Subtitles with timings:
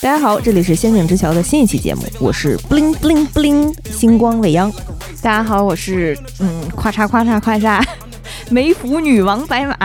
[0.00, 4.72] 大家好，这里是《仙境之桥》的新一期节目，我是 bling bling bling 星光未央。
[5.20, 7.84] 大家好，我是嗯，咔嚓咔嚓咔嚓，
[8.50, 9.76] 梅芙女王白马。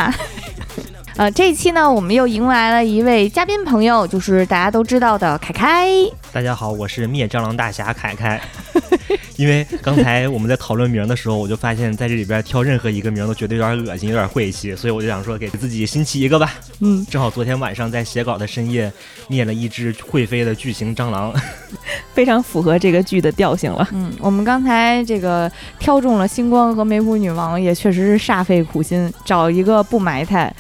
[1.17, 5.87] 呃，这一期呢，我们又迎来了一位嘉宾朋友，就是大家都知道的凯凯。
[6.33, 8.41] 大家好，我是灭蟑螂大侠凯凯。
[9.37, 16.53] 因为刚才我们在讨论名的时候，我就发现在这里边挑任何一个名都觉得有点恶心，有点晦气，所以我就想说给自己新起一个吧。
[16.81, 18.91] 嗯，正好昨天晚上在写稿的深夜
[19.29, 21.33] 灭了一只会飞的巨型蟑螂，
[22.13, 23.87] 非常符合这个剧的调性了。
[23.93, 30.53] 嗯，我们刚才这个挑中了星光和梅普女王，也确实是煞费苦心，找一个不埋汰。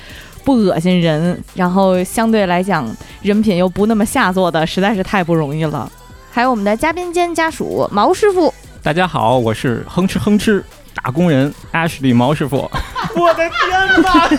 [0.45, 2.87] 不恶心人，然后相对来讲
[3.23, 5.91] 人品又不那么下作的，实在是太不容易了。
[6.31, 10.61] 还有我们的嘉宾兼家属毛师傅，大家好，我是哼哧哼哧
[10.93, 12.69] 打工人 Ashley 毛师傅。
[13.17, 14.29] 我的天哪，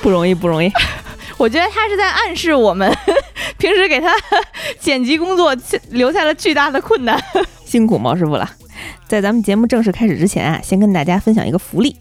[0.00, 0.72] 不容易不容易。
[1.36, 2.90] 我觉得他是在暗示我们，
[3.58, 4.12] 平时给他
[4.80, 5.54] 剪辑工作
[5.90, 7.22] 留下了巨大的困难，
[7.64, 8.50] 辛苦毛师傅了。
[9.06, 11.94] 在咱们节目正式开始之前啊，先跟大家分享一个福利。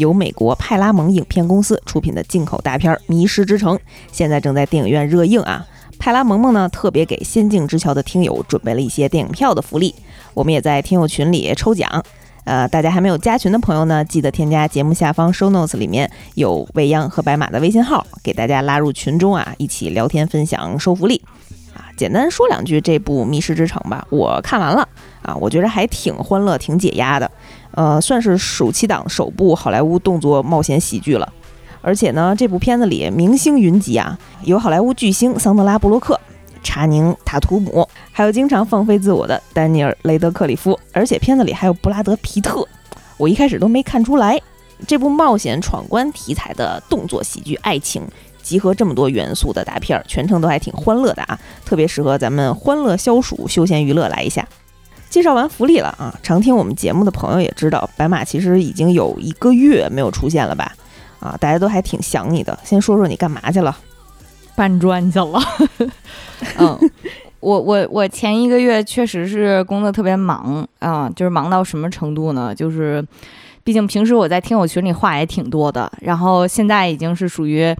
[0.00, 3.76] 由美国派拉蒙影片公司出品的进口大片《迷失之城》，
[4.10, 5.66] 现在正在电影院热映啊！
[5.98, 9.94] 派拉蒙蒙呢特别给《仙境之桥》的听友准备了一些电影票的福利，
[10.32, 12.02] 我们也在听友群里抽奖。
[12.44, 21.22] 呃，大家还没有加群的朋友呢，记得添加节目下方 show notes 里面有未央和白马的微信号，给大家拉入群中啊，一起聊天分享收福利。
[21.74, 24.88] 啊，简单说两句这部《迷失之城》吧，我看完了
[25.20, 27.30] 啊，我觉得还挺欢乐，挺解压的。
[27.72, 31.32] 呃，算是暑期档首部好莱坞动作冒险喜剧了，
[31.80, 36.18] 而且呢，这部片子里明星云集啊，有好莱坞巨星桑德拉·布洛克、
[36.62, 42.66] 查宁·塔图姆，还有经常放飞自我的丹尼尔·雷德克里夫，而且片子里还有布拉德·皮特，
[43.16, 44.40] 我一开始都没看出来，
[44.86, 48.02] 这部冒险闯关题材的动作喜剧爱情，
[48.42, 54.46] 集合这么多元素的大片儿，全程都还挺欢乐的啊，特别适合咱们欢乐消暑、休闲娱乐来一下。
[55.10, 56.14] 介绍完福利了啊！
[56.22, 60.72] 常听我们节目的朋友也知道，白马其实已经有一个月没有出现了吧？
[61.18, 62.56] 啊，大家都还挺想你的。
[62.64, 63.76] 先说说你干嘛去了？
[64.54, 65.40] 搬砖去了。
[66.58, 66.78] 嗯，
[67.40, 72.54] 我我我前一个月确实是工作特别忙啊，就是忙到什么程度呢？
[72.54, 73.04] 就是，
[73.64, 77.76] 毕竟平时我在听友群里话也挺多的，然后现在已经是属于。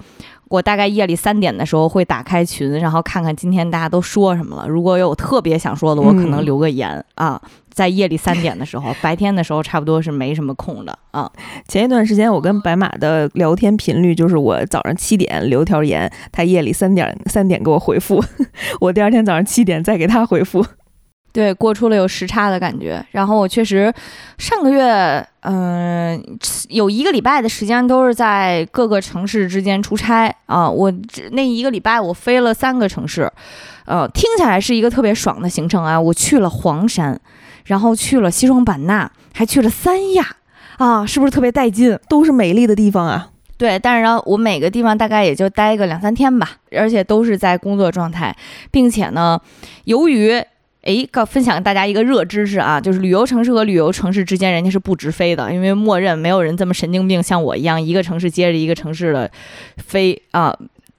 [0.50, 4.68] 我大概夜里三点的时候会打开群，然后看看今天大家都说什么了。
[4.68, 7.40] 如果有特别想说的，我可能留个言啊。
[7.72, 11.30] 在夜里三点的时候，白天的时候差不多是没什么空的啊。
[11.68, 18.22] 前一段时间我跟白马的聊天频率就是我早上七点留条言，他夜里三点三点给我回复，
[18.82, 20.66] 我第二天早上七点再给他回复。
[21.32, 23.04] 对，过出了有时差的感觉。
[23.12, 23.92] 然后我确实
[24.36, 26.20] 上个月，嗯，
[26.68, 30.68] 有一个礼拜的时间都是在各个城市之间出差啊。
[30.68, 30.92] 我
[31.30, 33.30] 那一个礼拜我飞了三个城市，
[33.86, 36.00] 呃，听起来是一个特别爽的行程啊。
[36.00, 37.20] 我去了黄山，
[37.64, 40.26] 然后去了西双版纳，还去了三亚
[40.78, 41.96] 啊，是不是特别带劲？
[42.08, 43.28] 都是美丽的地方啊。
[43.56, 48.34] 对，但是呢，我每个地方大概也就待个两三天吧，而且都是在工作状态，
[48.70, 49.38] 并且呢，
[49.84, 50.42] 由于
[50.82, 59.30] 哎，告分享大家一个热知识啊，就是旅游城市和旅游城市之间，人家是不直飞的，因为默认没有人这么神经病，像我一样一个城市接着一个城市的
[59.76, 60.56] 飞啊，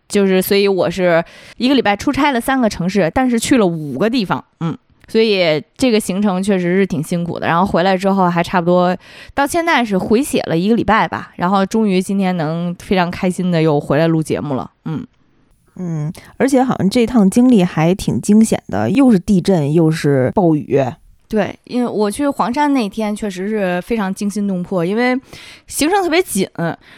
[0.07, 1.23] 就是所以我是
[1.57, 4.77] 一个礼拜出差了三个城市，但是去了五个地方，嗯，
[5.07, 7.47] 所以这个行程确实是挺辛苦的。
[7.47, 8.95] 然后回来之后还差不多
[9.33, 15.03] 到现在是回血了一个礼拜吧，然后终于今天能非常开心的又回来录节目了，嗯。
[15.75, 20.83] 嗯，而且好像这趟经历还挺惊险的，又是地震又是暴雨。
[21.27, 25.17] 对，因为我去黄山那天确实是非常惊心动魄，因为
[25.65, 26.45] 行程特别紧，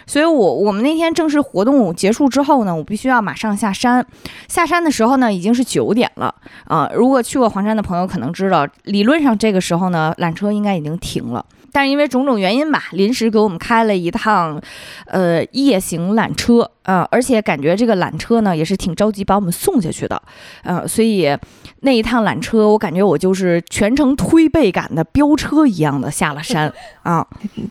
[0.07, 4.03] 所以我我们那天正式活动结束之后呢，我必须要马上下山。
[4.47, 6.33] 下山的时候呢，已经是九点了
[6.66, 6.89] 啊。
[6.95, 11.45] 如果去过黄山的朋友可能知道，理论上这个时候呢，缆车应该已经停了。
[11.73, 14.62] 但是因为种种原因吧，临时给我们开了一趟，
[15.07, 20.21] 呃，夜行缆车呃，而且感觉这个缆车呢也是挺着急把我们送下去的，
[20.63, 21.36] 呃，所以
[21.83, 26.71] 那一趟缆车我感觉我就是全程推背感的飙车一样的下了山
[27.03, 27.25] 啊，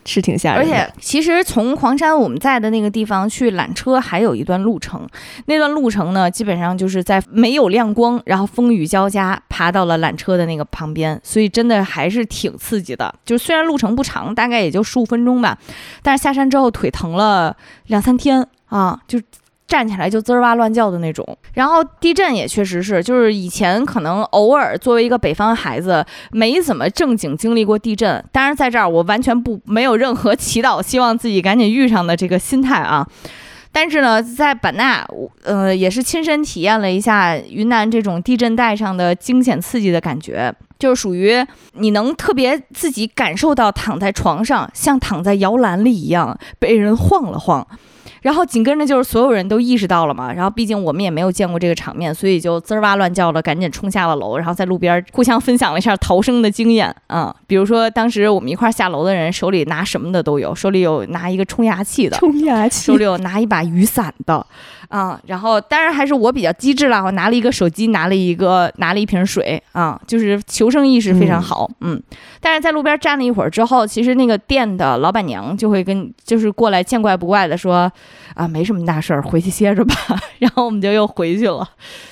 [0.05, 0.59] 是挺吓人。
[0.61, 5.07] 而且其实从黄山我们在的那个地方去缆车还有一段路程，
[5.47, 13.15] 那段路程呢基本上就是在没有亮光，然后风雨交加爬到了缆车的那个旁边，所以真的还是挺刺激的。
[13.25, 13.93] 就虽然路程。
[13.93, 15.59] 不长，大概也就十五分钟吧。
[16.03, 17.55] 但是下山之后腿疼了
[17.89, 19.21] 两三天啊，就
[19.73, 21.27] 站起来就滋儿哇乱叫的那种。
[21.55, 28.23] 然后地震也确实是，就是以前可能偶尔作为一个北方孩子，没怎么正经经历过地震。
[28.31, 33.09] 当然在这儿我完全不没有任何 祈祷，希望自己赶紧遇上的这个心态啊。
[33.75, 35.03] 但是呢，在版纳，
[35.45, 41.43] 呃，也是亲身体验了一下云南这种地震带上的惊险刺激的感觉，就是属于
[41.73, 47.67] 你能特别自己感受到躺在床上像躺在摇篮里一样被人晃了晃。
[48.23, 56.95] 然后紧跟着就是所有人都意识到了嘛，然后毕竟我们也没有见过这个场面，所以就滋儿哇乱叫的，赶紧冲下了楼，然后在路边互相分享了一下逃生的经验。
[57.09, 62.87] 啊、比如说当时我们一块儿下楼的人手里拿什么的都有，手里有拿一个冲牙器的，冲牙器。
[62.87, 64.47] 手里有拿一把雨伞的，
[64.89, 69.61] 啊、然后当然还是我比较机智啦，我拿了一个手机，拿了一个拿了一瓶水。
[69.73, 72.01] 啊、就是求生意识非常好，嗯。
[72.41, 77.91] 但是在路边站了一会儿之后，其实那个店的老板娘就会跟就是过来见怪不怪的说
[78.35, 79.95] 啊没什么大事儿，回去歇着吧，
[80.39, 81.69] 然后我们就又回去了，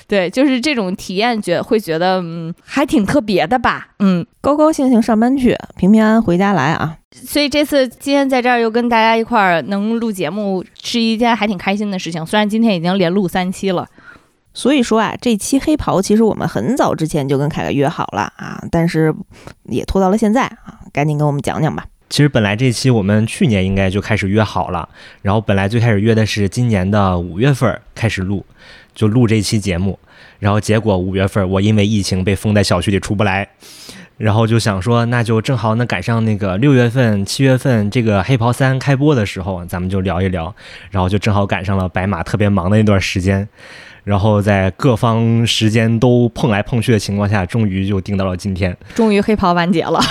[0.07, 4.25] 对，就是这种体验觉会觉得嗯还挺特别的吧，嗯。
[4.41, 6.97] 高高兴兴上班去，平平安安回家来啊！
[7.11, 12.25] 所以这次今天在这儿又跟大家一块儿能录节目，是一件还挺开心的事情。
[12.25, 13.87] 虽然今天已经连录三期了，
[14.51, 19.13] 所以说啊，这期黑袍其实我们很早之前就跟凯凯约好了啊，但是
[19.65, 21.85] 也拖到了现在啊，赶紧跟我们讲讲吧。
[22.11, 24.89] 其实本来这期我们去年应该就开始约好了，
[25.21, 28.45] 然后本来最开始约的是今年的五月份开始录，
[28.93, 29.97] 就录这期节目，
[30.37, 33.47] 然后结果五月份我因为疫情被封在小区里出不来，
[34.17, 40.53] 然后就想说那就正好能赶上那个六月份、七月份这个黑袍三开播的时候，咱们就聊一聊，
[40.89, 43.47] 然后就正好赶上了白马特别忙的那段时间。
[44.03, 48.75] 然后在各方时间都碰来碰去的情况下，终于就定到了今天。
[48.95, 50.01] 终于黑袍完结了。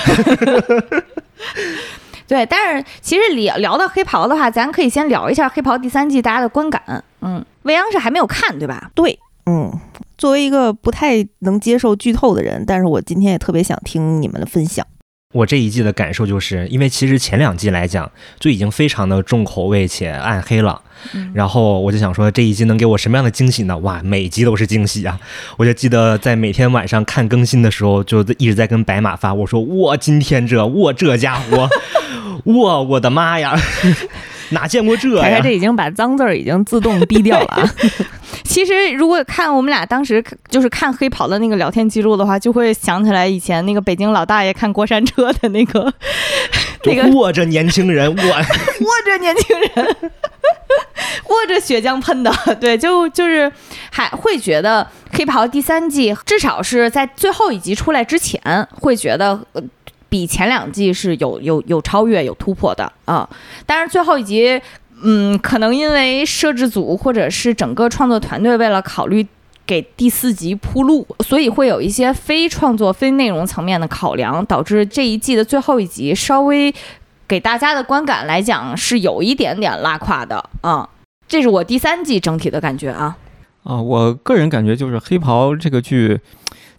[2.27, 7.03] 对，但是其实聊聊到黑袍的话，咱可以先聊一下黑袍第三季大家的观感。
[7.23, 8.89] 嗯，未央是还没有看对吧？
[8.95, 9.73] 对，嗯，
[10.17, 14.87] 作为一个不太能接受剧透的人，但是我今天也特别想听你们的分享。
[15.33, 18.11] 我这一季的感受就是，因为其实前两季来讲
[18.41, 20.83] 就已经非常的重口味且暗黑了，
[21.13, 23.79] 嗯然后我就想说这一季能给我什么样的惊喜呢？
[23.79, 25.21] 哇，每集都是惊喜啊！
[25.57, 31.69] 我就记得在每天晚上看更新的时候，就一直在跟白马发，我说我今天这我这家伙，
[32.43, 33.57] 我我的妈呀，
[34.51, 35.51] 哪见过这呀凯凯这？
[35.51, 37.75] 已经把脏字儿已经自动逼掉了啊！
[38.45, 45.93] 其实如果看我们俩当时就是看黑袍的那个聊天记录的话，就会想起来以前那个北京老大爷看过山车的那个
[46.85, 49.97] 那个握着年轻人，握 握着年轻人，
[51.29, 53.51] 握着血浆喷的，对，就就是
[53.91, 59.41] 还会觉得黑袍第三季至少是在最后一集出来之前，会觉得。
[60.11, 63.27] 比前两季是有有有超越有突破的啊，
[63.65, 64.61] 但是最后一集，
[65.03, 69.27] 嗯，可能因为摄制组或者是整个创作团队为了考虑
[69.65, 76.75] 给第四集铺路，所以会有一些非创作、非内容层面的考量，导致这一季的最后一集稍微
[77.29, 80.89] 给大家的观感来讲是有一点点拉胯的啊、
[81.29, 83.17] 这是我第三季整体的感觉啊。
[83.63, 86.19] 啊，我个人感觉就是《黑袍》这个剧，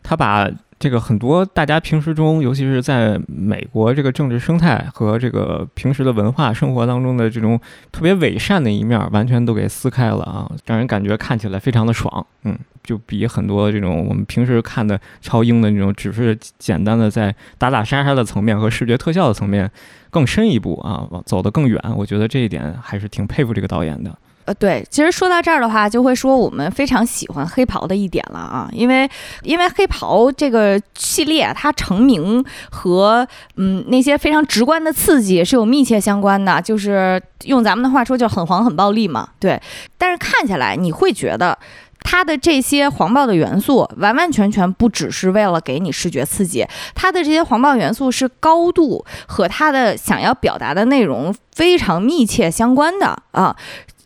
[0.04, 0.50] 它把
[0.82, 7.60] 这个很多大家平时中，尤其是在美国这个政治生态和这个平时的文化生活当中的这种
[7.92, 12.26] 特别伪善的一面儿，完全都给撕开了啊，让人感觉看起来非常的爽。
[12.46, 19.70] 嗯，就比很多这种我们平时看的超英的那种，只是简单的在打打杀杀的层面和视觉特效的层面
[20.10, 21.80] 更深一步啊，走得更远。
[21.96, 24.18] 我觉得这一点还是挺佩服这个导演的。
[24.54, 29.10] 对，其实说到这儿的话，就会说我们非常喜欢黑袍的一点了啊，因为
[29.44, 39.62] 因为黑袍这个系列它成名和嗯那些非常直观的刺激是有密切相关的，就是用咱们的话说，就很黄很暴力嘛，对。
[39.98, 41.58] 但是看起来你会觉得。
[42.04, 46.66] 它的这些黄暴的元素，完完全全不只是为了给你视觉刺激，
[46.96, 53.56] 它的这些黄暴元素是高度和它的想要表达的内容非常密切相关的啊。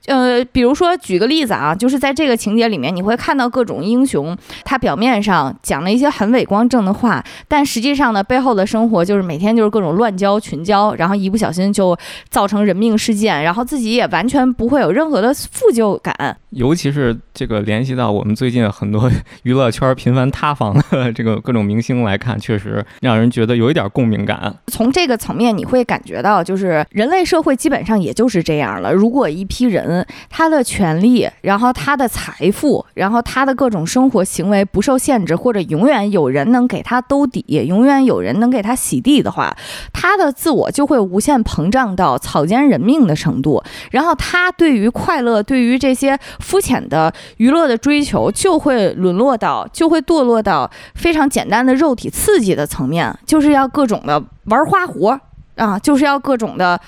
[0.08, 11.98] 呃，比如说举个例子啊，就是在这个情节里面，你会看到各种英雄，他表面上讲了一些很伟光正的话，但实际上呢，背后的生活就是每天就是各种乱交群交，然后一不小心就
[12.30, 16.38] 造成人命事件，然后自己也完全不会有任何的负疚感。
[16.52, 19.12] 尤其是这个联系到我们最近很多
[19.44, 24.56] 娱乐圈频繁塌房的 这个各种明星来看，确实让人觉得有一点共鸣感。
[24.68, 28.94] 从这个层面，你会感觉到，就是人类社会基本上也就是这样了。
[28.94, 39.54] 如果一批人他的权利，然后他的财富，然后他的各种生活行为不受限制，或者永远有人能给他兜底，永远有人能给他洗地的话，
[39.92, 43.62] 他的自我就会无限膨胀到草菅人命的程度。
[43.92, 55.20] 然后他对于快乐，对于这些肤浅的娱乐的追求，就会沦落到，就会堕落到非常简单的肉体刺激的层面，就是要各种的玩花活
[55.55, 56.79] 啊，就是要各种的，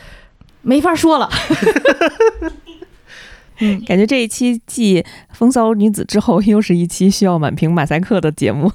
[0.62, 1.30] 没法说了。
[3.60, 5.02] 嗯，感觉这一期继
[5.34, 8.72] 《风骚女子》之后，又是一期需要满屏马赛克的节目。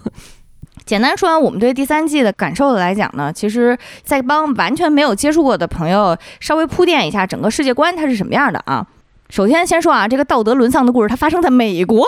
[0.85, 8.85] 简单说完我们对第三季的感受来讲呢，其实再帮完全没有接触过的朋友稍微铺垫一下整个世界观它是什么样的啊。
[9.33, 12.07] 首先先说啊，这个道德沦丧的故事它发生在美国，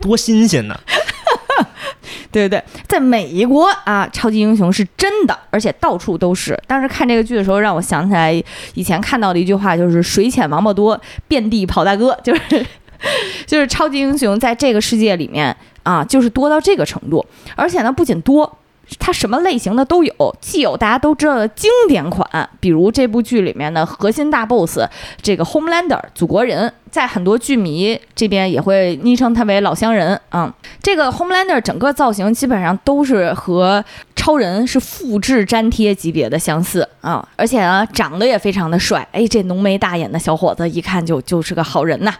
[0.00, 0.80] 多新鲜呢！
[2.30, 6.56] 对对对，在美国啊，超级英雄是真的，而且到处都是。
[6.68, 8.32] 当时看这个剧的时候，让我想起来
[8.74, 12.66] 以前看到的一句话，就是“水浅王八多，遍地跑大哥”，就是
[13.44, 17.26] 就是超级英雄在这个世界里面啊，就是多到这个程度。
[17.56, 18.60] 而且呢，不仅多。
[18.98, 24.80] 它什么类型的都有，既有大家都知道的经典款，比如这部剧里面的核心大 boss
[25.20, 30.52] 这个 Homelander 祖国人，在很多剧迷这边也会昵称他为老乡人啊。
[30.82, 33.84] 这个 Homelander 整个造型基本上都是和
[34.14, 42.12] 超人是复制粘贴级别的相似啊，而且呢长得也非常的帅，哎，这浓眉大眼的小伙子一看就就是个好人呐。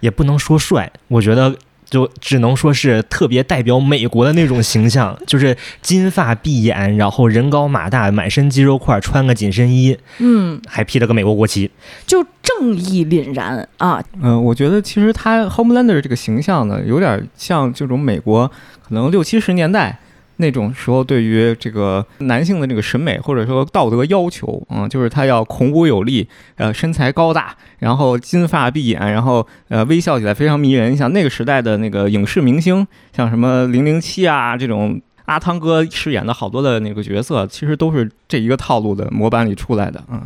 [0.00, 1.54] 也不能说帅，我觉得。
[1.90, 11.70] 就只能说是特别代表美国的那种形象，就是金发碧眼，然后人高马大，满身肌肉块，穿个紧身衣，嗯，还披了个美国国旗，
[12.06, 14.02] 就正义凛然啊。
[14.22, 18.46] 嗯，我觉得其实他 Homelander 这个形象呢，有点像这种美国
[18.86, 19.98] 可能六七十年代。
[20.40, 30.96] 那种时候，对于这个男性的这个审美或者说道德要求，嗯，就是他要孔武有力，呃，身材高大，然后金发碧眼，然后呃，微笑起来非常迷人。
[30.96, 40.20] 像那个时代的那个影视明星，像什么零零七啊这种，阿汤哥饰演的好多的那个角色，其实都是这一个套路的模板里出来的，嗯。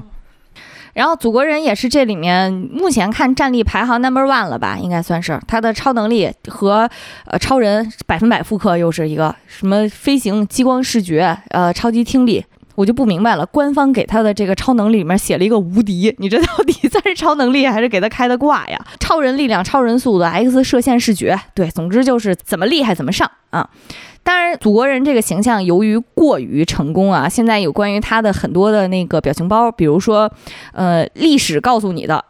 [0.95, 5.39] 然后祖国人也是这里面目前看战力排行 number one 了吧，应该算是。
[5.47, 6.89] 他的超能力和
[7.27, 13.45] 呃超人百分百复刻，又是一个什么飞行、激光视觉、呃超级听力，我就不明白了。
[13.47, 18.78] 官方给他的这个超能力里面写了一个无敌，你这到底算是超能力还是给他开的挂呀？
[18.99, 23.69] 超人力量、超人速度、X 射线视觉，对，总之就是怎么厉害怎么上啊。
[24.23, 30.33] 当然，祖国人这个形象由于过于成功啊，现在有关于他的很多的那个表情包，比如说，
[30.73, 32.25] 呃，历史告诉你的，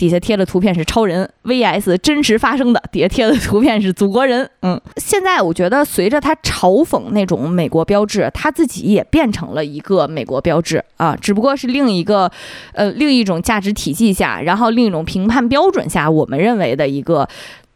[0.00, 4.48] 底下贴的图片是超人 VS 真实发生的，底下贴的图片是祖国人。
[4.62, 12.32] 嗯，现在我觉得随着他嘲讽那种美国标志，他自己也变成了一个美国标志啊，只不过是另一个，
[12.72, 17.28] 呃，另一种价值体系下，然后另一种评判标准下，我们认为的一个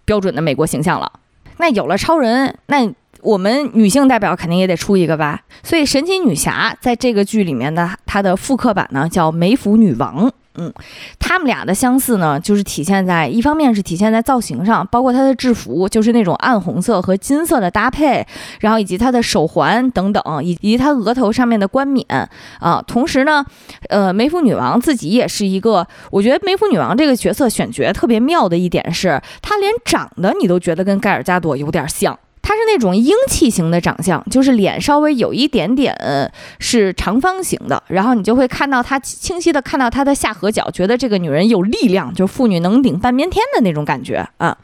[0.07, 1.12] 标准的美国形象了。
[1.59, 2.90] 那有了超人，那。
[3.23, 10.31] 我们女性代表肯定也得出一个吧，所以神奇女侠在这个剧里面的她的复刻版呢叫梅芙女王。
[10.56, 10.73] 嗯，
[11.18, 18.25] 他们俩的相似呢，就是体现在一方面是体现在造型上，包括他的制服就是那种暗红色和金色的搭配，
[18.61, 22.06] 然后以及他的手环等等，以及他额头上面的冠冕
[22.61, 22.82] 啊。
[22.87, 23.44] 同时呢，
[23.88, 32.18] 呃，梅芙女王自己也是一个，我觉得梅芙女王这个角色选角特别妙的一点是，她连长得你都觉得跟盖尔加朵有点像。
[32.54, 35.92] 她是那种英气型的长相，就是脸稍微有一点点
[36.61, 44.56] 是长方形的，然后你就会看到她清晰的看到她的下颌角，觉得这个女人有力量，就是妇女能顶半边天的那种感觉啊。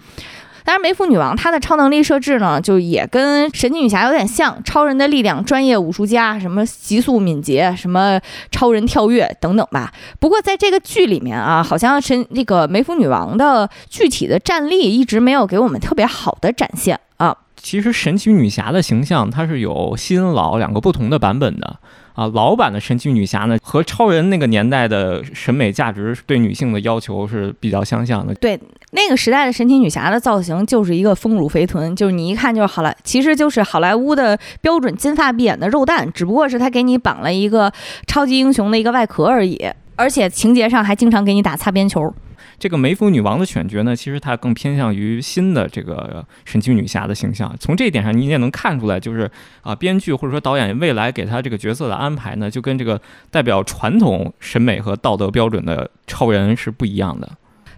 [0.63, 8.21] 当然，梅芙女王她的超能力设置呢，就也跟神奇女侠有点像，超人的力量、专业武术家，什么急速敏捷，什么
[8.53, 9.93] 超人跳跃等等吧。
[10.21, 17.37] 不过在这个剧里面啊，好像神那个梅芙女王的具体的战力一直没有给我们特别好的展现啊。
[17.63, 21.79] 其实神奇女侠的形象，它是有新老两个不同的版本的
[22.15, 22.27] 啊。
[22.29, 28.35] 老版的神奇女侠呢，和超人那个年代的审美价值对女性的要求是比较相像的。
[28.35, 28.59] 对，
[28.93, 37.73] 那个时代的神奇女侠的造型就是一个丰乳肥臀，就是你一看就是好莱，其实就是好莱坞的标准金发碧眼的肉蛋，只不过是他给你绑了一个
[38.07, 39.59] 超级英雄的一个外壳而已，
[39.97, 42.13] 而且情节上还经常给你打擦边球。
[42.61, 47.53] 这个梅芙女王的选角呢，其实她更偏向于新的这个神奇女侠的形象。
[47.59, 49.29] 从这一点上，你也能看出来，就是
[49.63, 53.01] 啊，编剧或者说导演未来给她这个角色的安排呢，就跟这个
[53.31, 57.27] 代表传统审美和道德标准的超人是不一样的。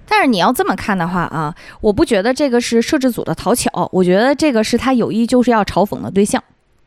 [0.04, 6.42] 但是你要这么看的话啊，我不觉得这个是摄制组的讨巧，我觉得这个是他有意就是要嘲讽的对象。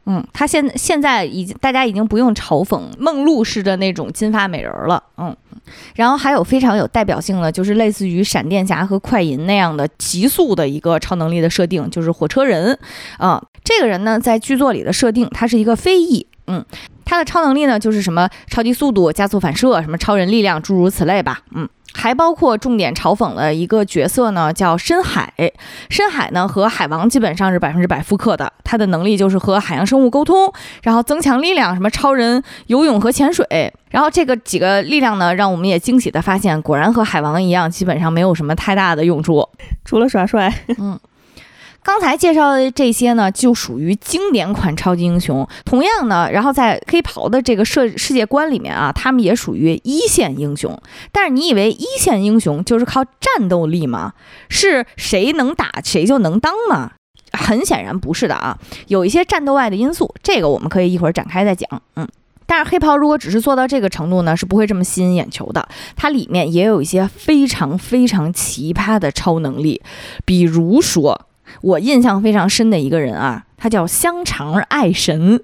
[0.06, 5.02] 嗯，他现现在已经大家已经不用嘲讽梦露式的那种金发美人了。
[5.18, 5.36] 嗯，
[5.96, 12.78] 然后还有非常有代表性的，就是类似于闪电侠和快银那样的极速的一个超能力的设定，就是火车人。
[13.18, 16.28] 啊，这个人呢，在剧作里的设定，他是一个飞翼。
[16.48, 16.64] 嗯，
[17.06, 21.42] 他的超能力呢，就是什么超级速度、加速反射、什么超人力量，诸如此类吧。
[21.54, 21.70] 嗯。
[21.98, 25.32] 还包括重点嘲讽了一个角色呢，叫深海。
[25.90, 30.52] 深海呢和海王基本上是百分之百复刻的，他的能力就是和海洋生物沟通，
[30.84, 33.46] 然后增强力量，什么超人游泳和潜水。
[33.92, 39.48] 然后这个几个力量呢，让我们也惊喜的发现，果然和海王一样，基本上没有什么太大的用处，
[39.86, 40.54] 除了耍帅。
[40.78, 41.00] 嗯。
[41.86, 45.48] 刚才介绍的这些呢，就属于经典款超级英雄。
[45.64, 50.76] 同样呢，然后在黑袍的这个世世界观里面啊，他们也属于一线英雄。
[51.12, 54.14] 但是你以为一线英雄就是靠战斗力吗？
[54.50, 56.94] 是谁能打谁就能当吗？
[57.34, 61.70] 很显然不是的啊，有一些战斗外的因素，这个我们可以一会儿展开再讲。
[61.98, 62.08] 嗯，
[62.48, 65.68] 但是黑袍如果只是做到这个程度呢，是不会这么吸引眼球的。
[65.96, 69.84] 它里面也有一些非常非常奇葩的超能力，
[70.26, 71.28] 比如说。
[71.62, 75.44] 我印象非常深的一个人啊，他叫香肠爱神。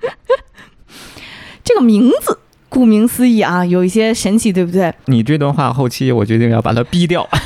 [1.62, 4.94] 这个名字顾名思义啊，有一些神奇，对不对？
[5.06, 7.28] 你这段话后期我决定要把它逼掉。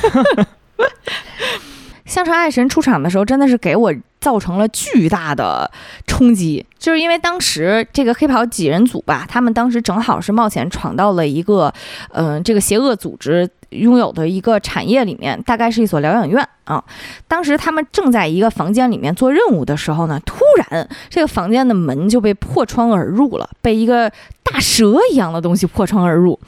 [2.05, 5.69] 香肠爱神出场的时候，真的是给我造成了巨大的
[6.07, 11.73] 冲击，就是因为当时这个黑袍几人组吧，他们当时正好是冒险闯到了一个，
[12.11, 16.83] 嗯，这个邪恶组织拥有的一个产业里面，大概是一所疗养院啊。
[17.27, 20.37] 当时他们正在一个房间里面做任务的时候呢，突
[20.69, 24.11] 然这个房间的门就被破窗而入了，被一个
[24.55, 26.39] 大蛇一样的东西破窗而入。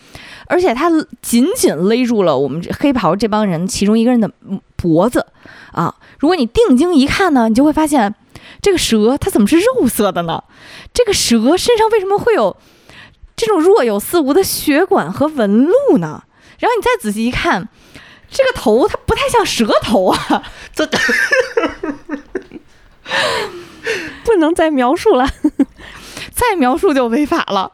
[0.46, 0.90] 而且他
[1.22, 4.32] 紧紧勒住了我们这黑袍这帮人其中一个人的
[4.78, 5.26] 脖子，
[5.74, 5.94] 啊！
[6.20, 8.16] 如果你定睛一看呢，你就会发现，
[8.62, 10.42] 这个蛇它怎么是肉色的呢？
[10.94, 12.56] 这个蛇身上为什么会有
[13.36, 16.24] 这种若有似无的血管和纹路呢？
[16.60, 17.68] 然后你再仔细一看，
[18.30, 20.44] 这个头它不太像蛇头啊！
[20.74, 20.88] 这
[24.24, 25.28] 不能再描述了，
[26.32, 27.74] 再描述就违法了。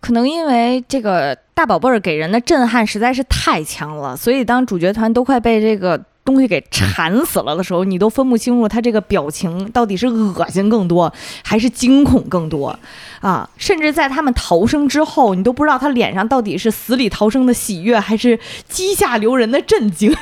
[0.00, 12.78] 可能因为这个大宝贝儿给人的震撼实在是太强了，所以当主角团都快被这个东西给缠死了的时候，你都分不清楚他这个表情到底是恶心更多还是惊恐更多
[13.20, 13.48] 啊！
[13.56, 18.38] 甚至在他们逃生之后，你都不知道他脸上到底是死里逃生的喜悦还是
[18.68, 20.14] 机 下留人的震惊。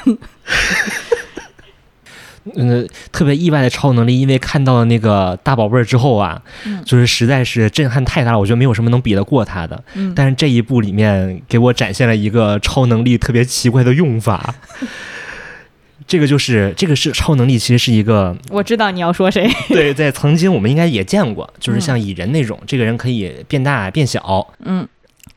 [2.56, 6.40] 嗯，特别意外的超能力，因为看到了那个大宝贝儿之后啊，
[6.84, 8.38] 就是实在是震撼太大了。
[8.38, 9.82] 我觉得没有什么能比得过他的。
[10.14, 14.54] 但是这一部里面给我展现了一个超能力特别奇怪的用法。
[16.06, 19.46] 这个就是这个是超能力，其实是一个我知道你要说谁。
[19.68, 24.54] 对，在曾经我们应该也见过，就是像蚁人那种，这个人可以变大变小。
[24.64, 24.88] 嗯。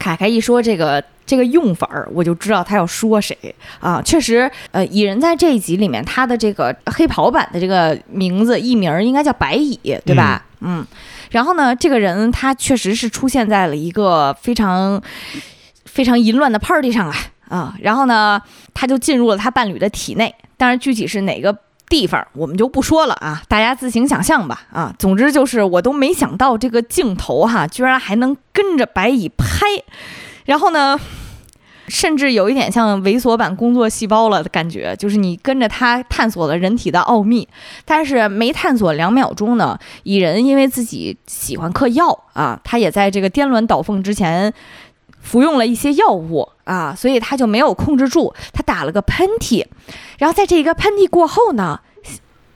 [0.02, 3.38] 凯凯一说这个这个用法儿，我就知道他要说谁
[3.80, 4.02] 啊！
[4.02, 10.44] 确实，呃，蚁人在这一集里面，他的这个黑袍版的这个名字艺名应该叫白蚁，对吧？
[10.62, 10.84] 嗯。
[11.30, 15.00] 然后呢，这个人他确实是出现在了一个非常
[15.86, 17.16] 非常淫乱的 party 上啊
[17.50, 17.76] 啊！
[17.80, 18.42] 然后呢，
[18.74, 21.56] 他就进入了他伴侣的体内，但是具体是哪个？
[21.92, 24.96] 地方我们就不说了啊，大家自行想象吧啊。
[24.98, 29.66] 总之就是我都没想到这个镜头哈，居然还能跟着白蚁拍，
[30.46, 30.98] 然后呢，
[31.90, 37.46] 甚至有一点像猥琐版工作细胞了的感觉，就是你跟着他探索了人体的奥秘，
[37.84, 44.54] 但是没探索两秒钟呢，蚁人因为自己喜欢嗑药啊，他也在这个颠鸾倒凤之前
[45.22, 49.66] 服用了一些药物啊，所以他就没有控制住，他打了个喷嚏。
[50.18, 51.80] 然后在这一个喷嚏过后呢，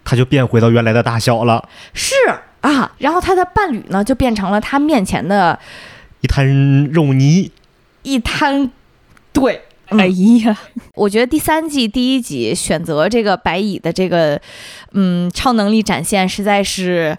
[0.03, 1.69] 他就变回到原来的大小了。
[1.93, 2.13] 是
[2.61, 5.59] 啊，然后他的伴侣呢就变成了他面前的
[6.21, 7.51] 一滩肉泥，
[8.03, 8.71] 一滩。
[9.31, 10.57] 对，哎呀，
[10.93, 14.41] 我觉得第三季第一集选择这个白蚁的这个
[14.93, 17.17] 嗯超能力展现，实在是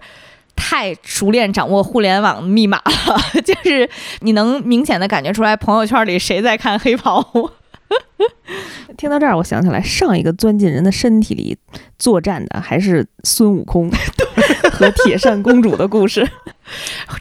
[0.57, 3.21] 太熟练掌握互联网密码了。
[3.45, 3.89] 就是
[4.19, 7.25] 你能明显的感觉出来，朋友圈里谁在看黑袍。
[8.97, 11.55] 听到这儿，我想起来上一个钻进人的身体里
[11.97, 13.89] 作战的还是孙悟空
[14.71, 16.27] 和铁扇公主的故事。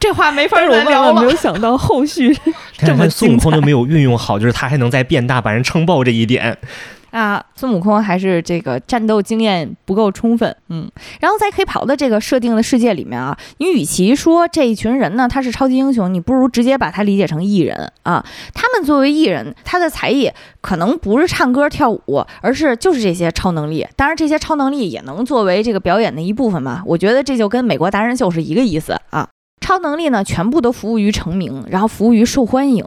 [0.01, 1.20] 这话没法再聊了。
[1.20, 2.37] 没有想到后续
[2.79, 6.57] 这么孙悟空都没有运用好，就是他还能再变大，把人撑爆这一点。
[7.16, 10.87] 啊，孙悟空还是这个战斗经验不够充分，嗯，
[11.18, 18.22] 然后在黑袍的这个设定的世界里面啊，你与其说这一群人呢他是超级英雄，你不如直接把他理解成艺人啊。
[18.52, 23.87] 他们作为艺人，他的才艺可能不是唱歌跳舞，而是就是这些超能力。
[23.96, 26.83] 当然，这些超能力也能作为这个表演的一部分嘛。
[26.85, 29.26] 我觉得这就跟美国达人秀是一个意思啊。
[29.66, 32.85] 超能力呢，全部都服务于成名，然后服务于受欢迎。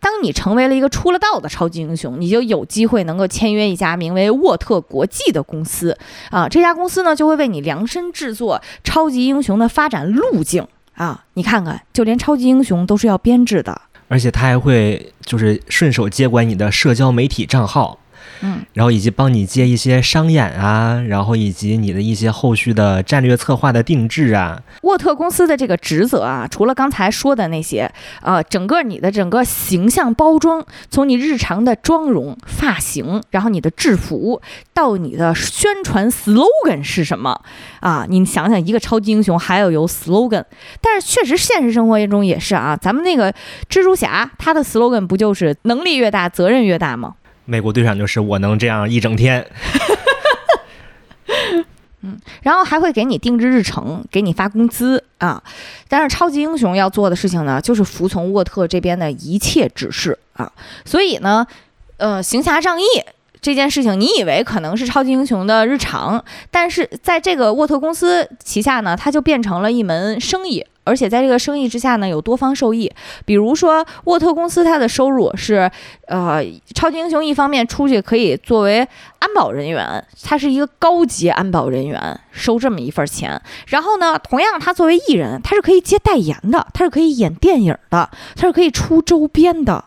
[0.00, 5.96] 当你成为了一个出了道的超级英雄，你就有机会能够签约一家名为沃特国际的公司
[6.30, 6.48] 啊。
[6.48, 11.24] 这家公司呢，就会为你量身制作超级英雄的发展路径啊！
[11.34, 13.82] 你看看，就连超级英雄都是要编制的。
[14.08, 18.00] 而且他还会就是顺手接管你的社交媒体账号，
[18.42, 24.62] 嗯，然后以及帮你接一些商演啊，然后以及你的一些后续的战略策划的定制啊。
[24.82, 27.90] 沃特公司的这个职责啊，除了刚才说的那些，
[28.22, 34.40] 呃，整个你的整个形象包装，从你日常的妆容、发型，然后你的制服，
[34.74, 37.40] 到你的宣传 slogan 是什么
[37.80, 38.06] 啊？
[38.08, 40.44] 你想想，一个超级英雄还要有 slogan，
[40.80, 43.32] 但是确实现实生活中也是啊，咱们那个
[43.68, 47.14] 蜘蛛侠，他的 slogan 不就是能力越大，责任越大吗？
[47.46, 49.46] 美国队长就是我能这样一整天。
[52.02, 55.42] 嗯然后还会给你定制日程，给你发工资啊。
[55.88, 60.52] 但是超级英雄要做的事情呢，就是服从沃特这边的一切指示啊。
[60.84, 61.44] 所以呢，
[61.96, 62.84] 呃，行侠仗义
[63.40, 70.64] 这件事情，你以为可能是超级英雄的日常，但是在这个沃特公司旗下呢，它就变成了一门生意。
[70.86, 72.90] 而且在这个生意之下呢，有多方受益。
[73.24, 75.68] 比如说，沃特公司它的收入是，
[76.06, 76.40] 呃，
[76.74, 78.86] 超级英雄一方面出去可以作为
[79.18, 83.42] 安保人员，他是一个高级安保人员，收这么一份钱。
[83.66, 89.86] 然后呢，同样他作为艺人，他是可以接代言的，他是可以演电影的，他是可以出周边的。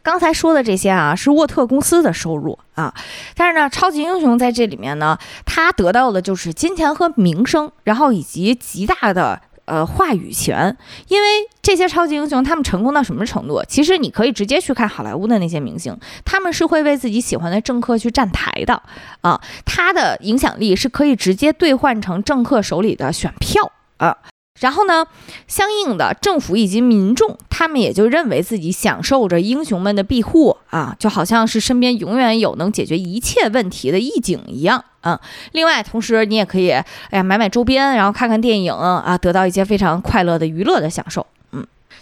[0.00, 2.94] 刚才说的这些啊，是沃特公司的收入啊。
[3.34, 9.40] 但是呢，超级英雄在这里面呢，他得到的就是金钱和名声，然后以及极大的。
[9.68, 10.74] 呃，话语权，
[11.08, 11.28] 因为
[11.60, 13.62] 这些超级英雄他们成功到什么程度？
[13.68, 18.82] 其实你可以直接去看好莱坞的那些明星，他们是会为自己喜欢的政客去站台的
[19.20, 24.16] 啊，他的影响力是可以直接兑换成政客手里的选票啊。
[24.60, 25.06] 然后呢，
[25.46, 35.20] 相应的政府以及民众，他们也就认为自己享受着英雄们的庇护啊，就好像是身边永远有能解决一切问题的义警一样啊。
[35.52, 41.24] 另外，同时你也可以，哎呀，买买周边，然后看看电影啊，得到一些非常快乐的娱乐的享受。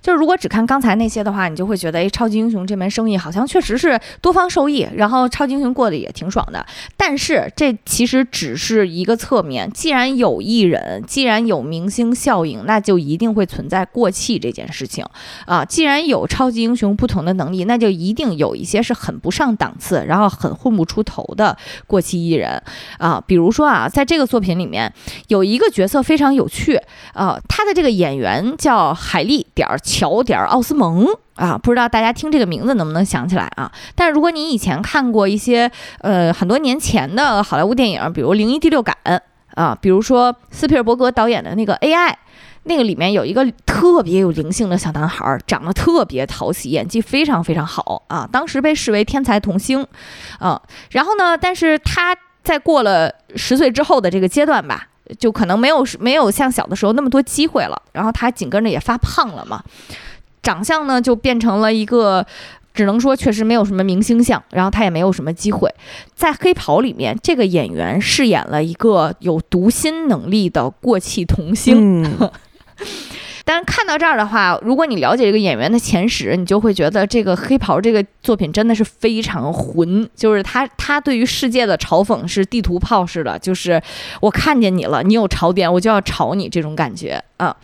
[0.03, 6.65] 就是如果只看刚才那些的话，你就会觉得，哎，超级英雄这门生意好像确实是多方受益，然后超级英雄过得也挺爽的。
[6.97, 9.71] 但是这其实只是一个侧面。
[9.73, 15.05] 既然有艺人，既然有明星效应，那就一定会存在过气这件事情
[15.47, 15.65] 啊。
[15.65, 21.57] 既然有超级英雄不同的能力，那就一定有一些是很不上档次，然后很混不出头的
[21.87, 22.63] 过气艺人
[22.99, 23.23] 啊。
[23.27, 24.93] 比如说啊，在这个作品里面
[25.29, 26.79] 有一个角色非常有趣
[27.13, 29.79] 啊，他的这个演员叫海莉点儿。
[29.97, 31.07] 乔点奥斯蒙
[31.37, 33.73] 啊，不知道大家听这个名字能不能想起来啊？
[33.95, 38.95] 但是如果你以前看过一些呃很多年前的好莱坞电影，比如《灵异第六感》
[39.55, 42.13] 啊，比如说斯皮尔伯格导演的那个 AI，
[42.65, 49.87] 那个里面有一个特别有灵性的小男孩，长得特别讨喜，演技非常非常好啊，当时被视为天才童星
[50.39, 50.61] 啊。
[50.91, 54.89] 然后呢，但是他在过了十岁之后的这个阶段吧。
[55.19, 59.63] 就可能没有没有像小的时候那么多机会了，然后他紧跟着也发胖了嘛，
[60.43, 62.25] 长相呢就变成了一个，
[62.75, 65.73] 只能说确实没有什么明星相，然后他也没有什么机会。
[66.15, 72.05] 在黑袍里面，这个演员饰演了一个有读心能力的过气童星。
[73.49, 83.81] 但是看到这儿的话，如果你了解这个演员的前史，你就会觉得这个黑袍这个作品真的是非常混，就是他他对于世界的嘲讽是地图炮式的，就是
[84.21, 87.57] 我看见你了，你有槽点，我就要吵你这种感觉啊，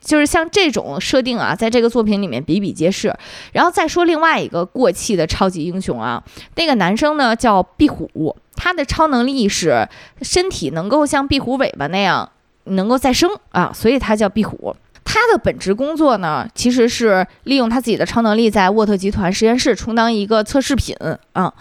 [0.00, 3.12] 就是像这种设定啊，在这个作品里面比比皆是。
[3.52, 6.22] 然后再说另外一个过气的超级英雄啊，
[6.54, 9.88] 那个男生呢叫壁虎，他的超能力是
[10.22, 12.30] 身体能够像壁虎尾巴那样
[12.66, 14.76] 能够再生啊，所以他叫壁虎。
[15.14, 20.96] 他的本职工作呢，其实是利用他自己的超能力，在沃特集团实验室充当一个测试品
[21.34, 21.54] 啊。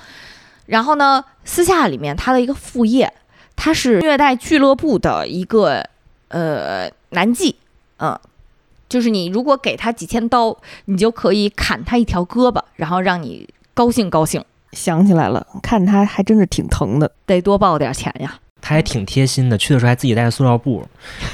[0.66, 3.14] 然后呢，私下里面他的一个副业，
[3.56, 5.88] 他是虐待俱乐部的一个
[6.30, 7.54] 呃男妓，
[8.00, 8.20] 嗯，
[8.90, 14.44] 就是你如果给他几千刀，你就可以砍他一条胳膊，然后让你高兴高兴。
[14.72, 18.40] 想起来了，看他还真是挺疼的，得多报点钱呀。
[18.64, 20.88] 他还挺贴心的，去的时候还自己带着塑料布，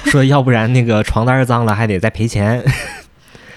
[0.06, 2.64] 说要不然那个床单脏了还得再赔钱。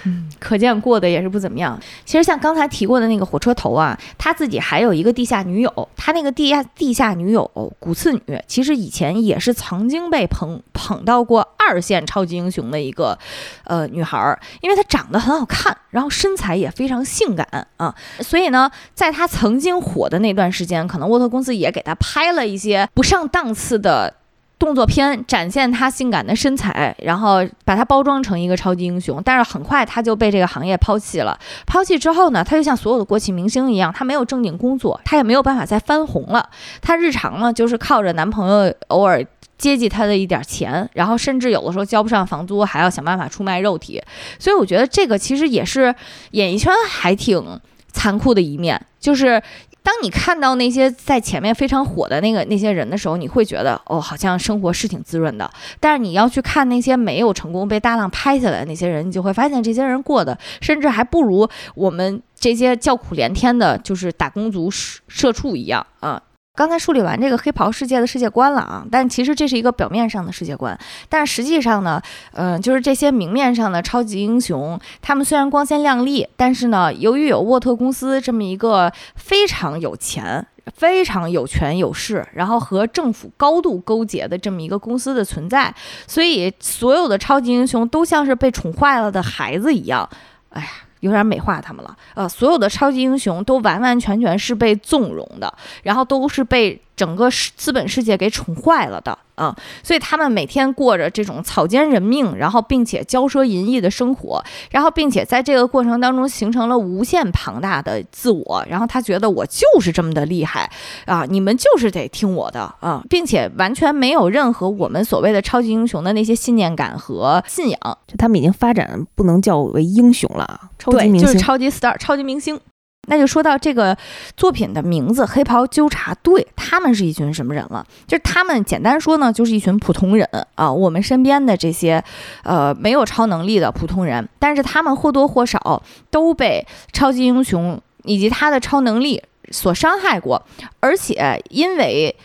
[0.05, 1.79] 嗯，可见过得也是不怎么样。
[2.05, 13.19] 其实像刚才提过的那个火车头啊，他自己还有一个地下女友，他那个地下地下女友古刺女，其实以前也是曾经被捧捧到过二线超级英雄的一个
[13.65, 24.15] 呃女孩儿，因为她长得很好看，然后身材也非常性感啊，所以呢，在她曾经火的那段时间，可能沃特公司也给她拍了一些不上档次的。
[24.63, 31.37] 动作片展现他性感的身材，然后把他包装成一个超级英雄，但是很快他就被这个行业抛弃了。
[31.67, 36.49] 抛弃之后呢，他就像所有的国企明星一样，他没有正经工作，他也没有办法再翻红了。
[36.81, 39.27] 他日常呢就是靠着男朋友偶尔。
[39.59, 44.03] 接济他的一点钱，然后甚至有的时候交不上房租，还要想办法出卖肉体。
[44.37, 45.95] 所以我觉得这个其实也是
[46.33, 47.61] 演艺圈还挺
[47.93, 49.41] 残酷的一面，就是。
[49.83, 55.51] 当你看到那些在前面非常火的那个那些人的时候，你会觉得哦，好像生活是挺滋润的。
[55.81, 66.23] 但是你要去看那些没有成功被大浪拍下来的那些人，你就会发现这些人过的甚至还不如我们这些叫苦连天的，就是打工族、社社畜一样啊。
[66.55, 72.01] 刚才梳理完这个黑袍世界的世界观了啊，但其实这是一个表面上的世界观，但实际上呢，
[72.33, 80.47] 嗯、就是这些明面上的超级英雄，他们虽然光鲜亮丽，但是呢，由于有沃特公司这么一个非常有钱。
[80.77, 85.75] 非常有权有势，然后和政府高度勾结的这么一个公司的存在，
[86.07, 90.09] 所以所有的超级英雄都像是被宠坏了的孩子一样。
[90.51, 90.69] 哎呀，
[91.03, 91.97] 有点美化他们了。
[92.15, 99.53] 呃，所有的超级英雄都完完全全是被纵容的，然后都是被整个世资本世界给宠坏了的啊、
[99.83, 110.71] 所以他们每天过着这种草菅人命，然后并且骄奢淫逸的生活，然后并且在这个过程当中形成了无限庞大的自我，然后他觉得我就是这么的厉害
[111.07, 121.27] 啊，你们就是得听我的啊，并且完全没有任何我们所谓的超级英雄的那些信念感和信仰，就他们已经发展不能叫为英雄了啊，超级，明星。
[121.27, 122.61] 就是超级 star、超级明星。
[123.09, 123.97] 那就说到这个
[124.37, 127.85] 作品的名字《黑袍纠察队》，他们是一群什么人了？
[128.07, 132.03] 就是他们简单说呢，就是一群普通人啊，我们身边的这些
[132.45, 140.43] 呃没有超能力的普通人，但是他们或多或少都被超级英雄以及他的超能力所伤害过，
[140.81, 142.17] 而且因为。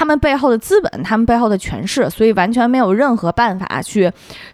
[0.00, 4.10] 他们背后的资本，他们背后的权势，所以完全没有任何办法去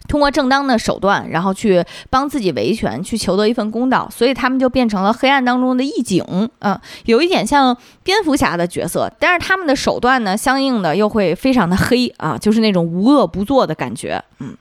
[0.08, 6.20] 通过正当的手段，然后去帮自己维权，去求得一份公道，所以他们就变成了黑暗当中的义警，
[6.58, 14.56] 嗯、有一点像蝙蝠侠的角色，但是他们的手段呢，相应的又会非常的黑啊，就是那种无恶不作的感觉，嗯。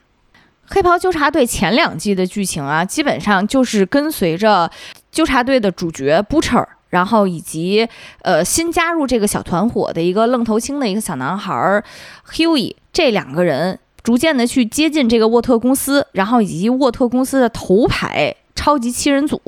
[0.68, 4.70] 黑袍纠察队前两季的剧情啊，基本上就是跟随着
[5.10, 7.86] 纠察队的主角 Butcher，然后以及
[8.22, 11.82] 呃新加入这个小团伙的一个愣头青的一个小男孩儿
[12.32, 19.40] Huey 这两个人，逐渐的去接近这个沃特公司，然后以及沃特公司的头牌超级七人组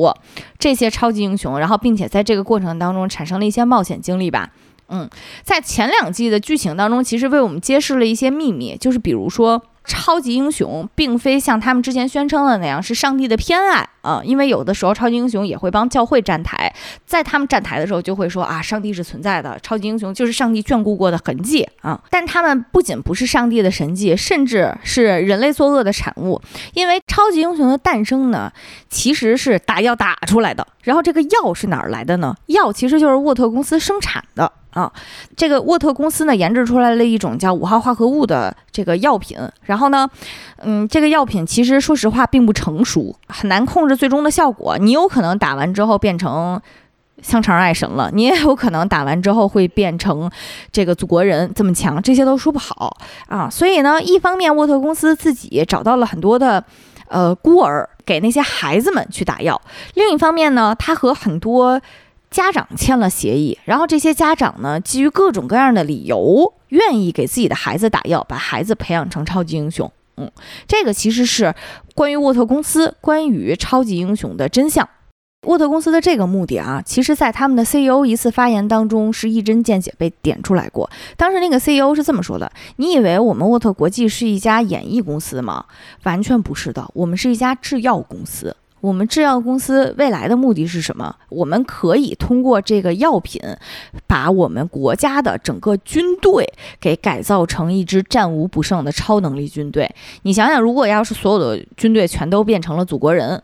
[0.59, 4.51] 这些超级英雄，然后并且在这个过程当中产生了一些冒险经历吧。
[4.88, 5.09] 嗯，
[5.44, 9.62] 在前两季的剧情当中，其实为我们揭示了一些秘密，就是比如说。
[9.88, 16.72] 超级英雄并非像他们之前宣称的那样是上帝的偏爱啊、因为有的时候超级英雄也会帮教会站台，
[17.05, 22.01] 在他们站台的时候就会说啊，上帝是存在的，超级英雄就是上帝眷顾过的痕迹啊。
[22.09, 26.40] 但他们不仅不是上帝的神迹，甚至是人类作恶的产物。
[26.72, 28.51] 因为超级英雄的诞生呢，
[28.88, 30.66] 其实是打药打出来的。
[30.88, 32.35] 然后这个药是哪儿来的呢？
[32.46, 34.90] 药其实就是沃特公司生产的啊。
[35.37, 40.09] 这个沃特公司呢研制出来了一种叫五号化合物的这个药品，然后呢，
[40.57, 44.79] 嗯，这个药品其实说实话并不成熟，很难控制最终的效果。
[44.79, 46.59] 你有可能打完之后变成
[47.20, 50.31] 香肠爱神了，你也有可能打完之后会变成
[50.72, 52.96] 这个祖国人这么强，这些都说不好
[53.27, 53.51] 啊。
[53.51, 56.64] 所以呢，一方面沃特公司自己找到了很多的
[57.09, 59.61] 呃孤儿，给那些孩子们去打药；
[59.94, 61.81] 另一方面呢，他和很多
[62.31, 69.90] 家长签了协议，然后这些家长呢，基于各种各样的理由，愿意给自己的孩子打药，把孩子培养成超级英雄。
[70.16, 70.31] 嗯，
[70.66, 71.55] 这个其实是
[71.94, 74.88] 关于沃特公司、关于超级英雄的真相。
[75.46, 80.90] 沃特公司的这个目的啊，其实在他们的 CEO 一次发言当中是一针见血被点出来过。
[81.16, 85.64] 当时那个 CEO 是这么说的：“你以为我们沃特国际是一家演艺公司吗？
[86.03, 88.57] 完全不是的，我们是一家制药公司。
[88.81, 91.14] 我们制药公司未来的目的是什么？
[91.29, 93.40] 我们可以通过这个药品，
[94.09, 99.88] 把我们国家的整个军队给改造成一支战无不胜的超能力军队。
[100.22, 103.40] 你想想，如果要是所有的军队全都变成了祖国人，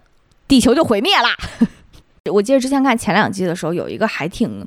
[0.49, 1.37] 地球就毁灭啦！
[2.31, 4.67] 我记得之前看前两季的时候，有一个还挺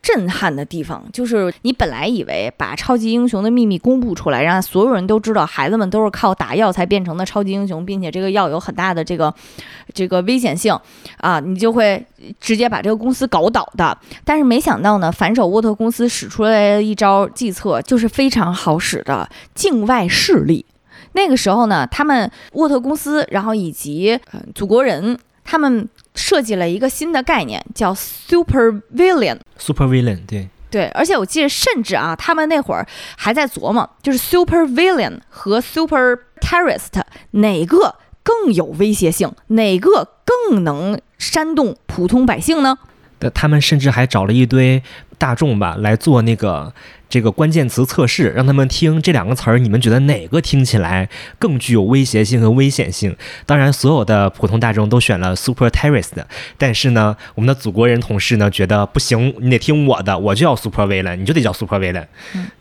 [0.00, 9.34] 震撼的地方，就是你本来以为把超级英雄的秘密公布出来，让所有人都知道，孩子们都是靠打药才变成的超级英雄，并且这个药有很大的这个
[9.92, 10.78] 这个危险性
[11.16, 12.06] 啊，你就会
[12.40, 13.98] 直接把这个公司搞倒的。
[14.24, 20.64] 但是没想到呢，反手沃特公司使出来一招计策，就是非常好使的境外势力。
[21.14, 29.38] 那个时候呢，他们沃特公司，然后以及、呃、祖国人，他们设计了一个新的概念，叫 super villain。
[29.56, 32.84] super villain 对，对，而且我记得，甚至啊，他们那会儿
[33.16, 37.00] 还在琢磨，就是 super villain 和 super terrorist
[37.32, 42.78] 哪个更有威胁性，哪个更能煽动普通百姓呢？
[43.18, 44.82] 的他们甚至还找了一堆
[45.18, 46.72] 大众吧来做那个
[47.08, 53.16] 这个关键词测试，让他们听这两个词儿，你们觉得哪个听起来更具有威胁性和危险性？
[53.46, 56.12] 当然，所有的普通大众都选了 super terrorist，
[56.58, 62.06] 但是呢，我们的祖国人同事呢觉得不行，你得听我的，我就要 super villain，你就得叫 super villain。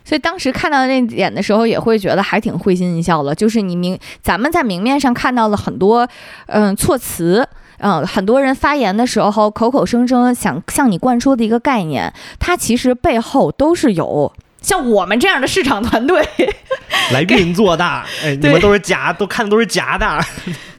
[0.04, 3.34] 所以当时看到那点的时候，也会觉得还挺会心一笑的。
[3.34, 6.08] 就是你明咱们在明面上看到了很多，
[6.46, 7.48] 嗯，措辞。
[7.80, 16.28] 嗯，很多人发言的时候口口声声想向你灌输的一个概念，它其实背后都是有像我们这样的市场团队
[17.12, 17.86] 来运作的。
[18.24, 20.20] 哎， 你们都是假，都看的都是假的。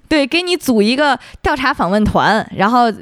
[0.08, 2.92] 对，给你组一个调查访问团，然后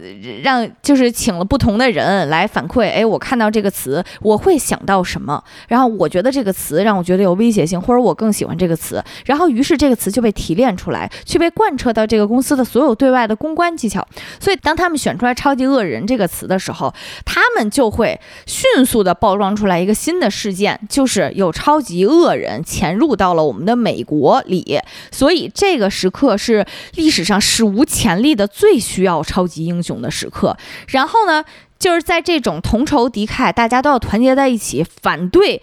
[0.43, 2.91] 让就是请了不同的人来反馈。
[2.91, 5.43] 哎，我看到这个词，我会想到什么？
[5.69, 9.03] 然后我觉得这个词让我觉得有威胁性，或者我更喜欢这个词。
[9.27, 14.07] 然后于是这个词就被提炼出来，去被贯彻到这个公司的所有对外的公关技巧。
[14.41, 16.93] 所以当他们选出来“超级恶人”这个词的时候，
[17.25, 24.81] 他们就会迅速的包装出来一个新的事件，就是有超级恶人潜入到了我们的美国里。
[25.11, 26.65] 所以这个时刻是。
[26.97, 30.57] 历史上史无前例的最需要超级英雄的时刻，
[30.89, 31.45] 然后呢，
[31.79, 35.63] 就是在这种同仇敌忾、大家都要团结在一起反对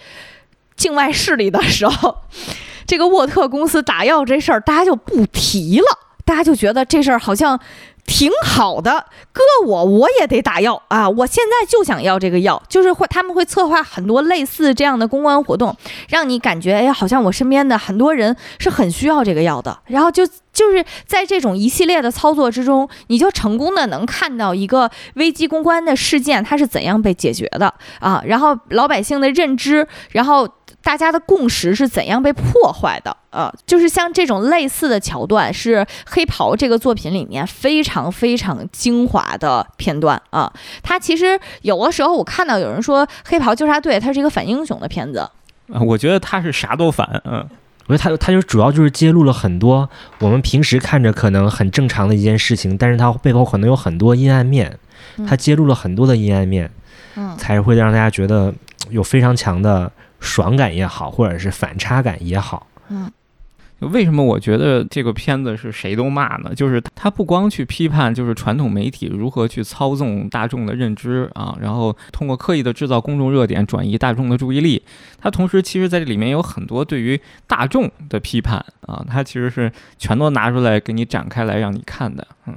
[0.76, 2.18] 境外势力的时候，
[2.86, 5.86] 这个沃特公司打药这事儿，大家就不提了，
[6.26, 7.60] 大家就觉得这事儿好像。
[8.06, 11.08] 挺好的，搁我我也得打药啊！
[11.10, 15.76] 我现在就想要这个药，就是会他们会策划很多类似这样的公关活动，
[16.10, 19.80] 让你感觉哎，好像我身边的很多人是很需要这个药的。
[19.86, 30.48] 然后就就是在这种一系列的操作之中，你就成功的能看到一个危机公关的事件它是怎样被解决的啊，然后老百姓的认知，然后。
[30.84, 33.16] 大家的共识是怎样被破坏的？
[33.30, 40.52] 呃，就是像这种类似的桥段，是《黑袍》这个作品里面非常非常精华的片段啊。
[40.84, 45.20] 它其实有的时候我看到有人说《黑袍纠察队》它是一个反英雄的片子
[45.72, 47.22] 啊，我觉得它是啥都反。
[47.24, 47.48] 嗯，
[47.88, 49.90] 我觉得他他就主要就是揭露了很多
[50.20, 54.78] 我们平时看着可能很正常的一件事情，但是它背后可能有很多阴暗面。
[55.28, 56.70] 他揭露了很多的阴暗面，
[57.16, 58.54] 嗯，才会让大家觉得
[58.90, 59.92] 有非常强的。
[60.22, 63.12] 爽感也好，或者是反差感也好，嗯，
[63.80, 66.54] 为什么我觉得这个片子是谁都骂呢？
[66.56, 74.82] 就是他不光去批判，就是传统媒体如何去操纵大众的认知啊，然后通过刻意的制造公众热点，转移大众的注意力。
[75.20, 82.56] 他同时其实在这里面有很多对于大众的批判啊，他其实是全都拿出来给你展开来让你看的，嗯。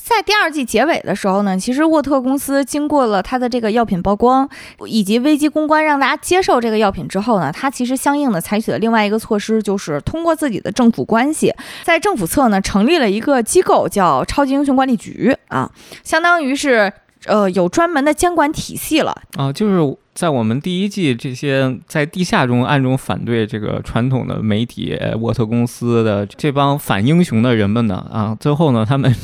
[0.00, 4.48] 在第二季结尾的时候呢，其实沃特公司经过了它的这个药品曝光
[4.86, 15.70] 以及危机公关，让大家接受这个药品之后呢，它其实相应的采取了另外一个措施，就是通过自己的政府关系，在政府侧呢成立了一个机构，叫超级英雄管理局啊，
[16.02, 16.90] 相当于是
[17.26, 19.52] 呃有专门的监管体系了啊。
[19.52, 29.14] 就是在我们第一季这些在地下中暗中反对这个传统的媒体沃特公司的这帮反英雄的人们呢啊，最后呢他们。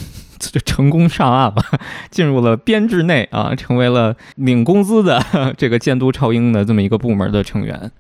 [0.50, 1.56] 就成功上岸了，
[2.10, 5.24] 进入了编制内啊，成为了领工资的
[5.58, 7.90] 这个监督超英的这么一个部门的成员。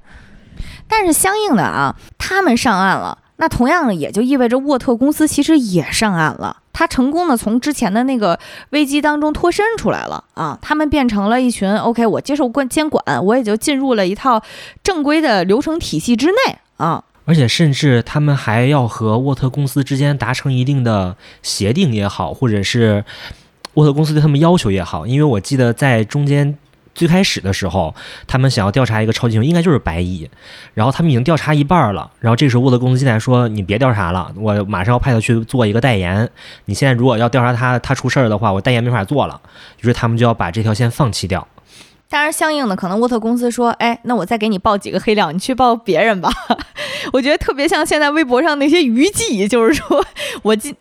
[0.86, 8.38] 但是相应的啊，他们上岸了，那同样也就意味着沃特公司其实也上岸了，他成功的从之前的那个
[8.70, 14.42] 危机当中脱身出来了啊，他们变成了一群 OK，我接受管监管，我也就进入了一套
[14.82, 17.02] 正规的流程体系之内啊。
[17.24, 23.04] 而且甚至他们还要和沃特公司之间达成一定的协定也好，或者是
[23.74, 26.56] 沃特公司对他们要求也好，因为我记得在中间
[26.94, 27.92] 最开始的时候，
[28.26, 30.30] 他们想要调查一个超级英雄，应该就是白蚁，
[30.74, 36.30] 然后他们已经调查一半了，然后这时候沃特公司进来说：“你别调查了，我马上要派他去做一个代言。
[36.66, 39.40] 你现在如果要调查他，他出事儿的话，我代言没法做了。”
[39.80, 41.48] 于是他们就要把这条线放弃掉。
[42.14, 46.30] 当然，相应的，可能沃特公司说：“哎，那我再给你报几个黑料，你去报别人吧。
[47.12, 50.06] ”我觉得特别像现在微博上那些娱记，就是说
[50.42, 50.72] 我今。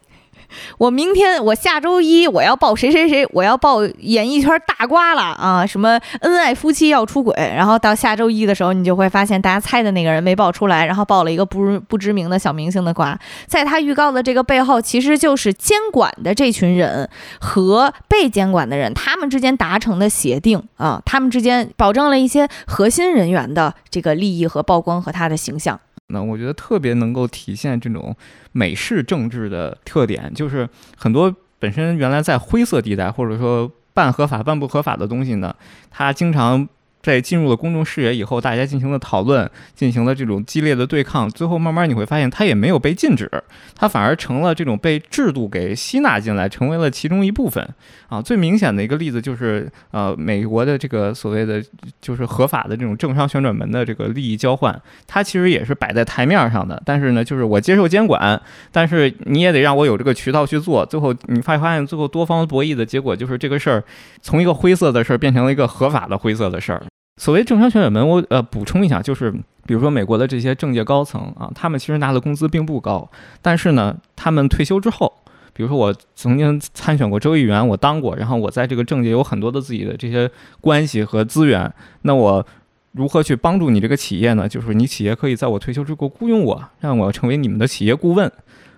[0.77, 5.65] 我明天，我下周一我要报谁谁谁，我要报演艺圈大瓜了啊！
[5.65, 13.17] 什么恩爱夫妻要出轨，然后到下周一的时候，你就会发现大家猜的那个人没报出来，然后报了一个不不知名的小明星的瓜。
[13.47, 25.79] 在他预告的这个背后，其实就是监管的这群人和被监管的人他们之间达成的协定啊，他们之间保证了一些核心人员的这个利益和曝光和他的形象。
[26.07, 28.15] 那我觉得特别能够体现这种
[28.51, 35.55] 美式政治的特点，就是很多本身原来在灰色地带或者说半合法半不合法的东西呢，
[35.89, 36.67] 它经常
[37.03, 43.29] 在进入了公众视野以后，大家进行了讨论，进行了这种激烈的对抗，最后慢慢你会发现，它也没有被禁止，
[43.75, 47.67] 它反而成了这种被制度给吸纳进来，成为了其中一部分
[48.07, 48.21] 啊。
[48.21, 51.61] 最明显的一个例子就是呃，美国的这个所谓的
[52.01, 58.41] 就是合法的这种政商旋转门的这个利益交换，它其实也是摆在台面上的，但是呢，就是我接受监管，
[58.71, 63.83] 但是你也得让我有这个渠道去做，最后你发发现最后多方博弈的结果就是这个事儿
[64.21, 66.81] 从一个灰色的事儿变成了一个合法的灰色的事儿。
[67.17, 69.31] 所谓政商旋转门，我呃补充一下，就是
[69.65, 73.09] 比如说美国的这些政界高层啊，他们其实拿的工资并不高，
[73.41, 75.13] 但是呢，他们退休之后，
[75.53, 82.45] 比如说我曾经参选过州议员，我当过，然后我在这个政界有很多的自己的这些关系和资源，那我
[82.93, 84.49] 如何去帮助你这个企业呢？
[84.49, 88.31] 就是你企业可以在我退休之后雇佣我，让我成为你们的企业顾问。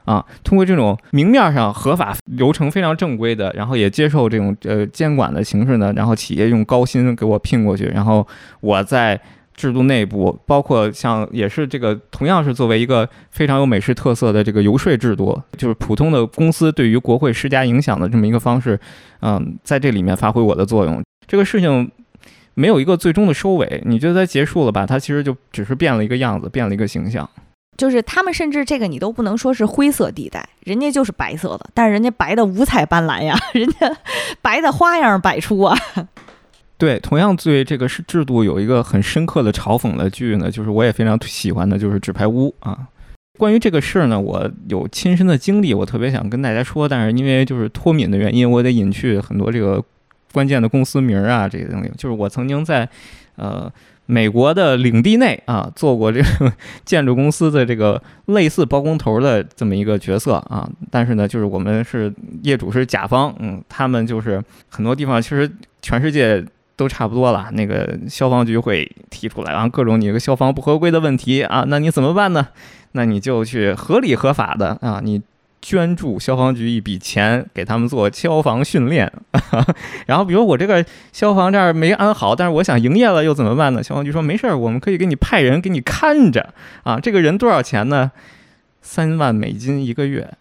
[0.06, 8.26] 啊，通过这种明面上合法流程非常正规的，然后也接受这种呃监管的形式呢，然后企业用高薪给我聘过去，然后
[8.62, 9.20] 我在
[9.56, 18.80] 制度内部，包括像也是这个同样是作为一个非常有美式特色的这个游说制度，就是普通的公司对于国会施加影响的这么一个方式，
[19.22, 21.02] 嗯，在这里面发挥我的作用。
[21.26, 21.90] 这个事情
[22.54, 24.86] 没有一个最终的收尾，你觉得它结束了吧？
[24.86, 27.28] 它其实就只是变了一个样子，变了一个形象。
[27.78, 33.92] 就是他们甚至这个你都不能说是灰色地带，人家就是白色的，但是人家白的五彩斑斓呀， 人家
[34.42, 35.78] 白的花样百出啊。
[36.78, 42.88] 对，同样对这个是制度有一个很深刻的嘲讽的剧呢，就是我也非常喜欢的，就是《纸牌屋》啊。
[43.38, 49.84] 关于这个事儿呢，我有亲身的经历，我特别想跟大家说，但是因为就是脱敏的原因，我得隐去很多这个
[50.32, 51.92] 关键的公司名儿啊，这些东西。
[51.98, 52.88] 就是我曾经在
[53.36, 53.72] 呃。
[54.06, 56.54] 美国的领地内啊，做过这个
[56.84, 65.50] 建筑公司的这个类似包工头的这么一个角色啊，但是呢，就是我们是业主是甲方，嗯，他们就是很多地方其实
[65.82, 66.44] 全世界
[66.76, 72.48] 都差不多了，那个消防局会提出来，然后各种你这个消防不合规的问题啊，那你怎么办呢？
[72.92, 75.22] 那你就去合理合法的啊，你。
[75.62, 79.12] 捐助消防局一笔钱，给他们做消防训练。
[80.06, 83.82] 然后，比如我这个消防这儿没安好，但是我想营业了，又怎么办呢？
[83.82, 86.54] 消防局说没事儿，我们可以给你派人给你看着
[86.84, 87.00] 啊。
[87.00, 88.12] 这个人多少钱呢？
[88.82, 90.32] 三万美金一个月。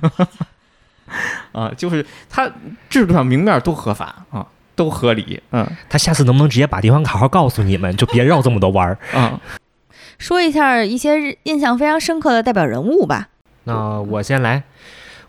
[1.52, 2.50] 啊，就是他
[2.88, 5.42] 制度上明面都合法啊，都合理。
[5.50, 9.38] 嗯，他下次能不能直接把地方卡号告诉你们，就别绕这么多弯儿啊？
[10.18, 13.28] 说一下一些印象非常深刻的代表人物吧。
[13.64, 14.62] 那我先来，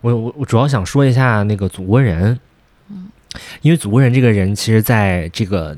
[0.00, 2.38] 我我我主要想说一下那个祖国人，
[2.90, 3.08] 嗯，
[3.62, 5.76] 因为祖国人这个人，其实在这个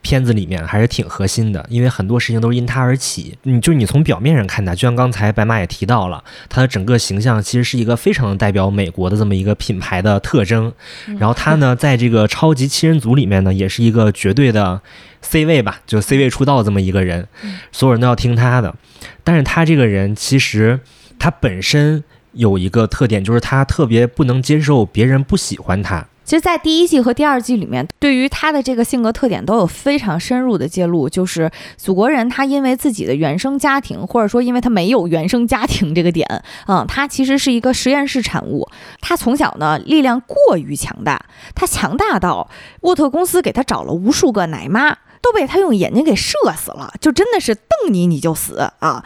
[0.00, 3.36] 片子里面还是挺核心的，因为很多事情都是因他而起。
[3.42, 10.72] 你就你从表面上看他，就像刚才白马也提到了，他的整个形象其实是一个非常代表美国的这么一个品牌的特征。
[11.18, 14.80] 然后他呢，在这个超级七人组里面呢，也是一个绝对的
[15.20, 17.28] C 位吧，就 C 位出道这么一个人，
[17.70, 18.74] 所有人都要听他的。
[19.22, 20.80] 但是他这个人其实。
[21.18, 22.02] 他本身
[22.32, 26.06] 有一个特点，就是他特别不能接受别人不喜欢他。
[26.24, 31.08] 其实，在第一季和第二季里面，对于他的这个性格特点都有非常深入的揭露。
[31.08, 36.26] 就是祖国人，他因为自己的原生家庭，或者说因为他没有原生家庭这个点，
[36.66, 38.68] 嗯， 他其实是一个实验室产物。
[39.00, 42.50] 他从小呢力量过于强大，他强大到
[42.80, 44.90] 沃特公司给他找了无数个奶妈，
[45.22, 49.04] 都被他用眼睛给射死了，就真的是瞪你你就死啊。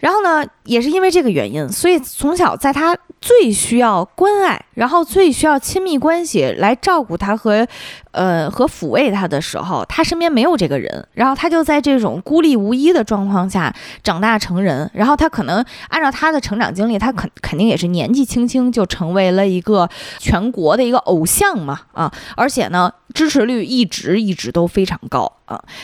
[0.00, 7.66] 然后呢，也是因为这个原因，所以从小在他最需要关爱，然后最需要亲密关系来照顾他和。
[8.12, 13.72] 呃，和抚慰他的时候，他身边没有这个人，然后他就在这种孤立无依的状况下
[14.02, 14.90] 长大成人。
[14.92, 19.88] 然后他可能按照他的成长经历，他肯肯定也是年纪轻轻就成为了一个
[20.18, 22.12] 全国的一个偶像嘛啊！
[22.36, 25.32] 而且呢，支持率一直一直都非常高。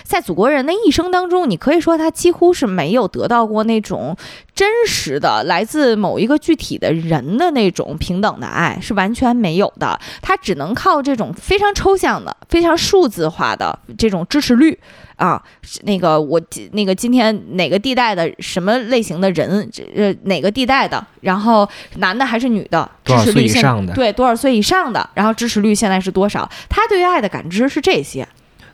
[0.02, 4.16] 在祖国人的一生当中，你可以说他几乎是没有得到过那种
[4.54, 10.00] 真实的来自某一个具体的人的那种平等的爱，是完全没有的。
[10.20, 12.16] 他只能靠这种非常抽象。
[12.16, 14.78] 的非常数字化的这种支持率
[15.16, 15.42] 啊，
[15.82, 16.40] 那个我
[16.72, 26.48] 那个今天哪个地带的什么类型的人，呃哪个地带的，然后男的还是女的，支持率以上的对多少岁以上的，然后支持率现在是多少？
[26.68, 28.26] 他对于爱的感知是这些，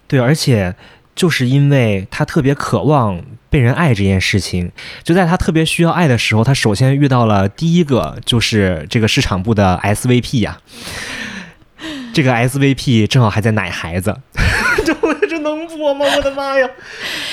[0.06, 0.74] 对，而且
[1.14, 4.70] 就是因为他特别渴望被人爱这件事情，
[5.02, 10.58] 就在他特别需要爱的时候，他首先遇到了第一个就是这个市场部的 SVP 呀。
[12.14, 14.14] 这个 SVP 正好还在奶孩子，
[14.84, 14.94] 这
[15.26, 16.04] 这能播吗？
[16.14, 16.68] 我的妈呀！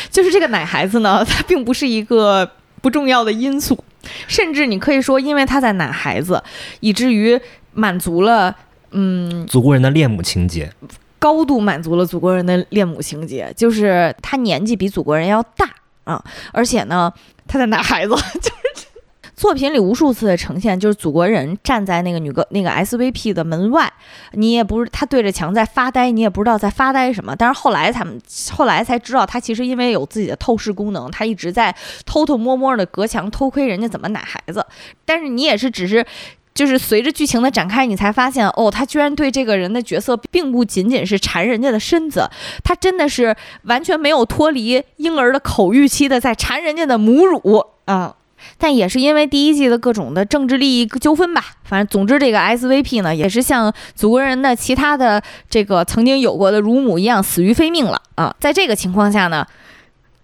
[0.10, 2.50] 就是这个奶孩子呢，他并不是一个
[2.82, 3.84] 不重要的因素，
[4.28, 6.42] 甚至你可以说，因为他在奶孩子，
[6.80, 7.38] 以至于
[7.74, 8.56] 满足了
[8.92, 10.72] 嗯祖国人的恋母情节。
[11.20, 15.70] 高度满足了祖国人的恋母情节，就是他年纪比祖国人要大
[16.06, 17.14] 啊，而且呢，
[17.46, 18.88] 他在奶孩子， 就是
[19.36, 23.92] 作品里无数次的呈现，就是祖国人站在那个女歌那个 SVP 的门外，
[24.32, 27.36] 你也不是他对着墙在发呆，你也不知道在发呆什么。
[27.36, 28.20] 但是后来他们
[28.52, 31.74] 后来才知道，他其实因为有自己的透视功能，他一直在
[32.06, 34.66] 偷偷摸摸的隔墙偷窥人家怎么奶孩子。
[35.06, 36.06] 但是你也是只是。
[36.54, 42.30] 就是随着剧情的展开，你才发现哦，他居然对这个人的角色并不仅仅是缠人家的身子，
[42.64, 48.16] 他真的是完全没有脱离婴儿的口欲期的在缠人家的母乳啊！
[48.58, 58.36] 但也是因为第一季的各种的政治利益纠纷吧，反正总之这个 SVP 呢，也是像祖国人的其他的这个曾经有过的乳母一样死于非命了啊！
[58.40, 59.46] 在这个情况下呢，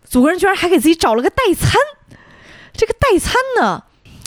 [0.03, 1.73] 祖国人居然还给自己找了个代餐，
[2.73, 3.83] 这个代餐呢？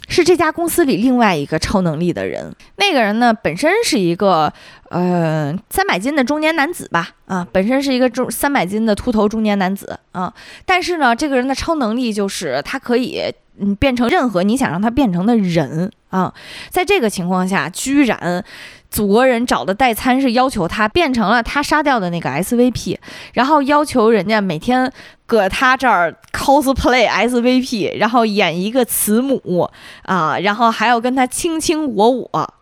[0.08, 4.52] 是这家公司里另外一个超能力的人，那个人呢，本身是一个
[4.88, 10.32] 呃三百斤的中年男子吧，啊，本身是一个中三百斤的秃头中年男子啊，
[10.64, 13.22] 但是呢，这个人的超能力就是他可以
[13.60, 16.32] 嗯变成任何你想让他变成的人啊，
[16.70, 18.44] 在这个情况下，居然。
[18.90, 22.96] 祖国人找的代餐是要求他变成了他杀掉的那个 SVP，
[23.34, 24.90] 然后要求人家每天
[25.26, 29.70] 搁他这儿 cosplay SVP，然后演一个慈母
[30.02, 32.54] 啊，然后还要跟他卿卿我我。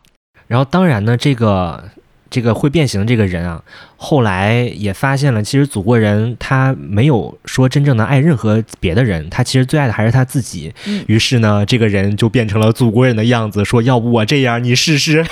[0.49, 1.85] 然后当然呢，这个
[2.29, 3.63] 这个会变形的这个人啊，
[3.97, 10.75] 后来也发现了，其实祖国人他没有说真正的爱任何别的人，他其实最爱的还是他自己。
[11.07, 15.25] 于是呢，这个人就变成了祖国人的样子，说要不我这样，你试试。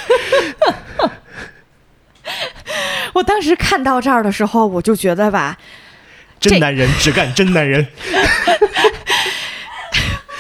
[3.14, 5.56] 我当时看到这儿的时候，我就觉得吧，
[6.38, 7.86] 真男人只干真男人。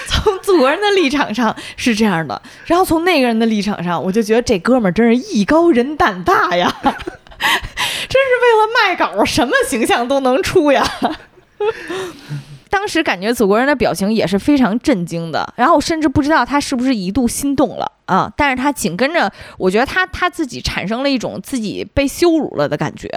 [0.06, 6.98] 从祖国人的立场上是这样的，然后从那个人的立场上，我就觉得这哥们儿真是艺高人胆大呀，真是
[8.42, 10.86] 为了卖稿，什么形象都能出呀。
[12.74, 18.30] 当时感觉祖国人的表情也是非常震惊的，然后甚至不知道他是不是一度心动了啊！
[18.36, 23.08] 但是他紧跟着，我觉得他他自己产生了一种自己被羞辱了的感觉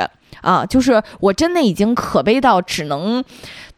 [0.41, 0.63] 啊！
[0.63, 3.23] 就是我真的已经可悲到只能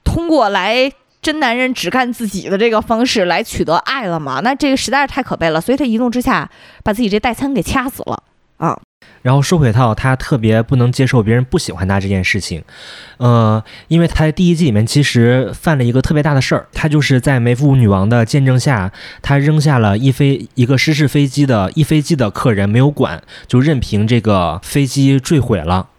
[0.04, 4.42] 通过来真男人只干自己的这个方式来取得爱了吗？
[4.44, 6.50] 那这个实在是太可悲了，所以他一怒之下
[6.84, 8.22] 把自己这代餐给掐死了
[8.58, 8.78] 啊！
[9.22, 12.64] 然后说回到他特别不能接受别人不喜欢他这件事情，
[13.18, 18.92] 呃，因为他在第一季里面其实犯了一个特别大的事儿，他就是在梅夫女王的见证下，
[19.22, 25.90] 他扔下了一飞一个失事飞机的一飞机的客人没有管，就任凭这个飞机坠毁了，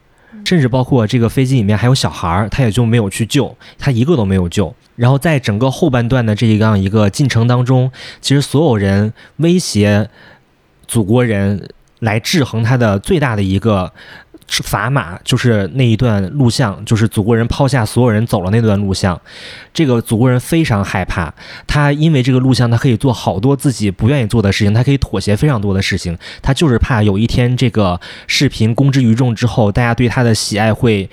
[0.44, 4.74] 甚至包括这个飞机里面还有小孩儿，他也就没有去救，他一个都没有救。
[4.96, 7.92] 然后在整个后半段的这样一个进程当中，
[8.22, 10.08] 其实所有人威胁
[10.86, 11.68] 祖国人。
[12.00, 13.92] 来制衡他的最大的一个
[14.48, 19.18] 砝码，就是那一段录像，就是祖国人抛下所有人走了那段录像。
[19.72, 21.32] 这个祖国人非常害怕，
[21.68, 26.18] 他因为这个录像，他可以做好多自己不愿意做的事情，他可以妥协非常多的事情。
[26.42, 31.08] 他就是怕有一天这个视频公之于众之后，大家对他的喜爱会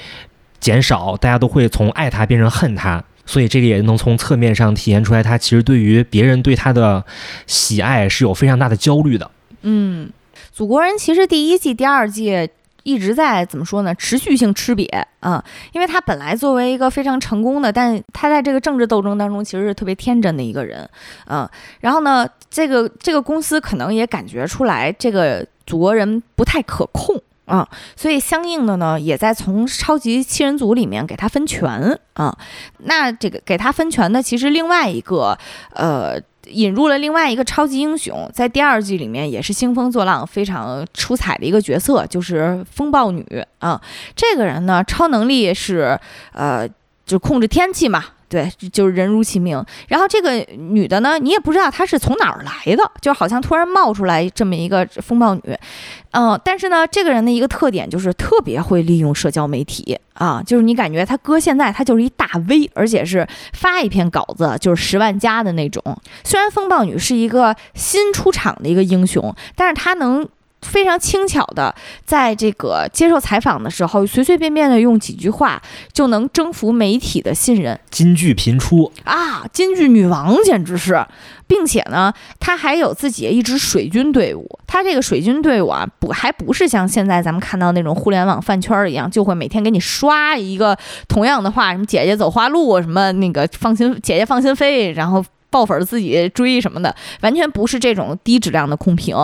[0.60, 3.04] 减少，大家都会从爱他变成恨他。
[3.28, 7.06] 所以这个也能从侧面上体现出来，他其实对于别人对他的
[7.46, 9.30] 喜爱是有非常大的焦虑的。
[9.62, 10.10] 嗯。
[10.58, 12.50] 祖国人其实第一季、第二季
[12.82, 13.94] 一直在怎么说呢？
[13.94, 14.90] 持续性吃瘪
[15.20, 20.90] 啊，因为他本来作为一个非常成功的，但他在这个政治斗争当中其实是特别天真的一个人，
[21.28, 21.48] 嗯，
[21.82, 32.36] 然后呢，这个这个公司可能也感觉出来这个祖国人不太可控啊，所以相应的呢，也在从超级七人组里面给他分权啊。
[32.80, 35.38] 那这个给他分权的，其实另外一个
[35.76, 36.20] 呃。
[36.50, 43.82] 引入了另外一个超级英雄，在第二季里面也是兴风作浪、非常出彩的一个角色，就是风暴女啊。
[44.16, 46.00] 这个人呢，超能力是
[46.34, 46.68] 呃，
[47.06, 48.04] 就控制天气嘛。
[48.30, 49.64] 对，就是人如其名。
[49.88, 55.42] 然后这个女的呢，你也不知道她是从哪儿来的，就好像突然冒出来这么一个风暴女。
[56.12, 65.82] 嗯，但是呢，这个人的一个特点就是特别会利用社交媒体啊，就是你感觉他搁现在他就是一大 V，而且是发一篇稿子就是十万加的那种。
[66.24, 70.28] 虽然风暴女是一个新出场的一个英雄，但是她能。
[70.62, 71.74] 非常轻巧的，
[72.06, 75.62] 在这个接受采访的时候，随随便便的用几句话
[75.94, 81.06] 就能征服媒体的信任，金句频出啊，金句女王简直是，
[81.48, 90.78] 并且呢，她还有自己一支水军队伍，她这个水军队伍啊，不还不是像现在咱们看到那种互联网饭圈一样，就会每天给你刷一个
[91.08, 95.24] 同样的话，什么姐姐走花路，什么那个放心姐姐放心飞，然后。
[95.50, 99.16] 爆粉自己追什么的，完全不是这种低质量的控评。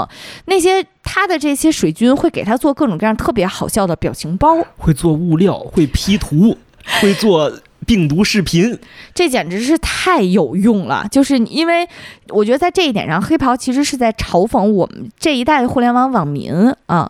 [0.45, 6.57] 那些他的这些水军会给他做各种各样特别好笑的表情包，会做物料，会 P 图，
[7.01, 7.51] 会做
[7.83, 8.77] 病毒视频。
[9.13, 11.07] 这简直是太有用了。
[11.11, 11.87] 就是因为
[12.29, 16.53] 我觉得在这一点上，黑袍其实是在嘲讽我们这一代的互联网网民
[16.85, 17.09] 啊，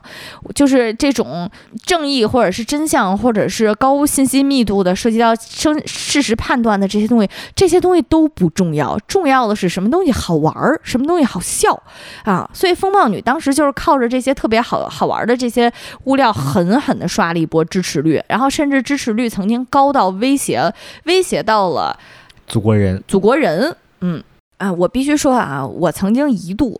[0.55, 1.49] 就是这种
[1.85, 11.81] 正义或者是真相，或者是高信息密度的涉及到生事实判断的这些东西，这些东西都不重要，重要的是什么东西好玩儿，什么东西好笑
[12.23, 12.49] 啊。
[12.53, 15.71] 所以风暴女当时就是靠着这些特别好好玩的这些
[16.05, 20.62] 物料，狠狠地刷了一波支持率，然后甚至支持率曾经高到威胁
[21.05, 21.97] 威胁到了。
[22.45, 24.21] 祖国人，祖国人，嗯
[24.57, 26.79] 啊，我必须说啊，我曾经一度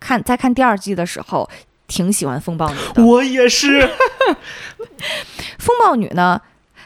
[0.00, 1.48] 看在看第二季的时候，
[1.86, 3.04] 挺喜欢风暴女的。
[3.04, 3.88] 我也是。
[5.58, 6.40] 风暴女呢，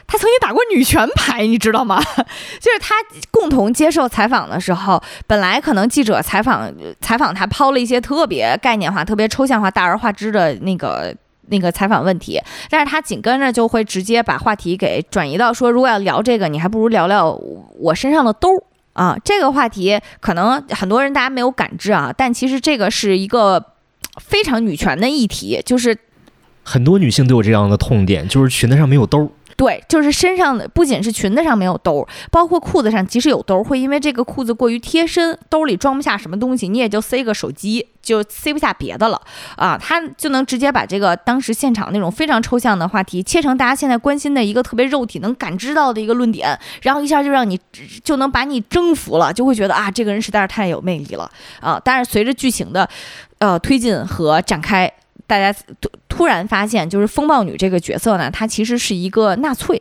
[0.05, 2.01] 她曾经打过女权牌，你知道吗？
[2.59, 2.95] 就是她
[3.31, 11.15] 共同接受采访的时候，本来可能记者采访采访她，抛了一些特别概念化、特别抽象化、大而化之的那个。
[11.47, 17.31] 那个采访问题，但是他紧跟着就会直接把话题给转移到说，如果要聊这个，你还不如聊聊
[17.79, 19.17] 我身上的兜儿啊。
[19.23, 23.63] 这个话题可能很多人大家没有感知啊，但其实这个是一个
[24.21, 25.97] 非常女权的议题，就是
[26.63, 29.29] 很多女性都有这样的痛点，就是裙子上没有兜儿。
[29.57, 39.19] 对，就是身上的不仅是裙子上没有兜，包括裤子上即使有兜，会因为这个裤子过于贴身，兜里装不下什么东西，你也就塞个手机，就塞不下别的了
[39.55, 39.75] 啊。
[39.75, 47.59] 他就能直接把这个当时现场那种非常抽象的话题，切成大家现在关心的一个特别肉体能感知到的一个论点，然后一下就让你
[48.03, 51.27] 就能把你征服了，就会觉得啊，这个人实在是太有魅力了
[51.61, 51.81] 啊。
[51.83, 52.87] 但是随着剧情的
[53.39, 54.91] 呃推进和展开。
[55.25, 59.79] 大家都突然发现，就是风暴女这个角色呢，她其实是一个纳粹，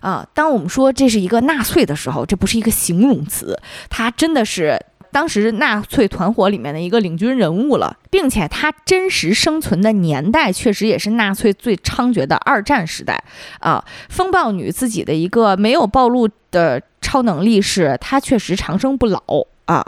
[0.00, 3.56] 啊，当我们说这是一个纳粹的时候，这不是一个形容词，
[3.88, 13.22] 她真的是当时纳粹团伙里面的一个领军人物了，并且她真实生存的年代确实也是纳粹最猖獗的二战时代，
[13.60, 19.22] 啊，风暴女自己的一个没有暴露的超能力是，她确实长生不老
[19.66, 19.86] 啊。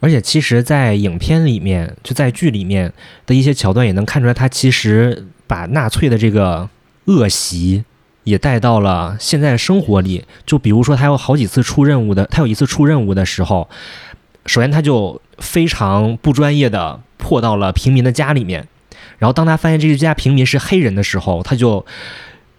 [0.00, 2.92] 而且，其实，在影片里面，就在剧里面
[3.26, 6.68] 的一些桥段，也能看出来，他其实把纳粹的这个
[7.06, 7.84] 恶习
[8.22, 10.24] 也带到了现在生活里。
[10.46, 13.68] 就比如说，他有好几次出任务的，他有一次出任务的时候，
[14.46, 18.68] 首先他就非常不专业的破到了平民的家里面，
[19.18, 21.84] 然后当他发现这家平民是黑人的时候，他就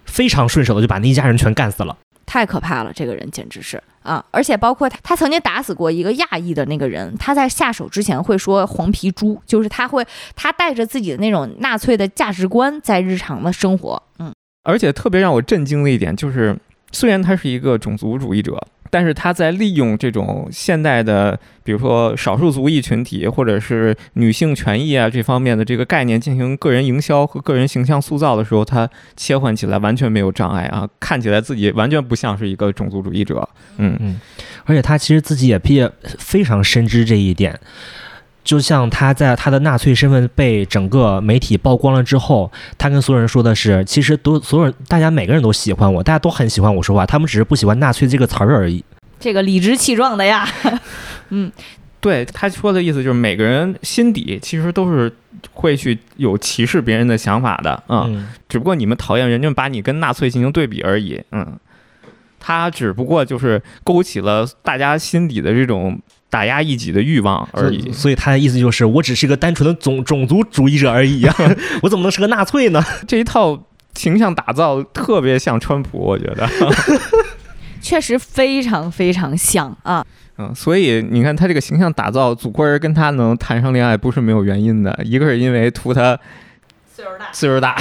[0.05, 1.97] 非常顺手的就把那一家人全干死了。
[2.25, 4.25] 太可怕了，这个人简直是啊！
[4.31, 7.15] 而且包括他，他曾经打死过一个亚裔的那个人。
[7.19, 10.03] 他在下手之前会说“黄皮猪”，就是他会，
[10.35, 14.01] 他带着自己的那种纳粹的价值观在日常的生活。
[14.17, 14.33] 嗯，
[14.63, 16.57] 而且特别让我震惊的一点就是，
[16.91, 18.59] 虽然他是一个种族主义者。
[18.89, 33.47] 但是他在利用这种现代的，比如说少数族裔群体或者是女性权益啊这方面的这个概念进行个人营销和个人形象塑造的时候，他切换起来完全没有障碍啊，看起来自己完全不像是一个种族主义者。
[33.77, 34.19] 嗯嗯，
[34.65, 37.59] 而且他其实自己也毕业非常深知这一点。
[38.49, 48.83] 就像他在他的纳粹身份被整个媒体曝光了之后，他跟所有人说的是，其实都所有人大家每个人都喜欢我，大家都很喜欢我说话，他们只是不喜欢纳粹这个词儿而已。
[49.19, 50.49] 这个理直气壮的呀，
[51.29, 51.51] 嗯，
[52.01, 55.13] 对他说的意思就是每个人心底其实都是
[55.53, 61.55] 会去有歧视别人的想法的，嗯，只不过你们讨厌人家把你跟纳粹进行对比而已，嗯，
[62.39, 66.01] 他只不过就是勾起了大家心底的这种。
[66.29, 71.35] 打压异己的欲望而已，所以他的意思就是，我只是个单纯的种 种族主义者而已啊，
[71.81, 72.83] 我怎么能是个纳粹呢？
[73.07, 73.59] 这一套
[73.95, 76.47] 形象打造特别像川普，我觉得，
[77.81, 80.05] 确实非常非常像啊。
[80.37, 86.17] 嗯，所以你看他这个形象打造，祖国人跟他能谈上恋爱不是没有原因的，一个是因为图他
[86.93, 87.75] 岁数大，岁数大，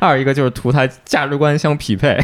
[0.00, 2.22] 二一个就是图他价值观相匹配。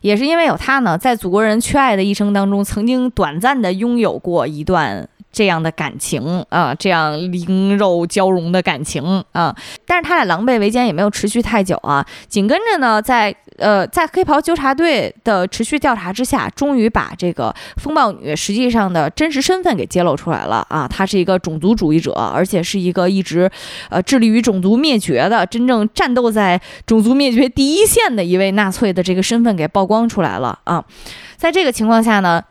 [0.00, 9.54] 也是因为有他呢，在祖国人缺爱的一生当中，曾经短暂的拥有过一段这样的感情啊，这样灵肉交融的感情啊。
[9.86, 12.04] 但是他俩狼狈为奸也没有持续太久啊。
[12.28, 20.88] 紧跟着呢，在呃，在黑袍纠察队的持续调查之下，终于把这个风暴女实际上的真实身份给揭露出来了啊！
[20.88, 23.50] 她是一个种族主义者，而且是一个一直
[23.90, 30.82] 呃致力于种族灭绝的、真正战斗在种族灭绝第一线的一位纳粹的这个身份给曝光出来了啊！
[31.36, 32.42] 在这个情况下呢，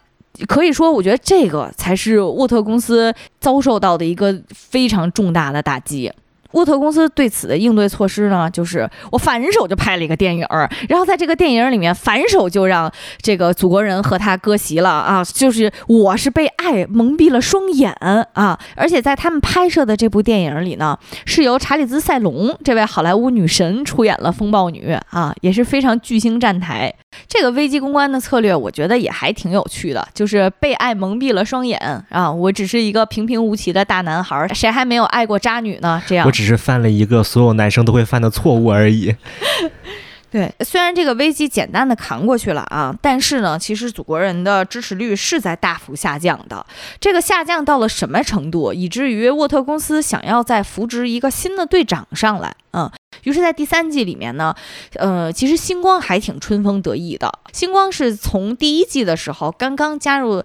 [0.48, 6.12] 可以说，我觉得这个才是沃特公司遭受到的一个非常重大的打击。
[6.52, 12.92] 沃特公司对此的应对措施呢，就是我反手就拍了一个电影儿，然后在这个电影里面反手就让
[13.22, 17.92] 这个祖国人和他割席了啊，就是我是被爱蒙蔽了双眼
[18.34, 26.94] 啊，而且在他们拍摄的这部电影里呢，是由查理兹塞隆这位好莱坞女神出演了风暴女啊，也是非常巨星站台。
[27.28, 31.80] 这个危机公关的策略，我觉得也还挺有趣的，就是被爱蒙蔽了双眼
[32.10, 36.02] 啊，我只是一个平平无奇的大男孩，谁还没有爱过渣女呢？
[36.08, 39.14] 这样只是犯了一个所有男生都会犯的错误而已。
[40.32, 46.66] 对，虽然这个危机简单的扛过去了啊，但是呢，其实祖国人的支持率是在大幅下降的。
[47.02, 52.90] 这个下降到了什么程度，以至于沃特公司想要再扶植一个新的队长上来，嗯。
[53.24, 54.56] 于是，在第三季里面呢，
[54.96, 57.30] 呃，其实星光还挺春风得意的。
[57.52, 60.42] 星光是从第一季的时候刚刚加入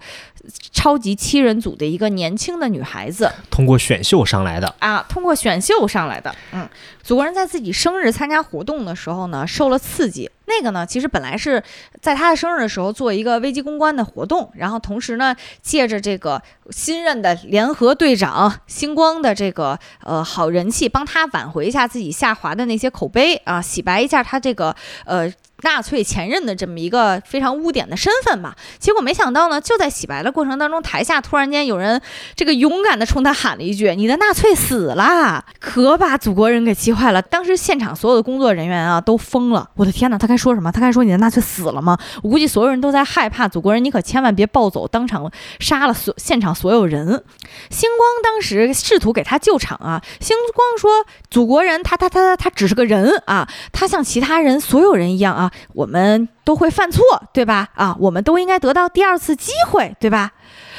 [0.73, 6.35] 超级七人组的一个年轻的女孩子，通过选秀上来的啊，通过选秀上来的。
[6.53, 6.69] 嗯，
[7.03, 10.29] 祖国人在自己生日参加活动的时候呢，受了刺激。
[10.47, 11.63] 那个呢，其实本来是
[12.01, 24.75] 在他的生日的时候做一个危机公关的活动，然后同时呢，借着这个新任的联合队长星光的这个呃好人气，帮他挽回一下自己下滑的那些口碑啊，洗白一下他这个
[25.05, 25.33] 呃。
[25.65, 32.01] 纳粹前任的这么一个非常污点的身份吧，结果没想到呢，就在洗白的过程当中，台下突然间有人
[32.37, 37.23] 这个勇敢的冲他喊了一句：“你的纳粹死了！”可把祖国人给气坏了。
[37.23, 39.71] 当时现场所有的工作人员啊都疯了。
[39.75, 40.71] 我的天哪，他该说什么？
[40.71, 41.99] 他该说你的纳粹死了吗？
[42.23, 47.25] 我估计所有人都在害怕祖国人，你可千万别暴走，当场杀了所现场所有人。
[47.71, 57.03] 星光当时试图给他救场啊，星光说：“祖国人，他他他他他只是个人啊，他像其他人所有人一样啊。”我们都会犯错，
[57.33, 57.69] 对吧？
[57.75, 60.33] 啊，我们都应该得到第二次机会，对吧？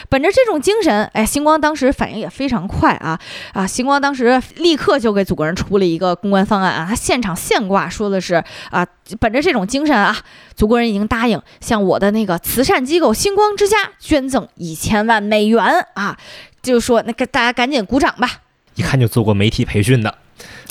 [0.10, 3.20] 本着这种精神，哎，星光当时反应也非常快啊
[3.54, 3.66] 啊！
[3.66, 8.36] 星光当时立刻就给祖国人出了一个公关方案啊，他现场现挂说的是
[8.70, 8.86] 啊，
[9.20, 10.16] 本着这种精神啊，
[10.54, 15.64] 祖国人已经答应向我的那个慈善机构星光之家捐赠一千万美元
[15.96, 16.16] 啊，
[16.62, 18.30] 就说那个大家赶紧鼓掌吧，
[18.76, 20.20] 一看就做过媒体培训的。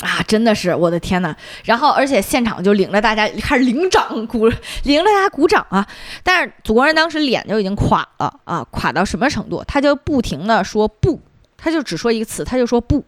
[0.01, 1.35] 啊，真的是我的天呐！
[1.63, 4.47] 然后，而且现场就领着大家开始领掌鼓，
[4.83, 5.85] 领着大家鼓掌啊。
[6.23, 9.63] 但是祖国人当时脸就已经垮了啊，垮到什么程度？
[9.67, 11.19] 他就不停的说不，
[11.57, 13.03] 他就只说一个词，他就说不。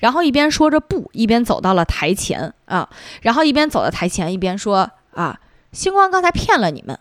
[0.00, 2.88] 然后一边说着不，一边走到了台前啊，
[3.22, 5.40] 然后一边走到台前，一边说啊，
[5.72, 6.98] 星光刚才骗了你们，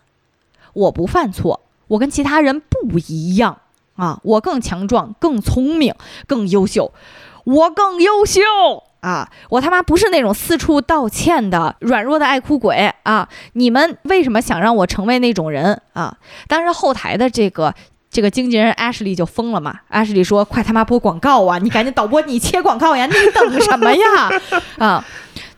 [0.71, 3.59] 我不犯错，我跟其他人不一样
[3.97, 5.93] 啊，我更强壮，更聪明，
[6.25, 6.93] 更优秀，
[7.43, 8.39] 我更优秀。
[9.01, 13.27] 啊，我他妈不是那种四处道歉的软弱的爱哭鬼啊！
[13.53, 16.15] 你们为什么想让我成为那种人啊？
[16.47, 17.73] 当时后台的这个
[18.11, 21.57] 这个经纪人 Ashley 就疯了嘛，Ashley 说：“快他妈播广告啊！
[21.57, 23.07] 你赶紧导播，你切广告呀！
[23.07, 24.05] 你等什么呀？
[24.77, 25.03] 啊！”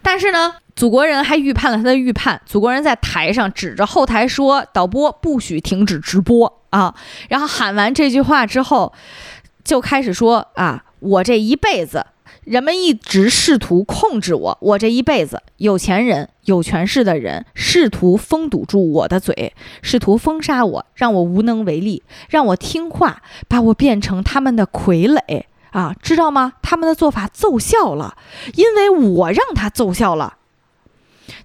[0.01, 6.95] 但是呢，祖国人还预判了他的预判，祖国人在台上指着后台说：“导播不许停止直播啊！”
[7.27, 8.93] 然后喊完这句话之后，
[9.65, 12.05] 就开始说：“啊，我这一辈子。”
[12.43, 26.53] 人们一直试图控制我，我这一辈子，有钱人、有权势的人试图封堵住我的嘴，试图封杀我，让我无能为力，让我听话，把我变成他们的傀儡啊，知道吗？
[26.61, 28.15] 他们的做法奏效了，
[28.55, 30.35] 因为我让他奏效了。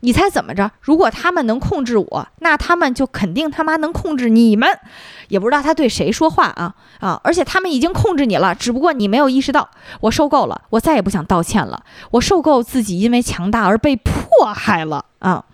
[0.00, 0.70] 你猜怎么着？
[0.80, 4.68] 如果他们能控制我，那他们就肯定他妈能控制你们。
[5.28, 7.20] 也不知道他对谁说话啊啊！
[7.22, 9.68] 而且他们已经控制你了，只不过你没有意识到。
[10.00, 11.84] 我受够了，我再也不想道歉了。
[12.12, 15.44] 我受够自己因为强大而被迫害了啊！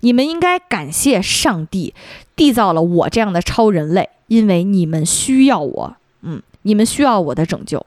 [0.00, 1.92] 你们应该感谢上帝，
[2.34, 5.96] 缔造了我这样的超人类，因为你们需要我。
[6.22, 7.84] 嗯，你们需要我的拯救。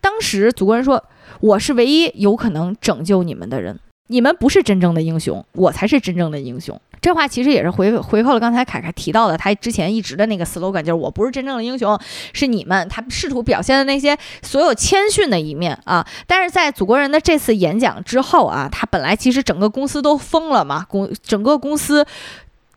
[0.00, 1.04] 当时祖国人说
[1.40, 3.78] ：“我是唯一有可能拯救你们的人。”
[4.08, 6.78] 你们不是真正的英雄，我才是真正的英雄。
[7.00, 11.98] 这话其实也是回回扣了刚才凯凯提到的，他之前一直的那个 slogan，就是我不是真正的英雄，
[12.32, 12.88] 是你们。
[12.88, 22.06] 他试图表现的那些所有谦逊的一面啊，但是在祖国人的这次演讲之后啊，他本来其实整个公司都疯了嘛，公整个公司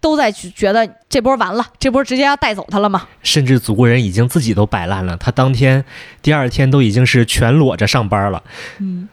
[0.02, 3.08] 都在觉得这波完了，这波直接要带走他了嘛。
[3.24, 5.84] 甚至祖国人已经自己都摆烂了，他当天、
[6.22, 8.44] 第二天都已经是全裸着上班了。
[8.80, 9.10] 嗯，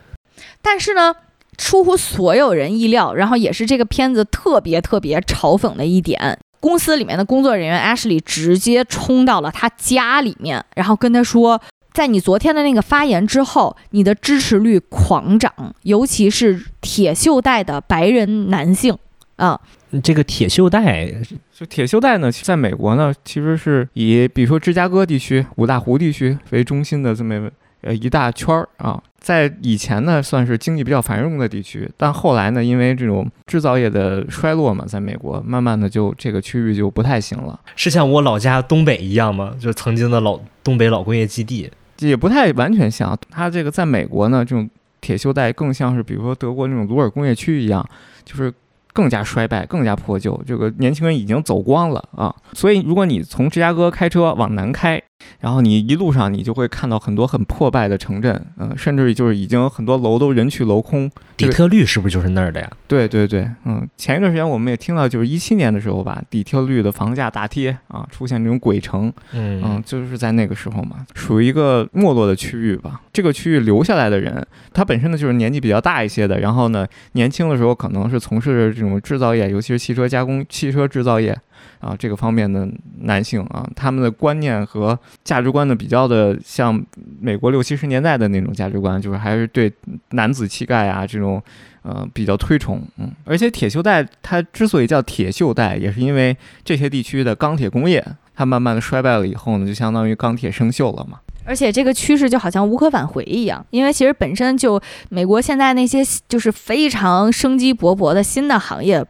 [0.63, 1.15] 但是呢。
[1.57, 11.61] 出乎所有人意料，然后也是这个片子特别特别嘲讽的一点，公司里面的工作人员 Ashley 直接冲到了他家里面，然后跟他说，
[11.93, 15.53] 在你昨天的那个发言之后，你的支持率狂涨，
[15.83, 18.97] 尤其是铁锈带的白人男性
[19.37, 19.61] 啊，
[20.03, 21.13] 这个铁锈带，
[21.53, 27.51] 就铁锈带呢，在美国呢，其实是以比如说芝加哥地区、五大湖地区为中心的这么。
[27.85, 29.01] 呃一大圈儿啊。
[29.19, 39.55] 在以前呢，算是经济比较繁荣的地区，但后来呢，因为这种制造业的衰落嘛，在美国慢慢的就这个区域就不太行了，是像我老家东北一样吗？
[39.59, 41.71] 就是曾经的老东北老工业基地。
[42.01, 43.17] 也不太完全像。
[43.31, 44.69] 它这个在美国呢，这种
[45.01, 47.89] 铁锈带更像是比如说德国那种鲁尔工业区一样，
[48.25, 48.53] 就是
[48.93, 52.35] 更加衰败、更加破旧，这个年轻人已经走光了啊。
[52.53, 55.01] 所以如果你从芝加哥开车往南开，
[55.41, 61.11] 然后你一路上你就会看到很多很破败的城镇，嗯、甚至于就是已经很多楼都人去楼空。
[61.37, 62.71] 底特律是不是就是那儿的呀？
[62.87, 73.01] 对对对，嗯，前一段时间我们也听到，就是一七年的时候吧，底特律的房价大跌啊，出现这种鬼城，嗯，嗯就是在那个时候嘛，属于一个没落的区域吧。
[73.13, 81.37] 这个区域留下来的人，他本身呢就是年纪比较大一些的，然后呢，年轻的时候可能是从事这种制造业，尤其是汽车加工、汽车制造业
[81.81, 82.69] 啊这个方面的
[83.01, 86.85] 男性啊，他们的观念和价值观呢比较的像
[87.21, 89.73] 美国六七十年代的那种价值观，就是还是对
[90.11, 91.43] 男子气概啊这种。
[91.87, 96.35] 呃，比较推崇，嗯，而且铁锈带它之所以叫铁锈带，也是因为
[96.65, 98.03] 这些地区的钢铁工业，
[98.35, 101.21] 它慢慢的衰败了以后呢，就相当于钢铁生锈了嘛。
[101.45, 109.05] 而且这个趋势就好像无可挽回一样，因为其实本身就美国现在那些就是非常生机勃勃的新的行业，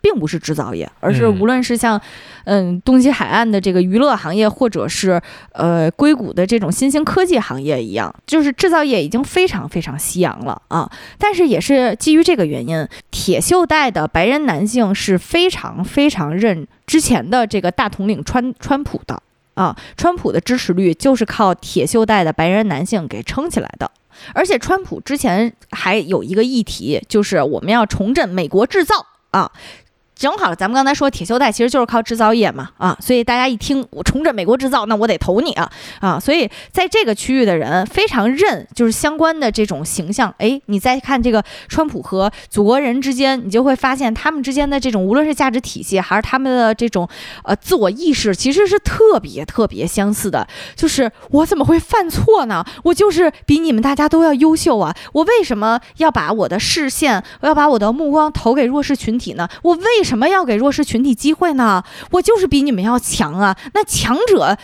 [0.00, 2.00] 并不是制造业，而是嗯无论是像
[2.44, 5.20] 嗯东西海岸的这个娱乐行业，或者是
[5.52, 10.90] 呃硅谷的这种新兴科技行业一样，就是制造业已经非常非常夕阳了啊。
[11.18, 19.22] 但是也是基于这个原因，铁锈带的白人男性是非常非常认之前的这个大统领川川普的。
[19.54, 23.90] 啊，川普的支持率就是靠铁锈带的白人男性给撑起来的。
[24.34, 28.94] 而且，川普之前还有一个议题，就是我们要重振美国制造
[29.36, 29.52] 啊。
[30.16, 36.18] 正好咱们刚才说铁锈带其实就是靠制造业嘛啊，所以大家一听我重振美国制造，那我得投你啊啊！
[36.18, 40.34] 所以在这个区域的人非常认就是相关的这种形象。
[40.38, 47.06] 哎，你再看这个川普和祖国人之间，你就会发现他们之间的这种无论是价值体系还是他们的这种
[47.44, 50.48] 呃自我意识，其实是特别特别相似的。
[50.74, 52.64] 就是我怎么会犯错呢？
[52.84, 54.96] 我就是比你们大家都要优秀啊！
[55.12, 59.46] 我为什么要把我的视线，我要把我的目光投给弱势群体呢？
[59.62, 61.82] 我为什么要给弱势群体机会呢？
[62.12, 63.54] 我就是比你们要强啊！
[63.74, 64.56] 那强者。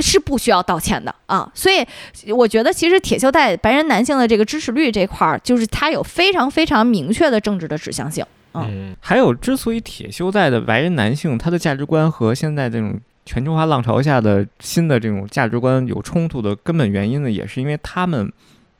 [0.00, 1.84] 是不需要道歉的啊，所以
[2.32, 8.24] 我觉得其实铁锈带白人男性的这个支持率这块儿，就是它有非常非常明确的政治的指向性。
[8.54, 18.32] 嗯还有，之所以铁锈带的白人男性他的价值观和现在这种全球化浪潮下的新的这种价值观有冲突的根本原因呢，也是因为他们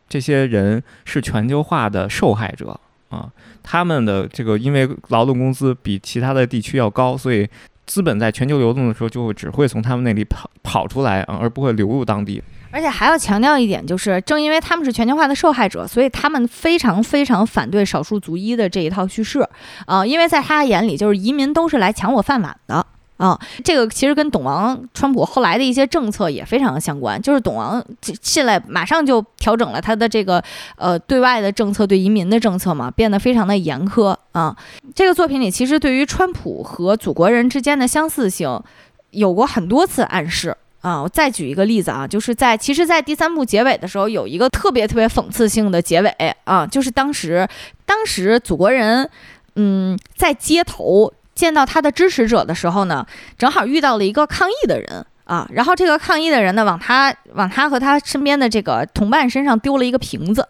[0.08, 2.78] 这些人是全球化的受害者
[3.08, 3.30] 啊，
[3.62, 7.48] 他们的这个因为劳动工资比其他的地区要高，所以
[7.86, 12.42] 资本在全球流动的时候就会只会从他们那里跑跑出来啊，而不会流入当地。
[12.70, 19.40] 而且还要强调一点，就是正因为他们是全球化的受害者，所以他们非常非常反对少数族裔的这一套叙事
[19.86, 22.86] 啊、因为在他眼里，就是移民都是来抢我饭碗的。
[23.18, 30.42] 啊，这个其实跟董王川普后来的一些政策也非常相关，就是董王进来马上就调整了他的这个
[30.76, 34.56] 呃对外的政策，对移民的政策嘛，变得非常的严苛啊。
[34.94, 38.62] 这个作品里其实对于川普和祖国人之间的相似性
[39.10, 40.56] 有过很多次暗示。
[40.80, 46.08] 啊，我再举一个例子啊，就是在其实，在第三部结尾的时候，有一个特别特别讽刺性的结尾
[46.44, 47.46] 啊，就是当时
[47.84, 49.10] 当时祖国人，
[49.56, 53.06] 嗯，在街头见到他的支持者的时候呢，
[53.38, 60.48] 正好遇到了一个抗议的人啊，然后这个抗议的人呢，往他往他和他身边的这个同伴身上丢了一个瓶子。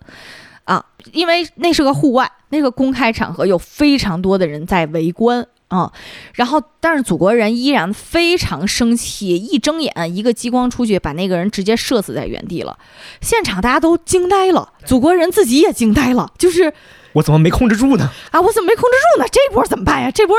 [0.65, 5.91] 啊，因为那是个户外，那个公开场合有非常多的人在围观啊，
[6.35, 12.79] 然后但是祖国人依然非常生气，一睁眼一个激光出去，把那个人直接射死在原地了。
[13.23, 16.73] 现场大家都惊呆了，祖国人自己也惊呆了，就是
[17.15, 18.11] 我怎么没控制住呢？
[18.31, 19.29] 啊，我怎么没控制住呢？
[19.31, 20.11] 这波怎么办呀？
[20.11, 20.37] 这波。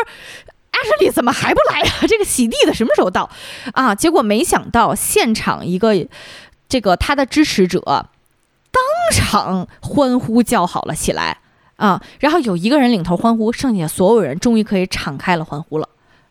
[0.71, 1.91] 阿什利怎么还不来呀？
[2.07, 3.29] 这个洗地的什么时候到
[3.73, 3.93] 啊？
[3.93, 5.93] 结果没想到现场一个
[6.69, 11.39] 这个他的支持者当场欢呼叫好了起来
[11.75, 12.01] 啊！
[12.19, 15.89] 然后有一个人领头欢呼，剩下所有人终于可以敞开了欢呼了。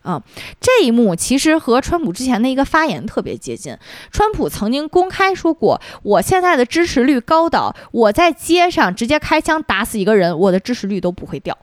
[0.09, 0.23] 啊，
[0.59, 3.77] 这一幕其实和川普之前的一个发言特别接近。
[4.11, 11.55] 川普曾经公开说过，我现在的支持率高到我在街上直接开枪打死一个人，我的支持率都不会掉。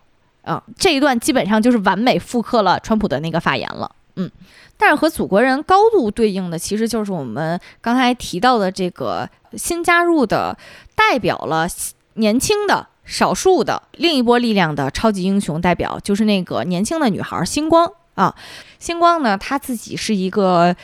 [0.42, 3.90] 啊，这一段基本上就是完美复刻了川普的那个发言了。
[4.14, 4.30] 嗯，
[4.76, 10.56] 但是和祖国人高度对应的，其实就是我们刚才提到的这个新加入的，
[10.94, 11.66] 代表了
[12.14, 12.86] 年轻的。
[13.08, 18.34] 少数的另一波力量的超级英雄代表就是那个年轻的女孩星光啊，
[18.78, 20.74] 星光呢，她自己是一个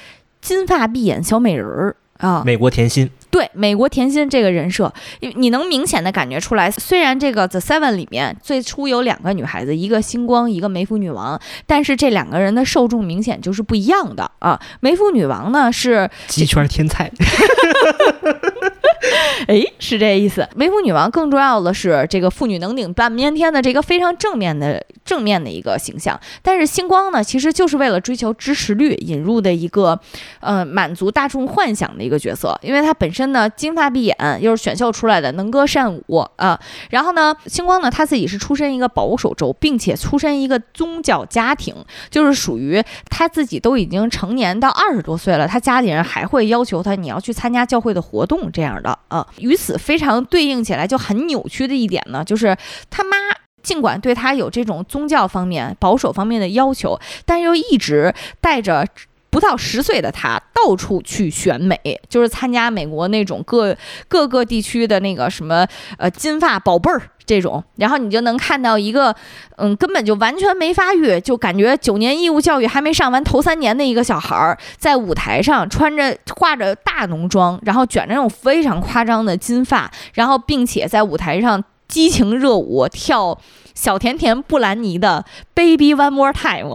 [0.41, 14.61] 金发碧眼小美人儿啊，美国甜心，对美国甜心这个人设，你你能明显的感觉出来，虽然这个 The Seven 里面最初有两个女孩子，一个星光，一个梅芙女王，但是这两个人的受众明显就是不一样的啊。
[14.81, 17.11] 梅芙女王呢是鸡圈天菜，
[19.49, 20.47] 哎，是这意思。
[20.55, 29.99] 梅芙女王更重要的是这个妇女能顶半边天的这个非常正面的正面的一个形象，但是星光呢，其实就是为了追求支持率引入的一个，
[30.41, 36.59] 呃，满足大众幻想的一个角色，因为它本身呢金发碧眼，又是选秀出来的，能歌善舞啊。
[36.91, 41.75] 然后呢，星光呢他自己是出身一个保守州，并且出身一个宗教家庭，
[42.11, 49.27] 就是属于他自己都已经成年到二十多岁了，他家里人还会要求他你要去参加教会的活动这样的啊。
[49.39, 52.57] 与此非常对应起来就很扭曲的一点呢，就是
[52.91, 53.17] 他妈。
[53.63, 58.85] 尽管对他有这种宗教方面、保守方面的要求，但又一直带着
[59.33, 61.77] 不到十岁的他到处去选美，
[62.09, 63.75] 就是参加美国那种各
[64.07, 65.67] 各个地区的那个什么
[65.97, 69.17] 呃金发宝贝儿这种，然后你就能看到一个
[69.57, 81.65] 嗯根本就完全没发育，就感觉九年义务教育还没上完头三年的一个小孩儿，在舞台上穿着化着大浓妆，然后卷着那种非常夸张的金发，然后并且在舞台上。
[81.89, 83.39] 激情热舞，跳
[83.75, 86.75] 小甜甜布兰妮的 Baby One More Time，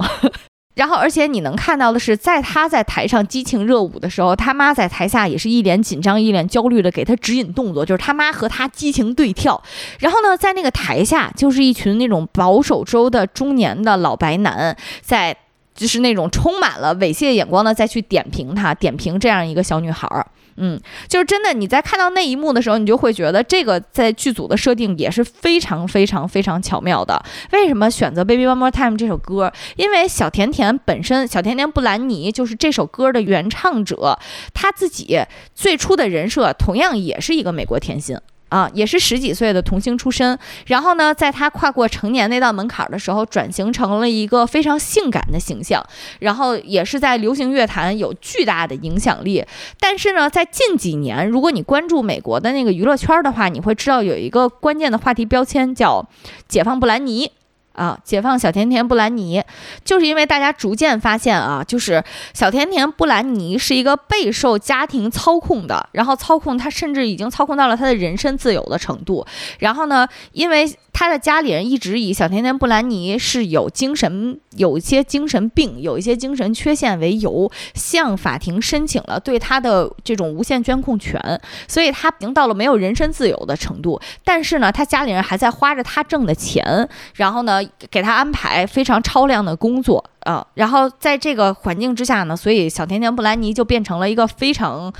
[0.77, 9.59] 然后而且你能看到的是，在他在台上激情热舞的时候，他妈在台下也是一脸紧张、一脸焦虑的给他指引动作，就是他妈和他激情对跳。
[9.99, 15.35] 然后呢，在那个台下，就是一群那种保守州的中年的老白男，在
[15.73, 20.25] 就是那种充满了猥亵眼光的再去点评他，点评这样一个小女孩儿。
[20.57, 27.23] 嗯，就是真的，你在看到那一幕的时候，你就会觉得这个在剧组的设定也是非常非常非常巧妙的。
[27.51, 29.51] 为什么选择《Baby One More Time》这首歌？
[29.75, 34.17] 因为小甜甜本身，小甜甜布兰妮就是这首歌的原唱者，
[34.53, 35.19] 她自己
[35.53, 38.17] 最初的人设同样也是一个美国甜心。
[38.49, 40.37] 啊，也是十几岁的童星出身，
[40.67, 45.85] 然后呢，在他跨过成年那道门槛的时候，转型成了一个非常性感的形象，
[46.19, 49.43] 然后也是在流行乐坛有巨大的影响力。
[49.79, 56.07] 但是呢，在近几年，如果你关注美国的那个娱乐圈的话，你会知道有一个关键的话题标签叫
[56.47, 57.31] “解放布兰妮”。
[57.77, 59.41] 啊，解放小甜甜布兰妮，
[59.85, 62.03] 就是因为大家逐渐发现啊，就是
[62.33, 69.25] 小甜甜布兰妮是一个备受家庭操控的，然后操控她，甚至已经操控到了她的人身自由的程度。
[69.59, 70.69] 然后呢，因为。
[70.99, 81.21] 他的家里人一直以小甜甜布兰妮是有精神、有一些精神病、有一些精神缺陷为由，向法庭申请了对他的这种无限监控权，
[81.67, 84.01] 所以他已经到了没有人身自由的程度。
[84.23, 87.61] 但是呢，他家里人还在花着他挣的钱，然后呢，
[87.91, 90.45] 给他安排非常超量的工作啊。
[90.53, 94.91] 然后在这个环境之下呢，所以小甜甜布兰妮就变成了一个非常。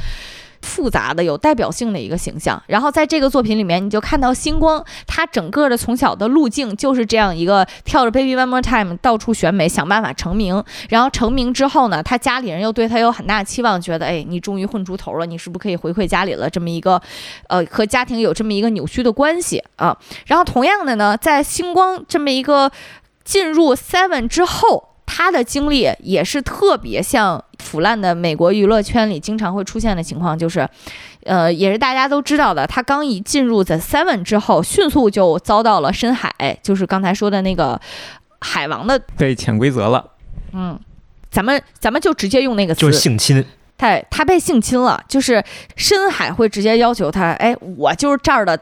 [0.68, 2.62] 复杂的、有代表性的一个形象。
[2.68, 10.62] 然后在这个作品里面，你就看到星光，他整个的从小的路径就是这样一个跳着《Baby One More Time》到处选美，想办法成名。
[10.90, 16.50] 然后成名之后呢，他家里人又对他有很大期望，觉得哎，你终于混出头了，你是不是可以回馈家里了？
[16.50, 17.02] 这么一个，
[17.48, 19.98] 呃，和家庭有这么一个扭曲的关系啊。
[20.26, 22.70] 然后同样的呢，在星光这么一个
[23.24, 24.97] 进入 Seven 之后。
[25.08, 30.70] 他的经历也是特别像腐烂的美国娱乐圈里经常会出现的情况，就是，
[31.24, 32.68] 呃，也是大家都知道的。
[32.68, 37.80] 他刚一进入 The Seven 之后，迅速就遭到了深海，就是刚才说的那个
[38.42, 40.12] 海王的被潜规则了。
[40.52, 40.80] 嗯，
[41.32, 43.44] 咱们咱们就直接用那个词，就是性侵。
[43.78, 45.44] 他他被性侵了，就是
[45.76, 48.60] 深海会直接要求他，哎，我就是这儿的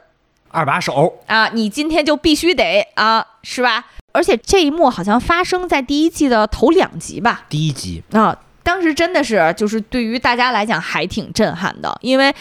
[0.56, 3.86] 二把手啊，你今天就必须得啊，是吧？
[4.14, 7.44] 而且这一幕好像发生在第一季的头两集吧？
[7.50, 12.34] 第一集啊，当时真的是就是对于大家来讲还挺震撼的，因为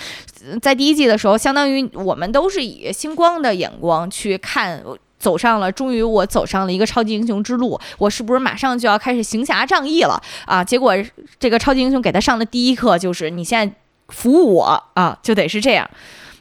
[0.62, 4.80] 在第一季的时候，相当于我们都是以星光的眼光去看，
[5.18, 10.62] 走上了，终于我走上了一个超级英雄之路，我是不是马上就要开始行侠仗义了啊？
[10.62, 10.94] 结果
[11.40, 13.74] 这个超级英雄给他上的第一课就是你现在
[14.10, 15.90] 服务我啊，就得是这样。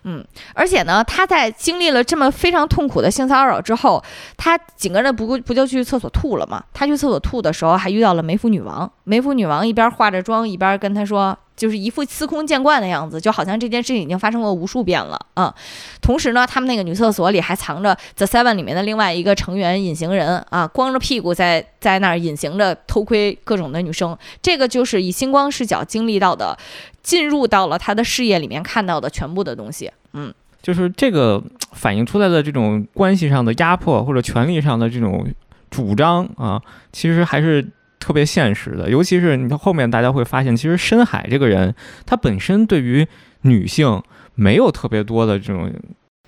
[0.04, 0.24] 嗯，
[0.54, 4.04] 而且呢，他在经历了这么非常痛苦的性骚扰之后，
[4.38, 6.64] 他紧跟着不不就去厕所吐了吗？
[6.74, 8.91] 他去厕所吐的时候，还遇到了梅芙女王。
[9.04, 11.38] 梅芙女王一边化着妆，一边跟他说。
[11.56, 15.54] 就是一副司空见惯的样子，就好像这件事情已经发生过无数遍了啊。
[16.01, 24.18] 同时呢，他们那个女厕所里还藏着 The Seven 里面的另外一个成员隐形人啊，光着屁股在在那儿隐形着偷窥各种的女生。
[24.41, 26.58] 这个就是以星光视角经历到的，
[27.04, 29.91] 进入到了他的视野里面看到的全部的东西。
[30.14, 31.41] 嗯，就是这个
[31.74, 35.26] 反映出来的这种关系上的压迫或者权力上的这种
[35.70, 37.68] 主张啊，其实还是。
[38.04, 41.74] 特别现实的，尤其是你看后面大家会发现，其实深海这个人，
[42.06, 43.08] 他本身对于
[43.43, 44.04] 女性
[44.36, 45.72] 没有特别多的这种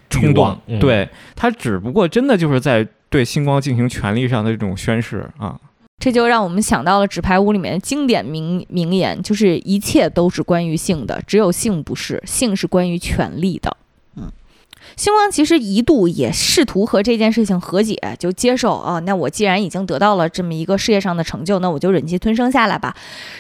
[0.10, 5.60] 冲动，嗯对他只不过真的就是在对星光进行权力上的这种宣誓啊。
[6.00, 13.76] 这就让我们想到了《纸牌屋》里面的经典名名言，就是一切都是关于性的，只有性不是，性是关于权力的。
[14.96, 22.96] 嗯，星光其实一度也试图和这件事情和解，就接受啊，那我既然已经得到了这么一个事业上的成就，那我就忍气吞声下来吧。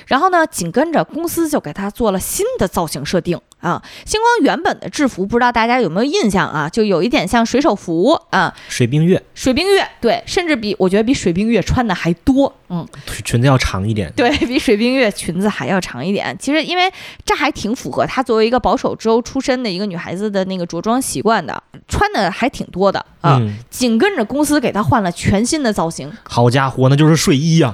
[0.08, 3.82] 然后呢，紧跟着公司就给他做了新的造型设定啊。
[4.06, 6.70] 星光原本的制服不知道大家有没有印象啊？
[6.70, 12.88] 就有一点像水手服啊，水冰月水冰月对，甚至比我觉得比水冰月穿的还多，嗯。
[13.24, 16.36] 裙子要长一点，对比水冰月裙子还要长一点。
[16.39, 16.91] 其实因为
[17.24, 23.38] 这还挺符合她作为一个保守州出身的一个女孩子的那个着装习惯的，穿的还挺多的啊。
[23.39, 27.74] 嗯，紧跟着公司给她换了全新的造型，好家伙，那就是睡衣呀、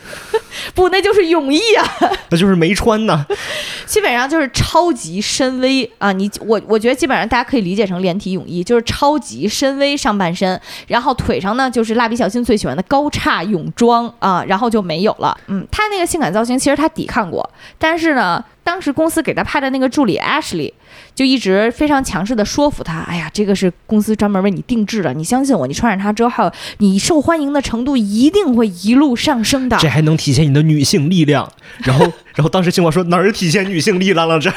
[0.74, 1.84] 不，那就是泳衣啊，
[2.30, 3.26] 那就是没穿呢。
[3.86, 6.12] 基本上就是超级深 V 啊。
[6.12, 15.36] 你我我觉得基本上大家可以理解成连体泳衣，就是超级深 V 上半身，然后腿上呢就是蜡笔小新最喜欢的高叉泳装啊，然后就没有了。
[15.48, 17.48] 嗯，他那个性感造型其实他抵抗过，
[17.78, 20.72] 但是呢，当时公司给他派的那个助理 Ashley
[21.14, 29.76] 就一直非常强势的说服他，哎呀，这个是公司专门为你定制的，你相信我，你穿上它之后，你受欢迎的程度一定会一路上升的。
[29.78, 31.50] 这还能体现你的女性力量。
[31.78, 32.04] 然后，
[32.34, 34.38] 然后当时青光说哪儿体现女性力量了？
[34.38, 34.52] 这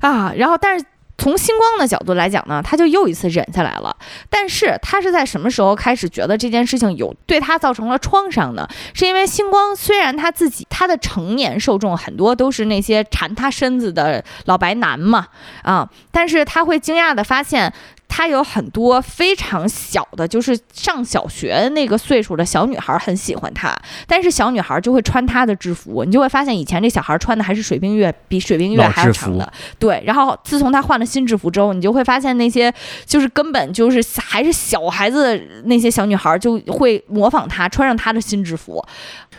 [0.00, 0.84] 啊，然后但是
[1.20, 3.94] 从星光的角度来讲呢，他就又一次忍下来了。
[4.30, 8.66] 但是他是在什么时候开始觉得这件事情有对他造成了创伤呢？
[8.94, 15.26] 是因为星光虽然他自己他的成年受众很多都是那些缠他身子的老白男嘛，
[15.62, 17.70] 啊，但是他会惊讶的发现。
[18.12, 23.74] 他有很多非常小的，就是上小学那个岁数的小女孩很喜欢他，
[24.06, 29.50] 但是小女孩就会穿他的制服，你就会发现以前这小孩穿的还是水冰月，比水冰月还要长的。
[29.78, 32.72] 对，然后自从他换了新制服之后，你就会发现那些
[33.06, 38.84] 就是根本就是还是小孩子的那些小女孩就会模仿他，穿上他的新制服，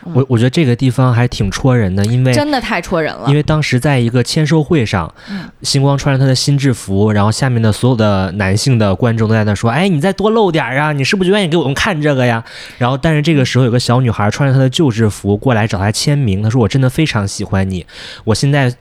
[0.04, 3.36] 我我觉得这个地方还挺戳人的，因为真的太戳人了因。
[3.36, 12.44] 为当时在一个签售会上，嗯星光穿着他的新制服，然后下面的所有的男性的观众都在那说：“哎，你再多露点儿啊，你是不是就愿意给我们看这个呀？”
[12.78, 17.86] 然后，但是这个时候有个小女孩穿着她的旧制服过来找他签名，她说：“我真的非常喜欢你，
[18.26, 18.74] 我现在。”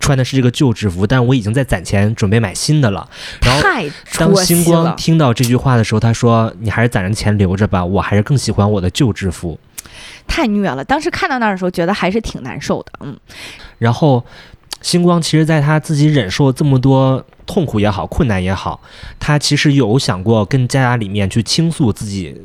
[0.00, 3.08] 穿的是这个旧制服，但我已经在攒钱准备买新的了。
[3.42, 3.60] 然后
[4.16, 9.58] 当星光，听到这句话的时候，他说：“你还是攒着钱留着吧，我还是更喜欢我的旧制服。”
[10.28, 10.84] 太虐了。
[10.84, 12.92] 当时看到那儿的时候，觉得还是挺难受的。
[13.00, 13.18] 嗯，
[13.78, 14.24] 然后，
[14.82, 18.80] 星光其实在他自己忍受这么多痛苦也好、困难也好，
[19.18, 22.40] 他其实有想过跟家家里面去倾诉自己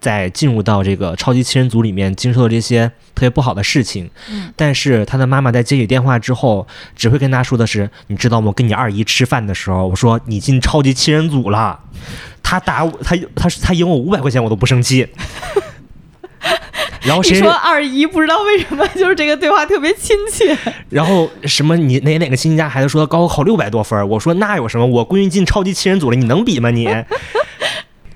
[0.00, 4.10] 在进入到这个超级七人组里面经受的这些特别不好的事情。
[4.30, 8.48] 嗯但是他的妈妈在接起电话之后，只会跟他说的是：“你知道吗？
[8.48, 11.80] 我跟你二姨吃饭的时候，我说你进超级七人组了。”
[12.42, 15.06] 他打我，他他他赢我五百块钱，我都不生气。
[17.02, 20.56] 然后谁你说二姨不知道为什么， 就是这个对话特别亲切。
[20.90, 24.86] 然后什么你哪哪个亲戚家孩子说高考六百多分，我说那有什么？
[24.86, 26.88] 我闺女进超级七人组了，你能比吗你？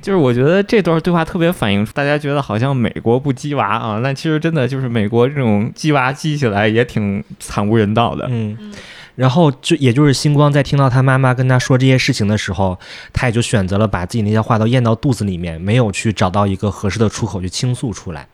[0.01, 8.27] 就是我觉得这段对话特别反映出大家觉得好像美国不鸡娃啊，那其实真的就是美国这种鸡娃鸡起来也挺惨无人道的。
[8.29, 8.73] 嗯。
[9.15, 12.79] 然后就也就是星光在听到他妈妈跟他说这些事情的时候，
[13.13, 18.27] 他也就选择了把自己那些话都咽到肚子里面，没有去找到一个合适的出口去倾诉出来。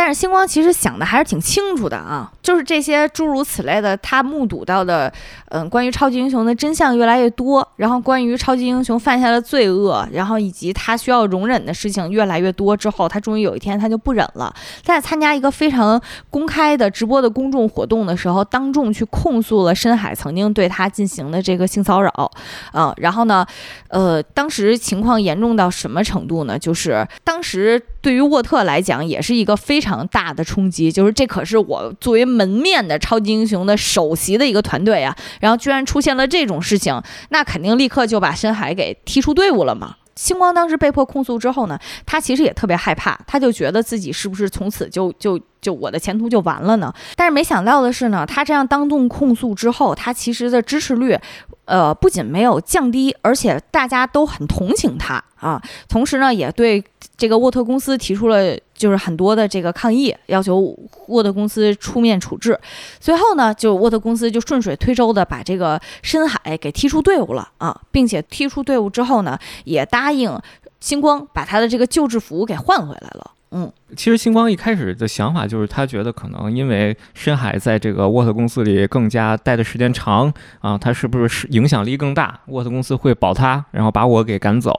[0.00, 5.12] 但是星光其实想的还是挺清楚的啊，就是这些诸如此类的，他目睹到的，
[5.50, 14.50] 嗯，关于超级英雄的真相越来越多，然后关于超级英雄犯下的罪恶，然后以及他需要容忍的事情越来越多之后，他终于有一天他就不忍了，
[14.82, 22.32] 在参加一个非常公开的直播的公众活动的时候，当众去控诉了深海曾经对他进行的这个性骚扰，
[22.72, 23.44] 嗯，然后呢，
[23.88, 26.58] 呃，当时情况严重到什么程度呢？
[26.58, 39.96] 就是当时对于沃特来讲，也是一个非常大的冲击，就是这可是我作为门面的超级英雄的首席的一个团队啊，然后居然出现了这种事情，那肯定立刻就把深海给踢出队伍了嘛。
[40.16, 46.92] 星光当时被迫控诉之后呢，他其实也特别害怕，他就觉得自己是不是从此就就就我的前途就完了呢？
[47.16, 51.18] 但是没想到的是呢，他这样当众控诉之后，他其实的支持率，
[51.64, 55.62] 呃，不仅没有降低，而且大家都很同情他啊。
[55.88, 56.84] 同时呢，也对
[57.20, 60.74] 这个沃特公司提出了就是很多的这个抗议，要求
[61.08, 62.58] 沃特公司出面处置。
[62.98, 70.34] 随后呢，就沃特公司就顺水推舟的把这个深海给踢出队伍了啊，并且踢出队伍之后呢，也答应
[70.80, 73.32] 星光把他的这个救治服给换回来了。
[73.52, 82.38] 嗯，其实星光一开始的想法就是，他觉得可能因为深海在这个沃特公司里更加待的时间长啊，他是不是影响力更大？
[82.46, 84.72] 沃特公司会保他，然后把我给赶走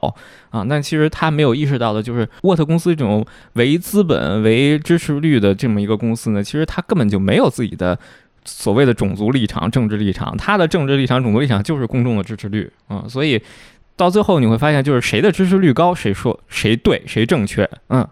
[0.50, 0.64] 啊？
[0.70, 7.98] 但其实他没有意识到的就是，沃特公司这种唯资本、唯支持率的这么一个公司呢，其实他根本就没有自己的
[8.46, 13.42] 所谓的种族立场、政治立场，他的政治立场、种族立场就是公众的支持率啊，所以。
[13.94, 17.68] 到最后你会发现，就是谁的支持率高，谁说谁对，谁正确。
[17.90, 18.04] 嗯，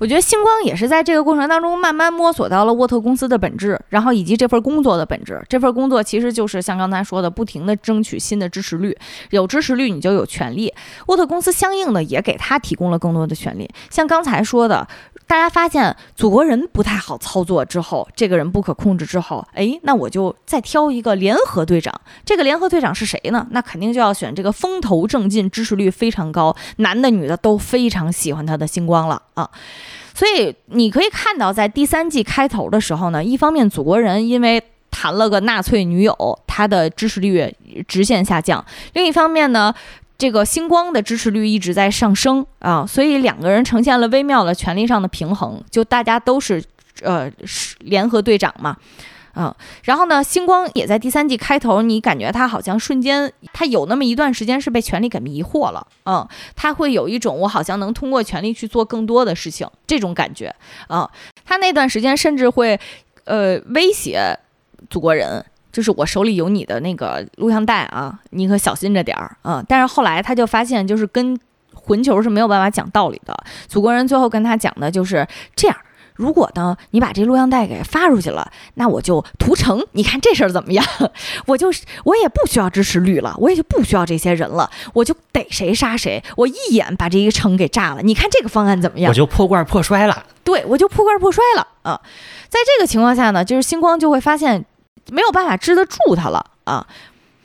[0.00, 5.40] 我觉得星光也是在这个过程当中慢慢摸索到了沃特公司的本质，然后以及这份工作的本质。
[5.46, 8.96] 这份工作其实就是像刚才说的，不停的争取新的支持率，
[9.28, 10.72] 有支持率你就有权利。
[11.08, 14.88] 沃特公司相应的也给他提供了更多的权利，像刚才说的。
[15.26, 21.94] 大家发现祖国人不太好操作之后，这个人不可控制之后，哎，那我就再挑一个联合队长。
[22.24, 23.46] 这个联合队长是谁呢？
[23.52, 29.48] 那肯定就要选这个风头正劲、支持率非常高、男的女的都非常喜欢他的星光了啊。
[30.14, 37.54] 所以你可以看到，在第三季开头的时候呢，一方面祖国人因为谈了个纳粹女友，他的支持率
[37.86, 38.64] 直线下降；
[38.94, 39.74] 另一方面呢。
[40.20, 46.62] 这个星光的支持率一直在上升啊，所以两个人呈现了微妙的权力上的平衡，就大家都是
[47.00, 47.26] 呃
[47.78, 48.76] 联合队长嘛，
[49.34, 49.54] 嗯，
[49.84, 56.26] 然后呢，星光也在第三季开头，你感觉他好像瞬间他有那么一段时间是被权力给迷惑了，嗯，
[56.56, 60.54] 他会有一种我好像能通过权力去做更多的事情这种感觉
[60.88, 61.10] 啊，
[61.44, 62.78] 他那段时间甚至会
[63.24, 64.38] 呃威胁
[64.88, 65.44] 祖国人。
[65.72, 69.64] 就是我手里有你的那个录像带啊，你可小心着点儿啊！
[69.68, 71.38] 但是后来他就发现，就是跟
[71.72, 73.32] 混球是没有办法讲道理的。
[73.68, 75.24] 祖国人最后跟他讲的就是
[75.54, 75.76] 这样：
[76.20, 79.84] 如果呢你把这录像带给发出去了，那我就屠城。
[79.92, 80.84] 你看这事儿怎么样？
[81.46, 88.02] 我就是我也不需要支持率了，我也就不需要这些人了，我就逮谁杀谁，我一眼把这一个城给炸了。
[88.02, 89.10] 你看这个方案怎么样？
[89.10, 90.24] 我就破罐破摔了。
[90.44, 92.00] 对，我就破罐破摔了啊！
[92.48, 94.64] 在这个情况下呢，就是星光就会发现。
[95.10, 96.86] 没有办法支得住他了啊！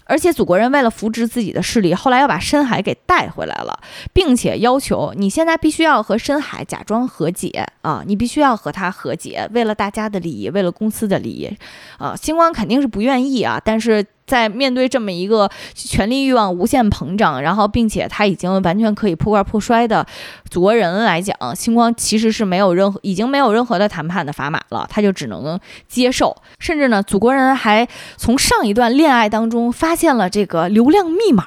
[0.06, 3.80] 而且祖国人为了扶植自己的势力，后来要把深海给带回来了，
[4.14, 8.04] 并且要求你现在必须要和深海假装和解啊！
[8.06, 11.58] 你必须要和他和解，为了大家的利益，为了公司的利益
[11.98, 12.16] 啊！
[12.16, 14.06] 星光肯定是不愿意啊，但是。
[14.28, 20.06] 在面对这么一个权力欲望无限膨胀，然后并且他已经完全可以破罐破摔的
[20.50, 26.36] 祖国人来讲，星光其实是没有任何已经没有任何的谈判的砝码了，他就只能接受。
[26.58, 27.88] 甚至呢，祖国人还
[28.18, 31.46] 从上一段恋爱当中发现了这个流量密码，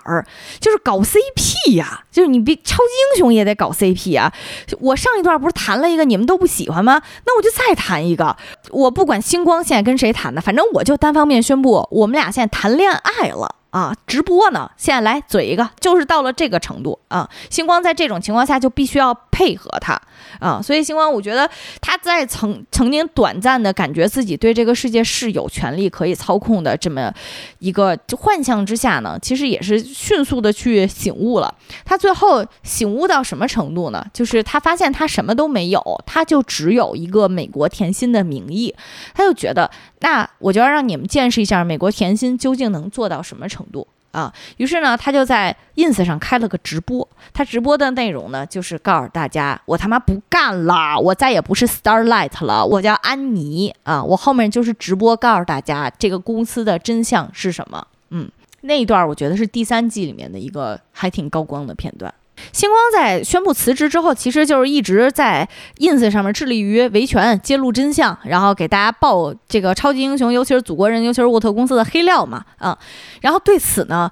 [0.60, 4.32] 就是搞 CP 呀，就是你别超级英雄也得搞 CP 啊。
[4.78, 7.02] 我上一段不是谈了一个你们都不喜欢吗？
[7.26, 8.36] 那我就再谈一个。
[8.70, 12.67] 我不管星光现在跟谁谈的，反正我就单方面宣布，我们俩现在谈。
[12.68, 13.54] 谈恋爱了。
[13.70, 17.28] 啊，直播呢，现在来嘴一个，就是到了这个程度啊。
[17.50, 19.96] 星光在这种情况下就必须要配合他
[20.40, 21.48] 啊，所以星光，我觉得
[21.80, 27.14] 他在曾曾经短暂的感觉自己对这个世界是有权利可以操控的这么
[27.60, 31.54] 一个幻象之下呢，其实也是迅速的去醒悟了。
[31.84, 34.04] 他最后醒悟到什么程度呢？
[34.12, 38.74] 就是他发现他什么都没有，他就只有一个美国甜心的名义，
[39.14, 39.70] 他就觉得
[40.00, 43.64] 那我就要让你们见识一下美国甜心究竟能做到什么程。
[43.70, 47.06] 度啊，于是呢，他就在 ins 上开了个直播。
[47.32, 54.02] 他直播的内容呢，就是告诉大家，我他妈不干了，我再也不是 Starlight 了，我叫安妮啊。
[54.02, 57.86] 我后面就是直播，告诉大家这个公司的真相是什么。
[58.10, 58.30] 嗯，
[58.62, 62.12] 那一段我觉得是第三季里面的一个还挺高光的片段。
[62.52, 65.48] 星光在宣布辞职之后，其实就是一直在
[65.78, 72.78] ins 上面致力于维权、揭露真相，然后给大家爆这个超级英雄，尤其是祖国人，尤其是沃特公司的黑料嘛，啊，
[73.20, 74.10] 然后对此呢。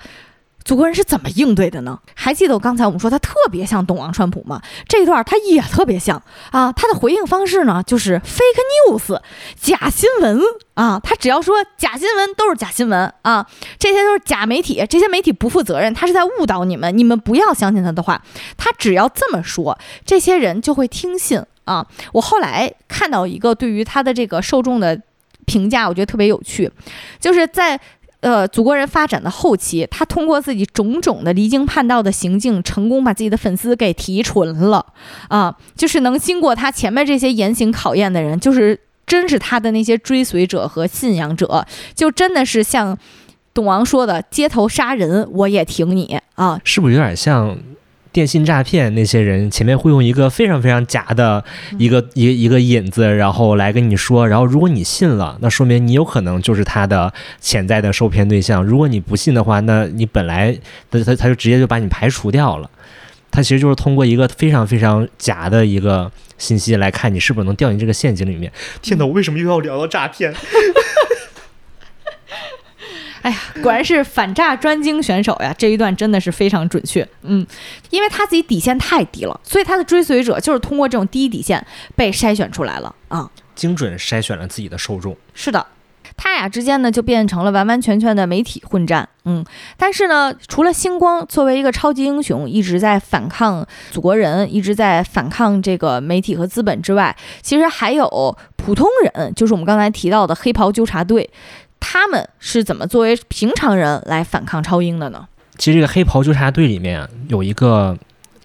[0.67, 2.01] 祖国人是怎么应对的呢？
[2.13, 4.61] 还记得我刚才我们说他特别像董王川普吗？
[4.89, 6.21] 这一段他也特别像
[6.51, 6.73] 啊。
[6.73, 9.21] 他的回应方式呢，就是 fake news，
[9.55, 10.41] 假新闻
[10.75, 10.99] 啊。
[10.99, 13.47] 他只要说假新闻都是假新闻啊，
[13.79, 18.21] 这些都是假媒体，这些媒体不负责任，他是在误导你们，你们不要相信他的话。
[18.57, 21.87] 他只要这么说，这些人就会听信啊。
[22.13, 25.01] 我后来看到一个对于他的这个受众的
[25.45, 26.69] 评价，我觉得特别有趣，
[27.21, 27.81] 就是在。
[28.27, 34.85] 呃，祖国人发展的后期，他通过自己种种的离经叛道的行径，成功把自己的粉丝给提纯了
[35.29, 35.57] 啊！
[35.77, 42.99] 就是能经过他前面这些言行考验的人，就是真是他的那些追随者和信仰者，就真的是像
[43.55, 46.61] 董王说的，街头杀人我也挺你啊！
[46.65, 47.57] 是不是有点像？
[48.17, 51.45] 电信诈骗那些人前面会用一个非常非常假的
[51.77, 57.13] 一个一一个引子，然后来跟你说，然后如果你信了，那说明你有可能就是他的
[57.43, 60.59] 潜在的受骗对象；如果你不信的话，那你本来
[60.91, 62.71] 他他他就直接就把你排除掉了。
[63.31, 68.51] 他其实就是通过一个非常非常假的一个信息来看你是不是能掉进这个陷阱里面。
[68.81, 70.33] 天哪，我为什么又要聊到诈骗？
[73.27, 75.53] 哎呀，果然是反诈专精选手呀！
[75.59, 77.05] 这一段真的是非常准确。
[77.23, 77.45] 嗯，
[77.91, 81.67] 因为他自己底线太低了，所以他的追随者就是通过这种低底线
[81.97, 83.29] 被筛选出来了啊。
[83.57, 85.17] 精准筛选了自己的受众。
[85.35, 85.67] 是的，
[86.17, 89.09] 他俩之间呢就变成了完完全全的媒体混战。
[89.25, 89.45] 嗯，
[89.77, 101.29] 但是呢，除了星光作为一个超级英雄一直在反抗祖国人，一直在反抗这个媒体和资本之外，其实还有普通人，就是我们刚才提到的黑袍纠察队。
[101.89, 105.29] 他们是怎么作为平常人来反抗超英的呢？
[105.57, 107.97] 其实这个黑袍纠察队里面有一个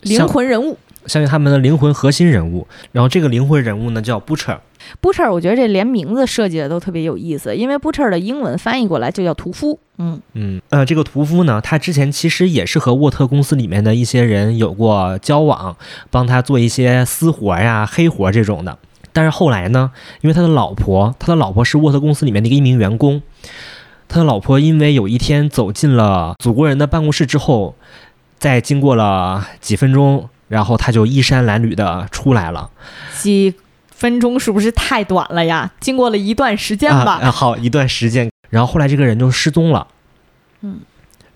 [0.01, 0.77] 灵魂人物，
[1.07, 2.67] 相信他们的灵魂核心人物。
[2.91, 4.59] 然后这个灵魂人物呢叫 Butcher。
[5.01, 9.79] Butcher，我觉得这连名字设计的都特别有意思，因为 Butcher 的英文翻译过来就叫屠夫。
[9.97, 15.75] 嗯嗯呃，这个屠夫呢，他之前其实也是和沃特公司里面的一些人有过交往，
[16.11, 18.77] 帮他做一些私活呀、黑活这种的。
[19.13, 23.21] 但是后来呢，因为他的老婆，他的老婆是沃特公司里面的一名员工，
[24.07, 27.75] 他的老婆因为有一天走进了祖国人的办公室之后，
[28.39, 32.69] 在经过了几分钟，然后他就衣衫褴褛的出来了。
[33.17, 33.53] 几
[33.89, 35.71] 分钟是不是太短了呀？
[35.79, 37.19] 经过了一段时间吧。
[37.21, 39.87] 啊，好一段时间，然后后来这个人就失踪了。
[40.61, 40.79] 嗯。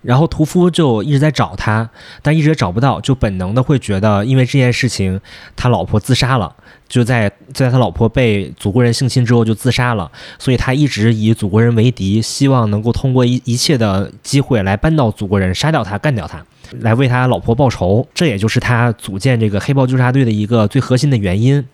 [0.06, 1.90] 然后屠夫就一直在找他，
[2.22, 5.20] 但一直也找不到，就本能的会觉得，因为这件事情，
[5.56, 6.56] 他老婆自杀了，
[6.88, 16.46] 就在在他老婆被祖国人性侵之后就自杀了，所以他一直以祖国人为敌，希望能够通过一一切的机会来扳倒祖国人，杀掉他，干掉他，
[16.82, 18.08] 来为他老婆报仇。
[18.14, 21.66] 这也就是他组建这个黑豹纠察队的一个最核心的原因。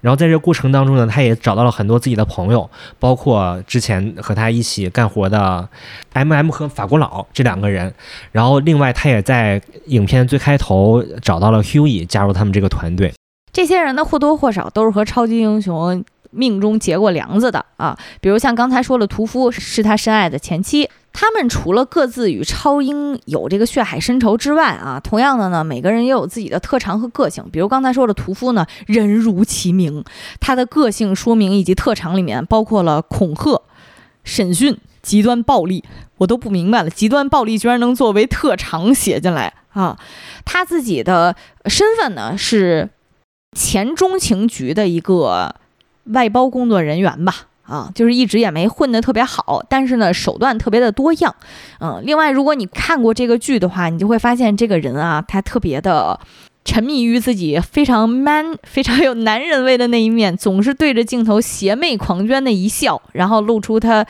[0.00, 2.68] 然后在这过程当中呢，他也找到了很多自己的朋友，
[2.98, 5.68] 包括之前和他一起干活的
[6.12, 7.92] M M 和法国佬这两个人。
[8.32, 13.12] 然后另外他也在影片最开头找到了 Hughie 加入他们这个团队。
[13.52, 16.04] 这些人呢或多或少都是和超级英雄
[16.34, 20.88] 命中结过梁子的啊，比如像刚才说的，屠夫是他深爱的前妻。
[21.16, 27.44] 他们除了各自与超英有这个血海深仇之外啊，同样的呢，每个人也有自己的特长和个性。
[27.52, 30.04] 比如刚才说的屠夫呢，人如其名，
[30.40, 33.62] 他的个性说明以及特长里面包括了恐吓、
[34.24, 35.84] 审讯、极端暴力，
[36.18, 39.96] 我都不明白了，极端暴力居然能作为特长写进来啊！
[40.44, 41.36] 他自己的
[41.66, 42.90] 身份呢是
[43.56, 45.54] 前中情局的一个
[46.06, 47.34] 外包工作人员吧。
[47.66, 51.34] 啊，就是一直也没混得特别好，但是呢，手段特别的多样。
[51.80, 56.20] 嗯，另外，如果你看过这个剧的话，你就会发现这个人啊，他特别的
[56.62, 64.04] 沉迷于自己非常 man、 非常有男人味的那一面，总是对着镜头邪魅狂狷的一笑，然后露出他，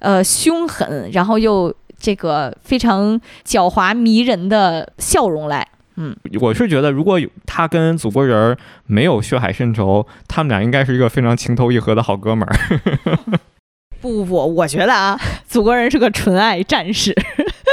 [0.00, 5.66] 呃，凶狠，然后又这个非常狡猾迷人的笑容来。
[6.00, 8.56] 嗯，我是觉得，如果有他跟祖国人
[8.86, 12.56] 没有血海深仇，他们俩应该是一个非常情投意合的好哥们儿。
[14.00, 15.18] 不 不不，我觉得啊，
[15.48, 17.12] 祖国人是个纯爱战士。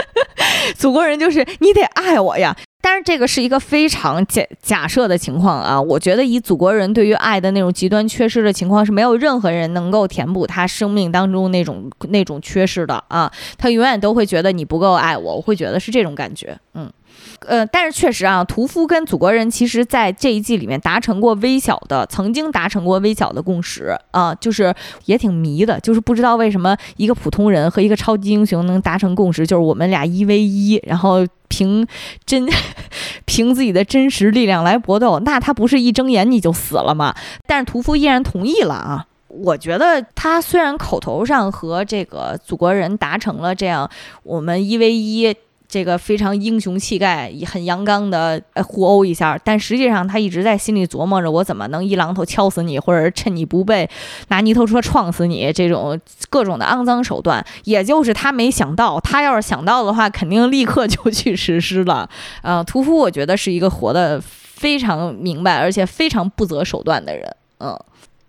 [0.76, 5.80] 祖国人就是你得爱我呀，但是这个是一个非常假假设的情况啊。
[5.80, 13.32] 我觉得以祖国人对于爱的那种极端缺失的情况，是没有任何人能够填补他生命当中那种那种缺失的啊。
[13.60, 16.92] 他永远都会觉得你不够爱我，我会觉得是这种感觉，嗯。
[17.48, 24.74] 呃，但是确实啊，屠夫跟祖国人其实在这一季里面达成过微小的，曾经达成过微小的共识啊，就是
[25.06, 31.86] 也挺迷的，就是不知道为什么一个普通人和一个超级英雄能达成共识，就是我们俩一 v 一，然后凭
[32.26, 32.48] 真
[33.26, 37.14] 凭自己的真实力量来搏斗，那他不是一睁眼你就死了吗？
[37.46, 43.88] 但是屠夫依然同意了啊，我觉得他虽然口头上和这个祖国人达成了这样，
[44.24, 45.36] 我们一 v 一。
[45.76, 53.90] 这个非常英雄气概、很阳刚的互殴一下，但实际上他一直在心里琢磨着，我怎么能一榔头敲死你，或者趁你不备
[54.30, 56.00] 拿泥头车撞死你，这种
[56.30, 57.46] 各种的肮脏手段。
[57.66, 62.10] 也就是他没想到，他要是想到的话，肯定立刻就去实施了。
[62.42, 67.36] 呃，屠夫我觉得是一个活得非常明白，而且非常不择手段的人。
[67.60, 67.78] 嗯，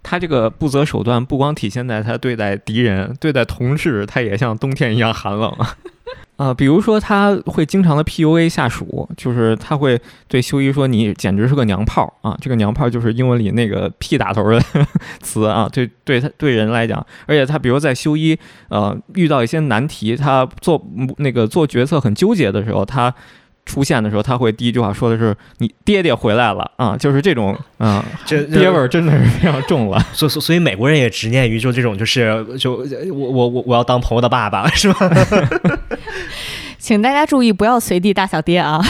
[0.03, 5.57] 他这个不择手段，不光体现在他对待敌人、对待同事，他也像冬天一样寒冷
[6.37, 6.55] 啊。
[6.55, 14.61] 比如说他会经常的 PUA 下属，就是他会对修一说：“你简直是个娘炮啊！”这个娘炮就是英文里那个 P 打头的
[15.21, 15.69] 词啊。
[15.73, 18.39] 对，对他对人来讲，而且他比如在修一
[18.69, 20.87] 呃遇到一些难题，他做
[21.19, 23.15] 那个做决策很纠结的时候，他。
[23.67, 29.99] 出现的时候，他会第一句话说的是：“你爹爹回来了啊！”就是这种啊，这爹味儿真的是非常重了。
[30.15, 32.77] 所所所以，美国人也执念于就这种，就是就
[33.13, 35.11] 我我我我要当朋友的爸爸， 是吧？
[36.79, 38.81] 请大家注意，不要随地大小爹啊！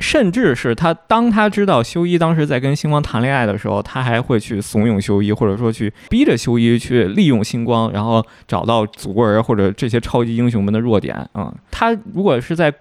[0.00, 12.72] 甚至是他当他知道修一当时在跟星光谈恋爱的时候，他还会去怂恿修一，或者说去逼着修一去利用星光，然后找到祖国人或者这些超级英雄们的弱点啊、他如果是在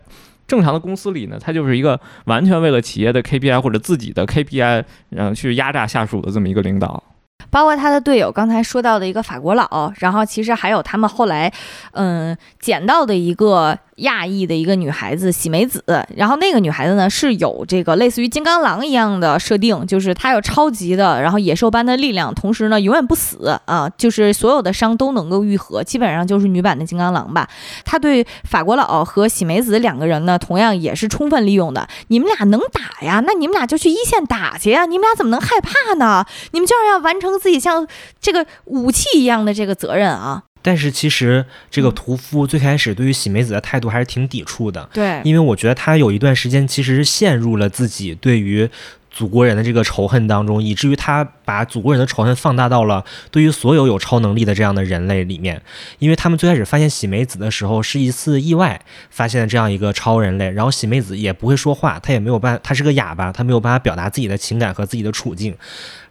[0.47, 7.03] 正常的公司里呢，他就是一个完全为了企业的 KPI 或者自己的 KPI，然后去压榨下属的这么一个领导。
[7.49, 11.53] 包括他的队友刚才说到的一个法国佬，然后其实还有他们后来，
[11.91, 15.83] 嗯，捡到的一个亚裔的一个女孩子喜美子，
[16.15, 27.47] 然后那个女孩子呢是有这个类似于金刚狼一样的设定，就是她有超级的，然后野兽般的力量，同时呢永远不死啊，就是所有的伤都能够愈合，基本上就是女版的金刚狼吧。
[27.85, 31.87] 他对法国佬和喜美子两个人呢，同样也是充分利用的。
[32.07, 36.25] 你们俩能打呀，那你们俩就去一线打去呀，你们俩怎么能害怕呢？
[36.51, 37.87] 你们就是要完成自己像
[38.19, 40.43] 这个武器一样的这个责任啊！
[40.63, 48.67] 但是其实这个屠夫最开始对于喜美子的态度还是挺抵触的，对因为我觉得他有一段时间其实是陷入了自己对于
[49.11, 55.61] 祖国人的这个仇恨当中，以至于他把祖国人的仇恨放大到了对于所有有超能力的这样的人类里面。
[55.99, 58.81] 因为他们最开始发现喜美子的时候是一次意外
[59.11, 65.55] 发现了这样一个超人类，然后喜美子也不会说话，他也没有办，他是个哑巴，他没有办法表达自己的情感和自己的处境，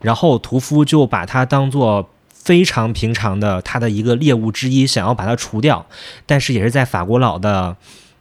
[0.01, 2.12] 然后屠夫就把他当做。
[2.43, 5.87] 非常平常的他的一个猎物之一，想要把它除掉，
[6.27, 7.77] 但是也是在法国佬的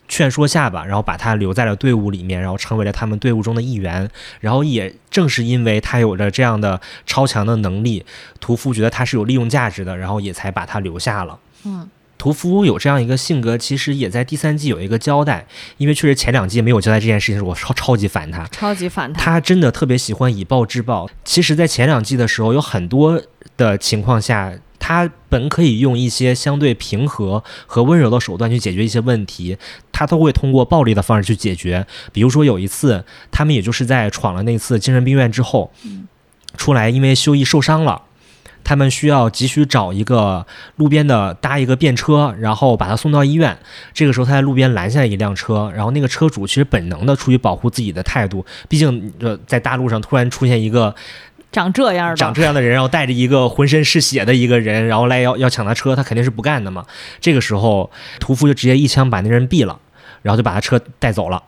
[0.08, 4.10] 劝说下吧，然后把他留在了队伍里面，然后成为了他们队伍中的一员。
[4.40, 8.06] 然后也正是因为他有着这样的超强的能力，
[8.40, 11.40] 屠夫觉得他是有利用价值的，然后也才把他留下了。
[11.64, 11.90] 嗯，
[12.22, 18.46] 屠夫有这样一个性格，其实也在第三季有一个交代，因为确实前两季没有交代这件事情，我超超级烦他。
[18.52, 19.20] 超级烦他。
[19.20, 21.10] 他真的特别喜欢以暴制暴。
[21.26, 23.20] 其实，在前两季的时候，有很多
[23.58, 29.58] 的情况下，他本可以用一些相对平和和温柔的手段去解决一些问题，
[29.92, 31.88] 他都会通过暴力的方式去解决。
[32.14, 35.72] 比如说有一次，他们也就是在闯了那次精神病院之后，
[36.56, 38.04] 出来因为修一受伤了。
[38.72, 43.58] 他们需要急需找一个路边的搭一个便车，然后把他送到医院。
[43.94, 50.96] 这个时候，他在路边拦下了一辆车，然后那个车主其实本能的出于保护自己的态度，毕竟呃在大路上突然出现一个
[51.52, 56.86] 长这样的，长这样的人， 然后带着一个浑身是血的一个人，然后来要要抢他车，他肯定是不干的嘛。
[57.20, 57.92] 这个时候，
[58.22, 59.78] 屠夫就直接一枪把那人毙了，
[60.22, 61.44] 然后就把他车带走了。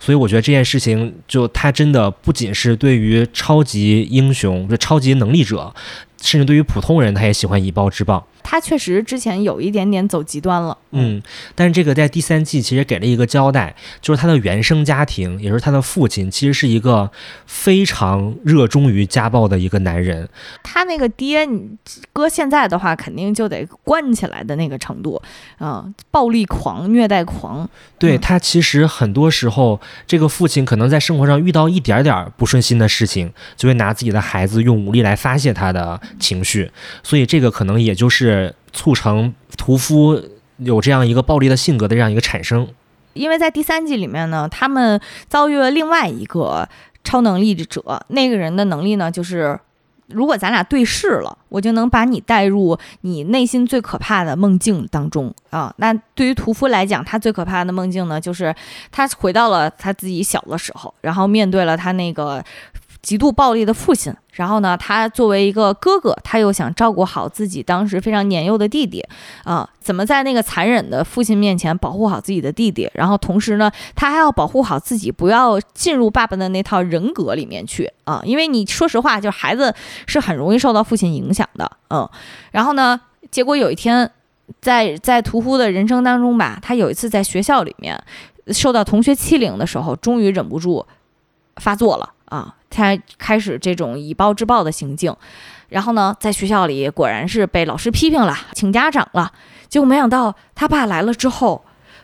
[0.00, 5.74] 所以我觉得这件事情，就他真的不仅是对于超级英雄、就超级能力者，
[6.20, 8.26] 甚至对于普通人，他也喜欢以暴制暴。
[8.50, 10.76] 他确实之前有一点点走极端了。
[10.92, 11.22] 嗯，
[11.54, 17.10] 但是这个在第三季其实给了一个交代，就是他的原生家庭，也就是他的父亲，其实是一个
[17.44, 20.26] 非常热衷于家暴的一个男人。
[20.62, 21.68] 他那个爹，你
[22.14, 25.20] 搁现在的话，肯定就得关起来的那个程度，
[25.58, 27.68] 啊、暴力狂、虐待狂，嗯
[27.98, 36.70] 对他其实很多时候，这个父亲可能在生活上遇到一点点儿不顺心的事情，就会拿自己的孩子用武力来发泄他的情绪，
[37.02, 40.20] 所以这个可能也就是促成屠夫
[40.58, 42.68] 有这样一个暴力的性格的这样一个产生。
[43.14, 46.68] 因为在第三季里面呢，他们遭遇了另外一个
[47.02, 49.58] 超能力者，那个人的能力呢，就是
[50.06, 55.74] 如果咱俩对视了，我就能把你带入你内心最可怕的梦境当中啊。
[55.78, 58.54] 那对于屠夫来讲，他最可怕的梦境呢，就是
[58.92, 62.44] 他回到了他自己小的时候，然后面对了他那个。
[63.00, 69.04] 极度暴力的父亲，然后呢，他作为一个哥哥，他又想照顾好自己当时非常年幼的弟弟，
[69.44, 77.90] 啊，怎么在那个残忍的父亲面前保护好自己的弟弟，然后同时呢，他还要保护好自己，不要进入爸爸的那套人格里面去。
[78.04, 79.74] 啊，因为你说实话，就孩子
[80.06, 82.08] 是很容易受到父亲影响的，嗯，
[82.50, 83.00] 然后呢，
[83.30, 84.10] 结果有一天，
[84.60, 88.02] 在在屠夫的人生当中吧，他有一次在学校里面
[88.48, 90.84] 受到同学欺凌的时候，终于忍不住
[91.56, 92.14] 发作了。
[92.28, 95.14] 啊，他开始这种以暴制暴的行径。
[95.68, 99.32] 然后呢，在学校里果然是被老师批评了，请家长了。
[99.68, 101.62] 结果没想到他爸来了之后，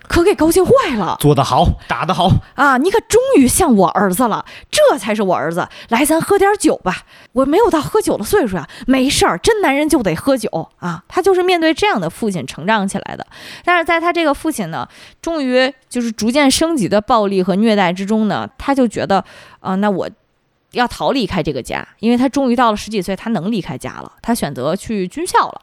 [0.08, 2.76] 可给高兴坏了做得好，打得好，啊！
[2.78, 5.68] 你可终于像我儿子了，这才是我儿子。
[5.88, 7.02] 来，咱喝点酒吧。
[7.32, 11.02] 我没有到喝酒的岁数啊，没事儿，真男人就得喝酒啊。
[11.08, 13.26] 他就是面对这样的父亲成长起来的。
[13.64, 14.88] 但是在他这个父亲呢，
[15.20, 19.24] 终于就是逐渐升级的暴力和虐待之中呢，他就觉得
[19.60, 20.08] 啊、那我。
[20.72, 24.10] 要逃离开这个家，因为他终于到了十几岁，他能离开家了。
[24.20, 25.60] 他选择去军校了，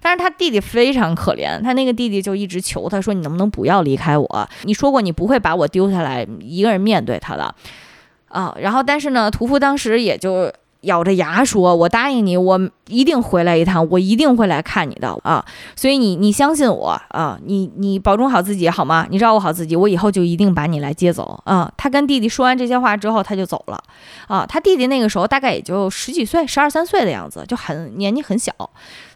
[0.00, 4.48] 但是他弟弟非常可怜，他那个弟弟就一直求他说：“你能不能不要离开我？
[4.64, 7.54] 你说过你不会把我丢下来一个人面对他的。”
[8.28, 12.58] 啊，然后但是呢，屠夫当时也就咬着牙说：“我答应你，我
[12.88, 15.44] 一定回来一趟，我一定会来看你的啊！
[15.76, 19.06] 所以你你相信我啊，你你保重好自己好吗？
[19.10, 23.82] 你照顾好自己，我以后就一定把你来接走啊！”他跟弟弟说完这些话之后，他就走了
[24.26, 24.46] 啊。
[24.46, 28.52] 他弟弟那个时候大概也就十几岁，十二三岁的样子，就很年纪很小。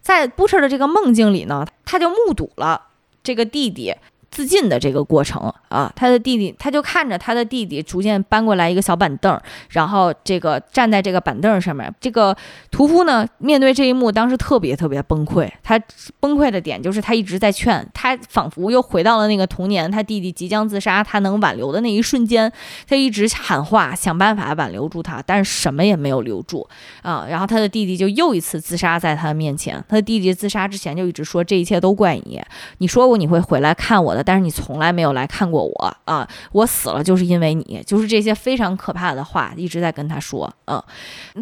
[0.01, 2.79] 在布彻的这个梦境里呢，他就目睹了
[3.23, 3.93] 这个弟弟。
[4.35, 9.39] 自尽的这个过程啊，他的弟弟他就看着他的弟弟逐渐搬过来一个小板凳，
[9.69, 11.89] 然后这个站在这个板凳上面。
[12.01, 12.35] 这个
[12.69, 15.49] 屠夫呢，面对这一幕，当时特别特别崩溃。
[15.63, 15.81] 他
[16.19, 22.51] 崩溃的点就是他一直在劝他，仿佛又回到了那个童年，他弟弟即将自杀，他能挽留的那一瞬间，
[22.89, 26.67] 他一直喊话，想办法挽留住他，但是什么也没有留住
[27.03, 27.25] 啊。
[27.29, 29.81] 然后他的弟弟就又一次自杀在他的面前。
[29.87, 32.41] 他的弟弟自杀之前就一直说这一切都怪你，
[32.79, 34.24] 你说过你会回来看我的。
[34.25, 36.27] 但是你从来没有来看过我啊！
[36.51, 40.51] 我死了就是因为你，就是这些非常可怕的话一直在跟他说。
[40.65, 40.81] 嗯，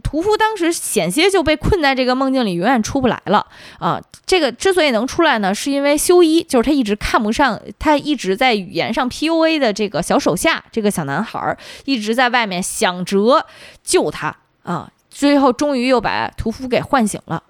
[0.03, 3.45] 屠夫当时险些就被困在这个梦境里，永远出不来了
[3.79, 4.01] 啊！
[4.25, 13.45] 这个之所以能出来呢，是因为修一，就是他一直看不上，他一直在语言上 PUA 的这个小手下，这个小男孩儿一直在外面想着
[13.83, 17.41] 救他啊，最后终于又把屠夫给唤醒了。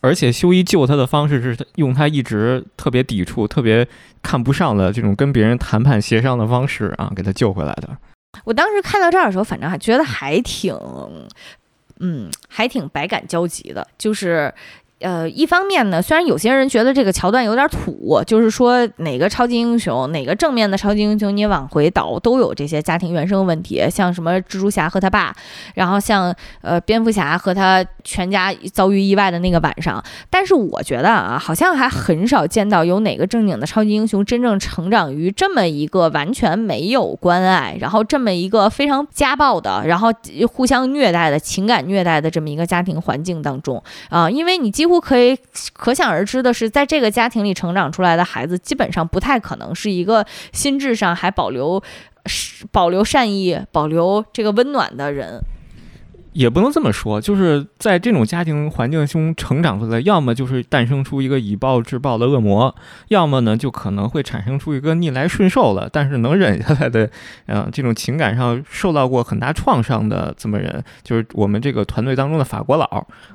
[0.00, 3.86] 而且修一救他的方式是用他一直特别抵触、特别
[4.22, 7.96] 看不上的这种跟别人谈判协商的方式啊，给他救回来的。
[8.44, 10.74] 我当时看到这儿的时候，反正还觉得还挺，
[12.00, 14.52] 嗯，还挺百感交集的，就是。
[15.00, 25.36] 呃，一方面呢，虽然有些人觉得这个桥段有点土，就是说哪个超级英雄，哪个正面的超级英雄，你往回倒都有这些家庭原生问题，像什么蜘蛛侠和他爸，
[25.74, 30.02] 然后像呃蝙蝠侠和他全家遭遇意外的那个晚上。
[30.30, 40.08] 但是我觉得啊，好像还很少见到有哪个正经的超级英雄真正成长于这么一个完全没有关爱，然后这么一个非常家暴的，然后
[40.50, 44.85] 互相虐待的情感虐待的这么一个家庭环境当中啊，因为你几。
[44.86, 45.36] 几乎可以
[45.72, 51.82] 可想而知的是，在这个家庭里成长出来的孩子，基本上不太可能是一个心智上还保留
[52.70, 55.40] 保留善意、保留这个温暖的人。
[56.36, 62.74] 也不能这么说，就是在这种家庭环境中成长出来，要么就是诞生出一个以暴制暴的恶魔，
[63.08, 67.10] 要么呢就可能会产生出一个逆来顺受了，但是能忍下来的，
[67.46, 72.84] 嗯，这种情感上受到过很大创伤的这么人，就是我们这个团队当中的法国佬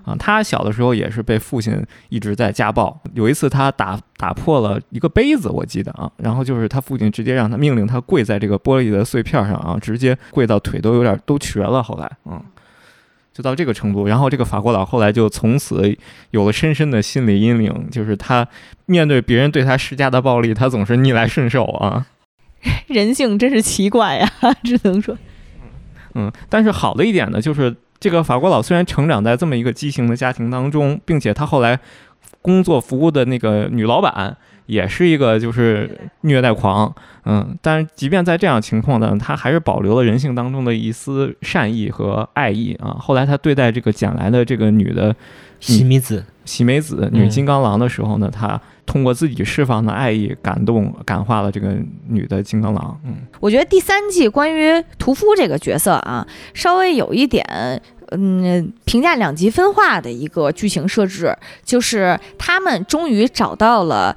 [0.05, 12.39] 啊，他小的时候也是被父亲一直在家暴，有一次他打打破了一个杯子，我记得啊，然后就是他父亲直接让他命令他跪在这个玻璃的碎片上啊，直接跪到腿都有点都瘸了，后来，嗯。
[13.33, 15.97] 就到这个程度，然后这个法国佬后来就从此
[16.31, 18.47] 有了深深的心理阴影，就是他
[18.85, 22.05] 面对别人对他施加的暴力，他总是逆来顺受啊。
[22.87, 24.29] 人性真是奇怪呀，
[24.63, 25.17] 只能说，
[26.15, 31.79] 嗯，但是好的一点呢，就是这个法国佬虽然成长在这么一个畸形的家庭当中，并且他后来
[32.41, 34.37] 工作服务的那个女老板。
[34.65, 36.93] 也是一个就是虐待狂，
[37.25, 42.95] 嗯，但是即便在这样情况呢，他还是保留了人性当中的一丝善意和爱意啊。
[42.99, 45.15] 后来他对待这个捡来的这个女的
[45.59, 51.75] 喜美子，喜美子女金刚狼的时候呢，他通过自己释放的爱意感动感化了这个
[52.07, 52.99] 女的金刚狼。
[53.03, 57.81] 嗯，我觉得第三季关于屠夫这个角色啊，稍微有一点。
[58.13, 61.33] 嗯，评价两极分化的一个剧情设置，
[61.63, 64.13] 就是他们终于找到了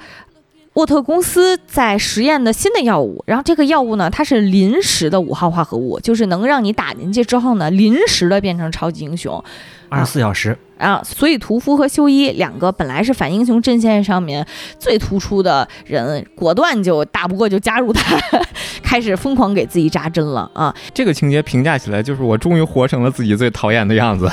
[0.74, 9.42] 沃特公司在实验的新的药物，然后这个药物呢，它是临时的五号化合物，就是能让你打进去之后呢，临时的变成超级英雄。
[9.88, 14.44] 二十四小时啊，所以屠夫和修一两个本来是反英雄阵线上面
[14.76, 18.16] 最突出的人，果断就打不过就加入他，
[18.82, 20.74] 开始疯狂给自己扎针了啊！
[20.92, 24.28] 这个情节评价起来就是我终于活成了自己最讨厌的样子，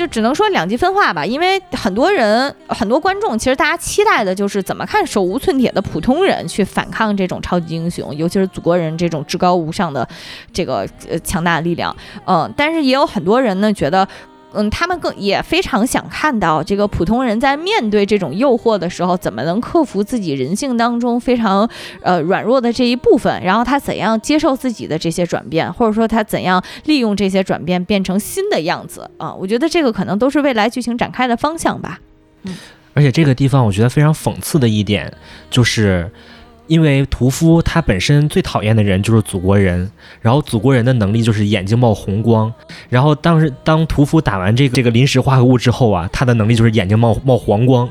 [0.00, 1.26] 就只能说两极分化吧。
[1.26, 10.08] 因为很多人、很多观众其实大家期待的就是怎么看手无寸铁的普通人去反抗这种超级英雄，尤其是祖国人这种至高无上的
[10.54, 11.94] 这个呃强大的力量。
[12.24, 14.08] 嗯，但是也有很多人呢觉得。
[14.52, 21.68] 嗯，他们更也非常想看到这个普通人在面对这种诱惑的时候，怎么能克服自己人性当中非常
[22.02, 29.32] 呃软弱的这一部分，然后他怎样接受自己的这些转变，或者说他怎样利用这些转变变成新的样子啊？
[29.34, 32.00] 我觉得这个可能都是未来剧情展开的方向吧。
[32.42, 32.56] 嗯，
[32.94, 35.12] 而且这个地方我觉得非常讽刺的一点
[35.50, 36.10] 就是。
[36.70, 39.90] 因为屠夫他本身最讨厌的人就是祖国人，
[40.20, 42.52] 然后祖国人的能力就是眼睛冒红光，
[42.88, 47.90] 然后当时当屠夫打完这个这个临时化合物之后啊，他的能力就是眼睛冒冒黄光，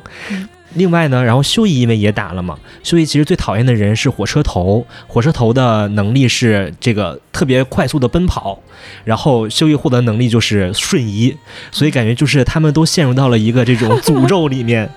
[0.75, 8.57] 另外呢，然后秀姨因为也打了嘛，秀姨其实最讨厌的人是火车头，火车头的能力是这个特别快速的奔跑，
[9.03, 11.35] 然后秀姨获得能力就是瞬移，
[11.69, 14.89] 所以感觉就是他们都陷入到了一个这种诅咒里面。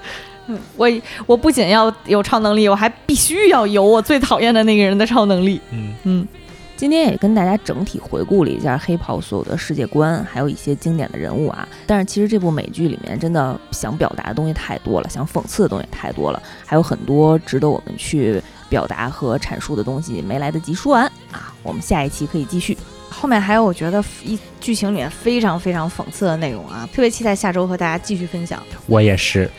[0.76, 0.88] 我
[1.26, 5.60] 我不仅要有超能力，我还必须要有我最讨厌的那个人的超能力。
[5.70, 6.28] 嗯嗯，
[6.76, 11.66] 今天也跟大家整体回顾了一下黑袍所有的世界观，还有一些经典的人物啊。
[11.86, 21.54] 但是其实这部美剧里面真的想表达的东西太多了，想讽刺的东西太多了，还有很多值得我们去表达和阐述的东西没来得及说完啊。
[21.62, 22.76] 我们下一期可以继续。
[23.12, 28.60] 后面还有我觉得一剧情里面非常非常讽刺的内容啊，特别期待下周和大家继续分享。
[28.86, 29.48] 我也是。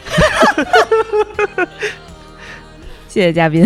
[3.08, 3.64] 谢谢嘉宾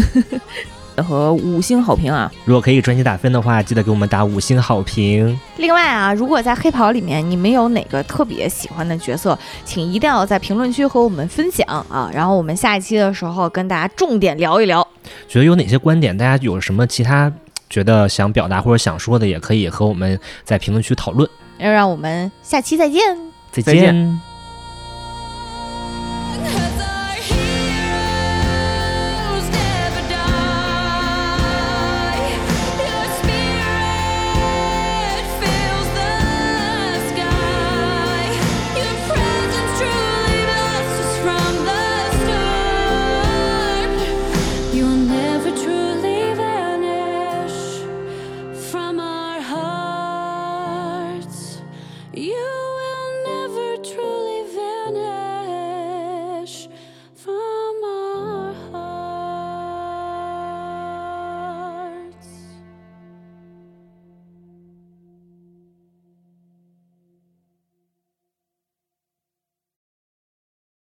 [0.97, 2.29] 和五星好评啊！
[2.43, 5.39] 如果可以专辑打分的话，记得给我们打五星好评。
[5.57, 12.09] 另外啊，如果在黑袍里面你们有哪个特别喜欢的角色，请一定要在评论区和我们分享啊！
[12.11, 14.85] 然后我们下一期的时候跟大家重点聊一聊，
[15.27, 17.31] 觉得有哪些观点，大家有什么其他
[17.69, 21.29] 觉得想表达或者想说的，也可以和我们在评论区讨论。
[21.57, 23.01] 要让我们下期再见。
[23.51, 24.21] 再再见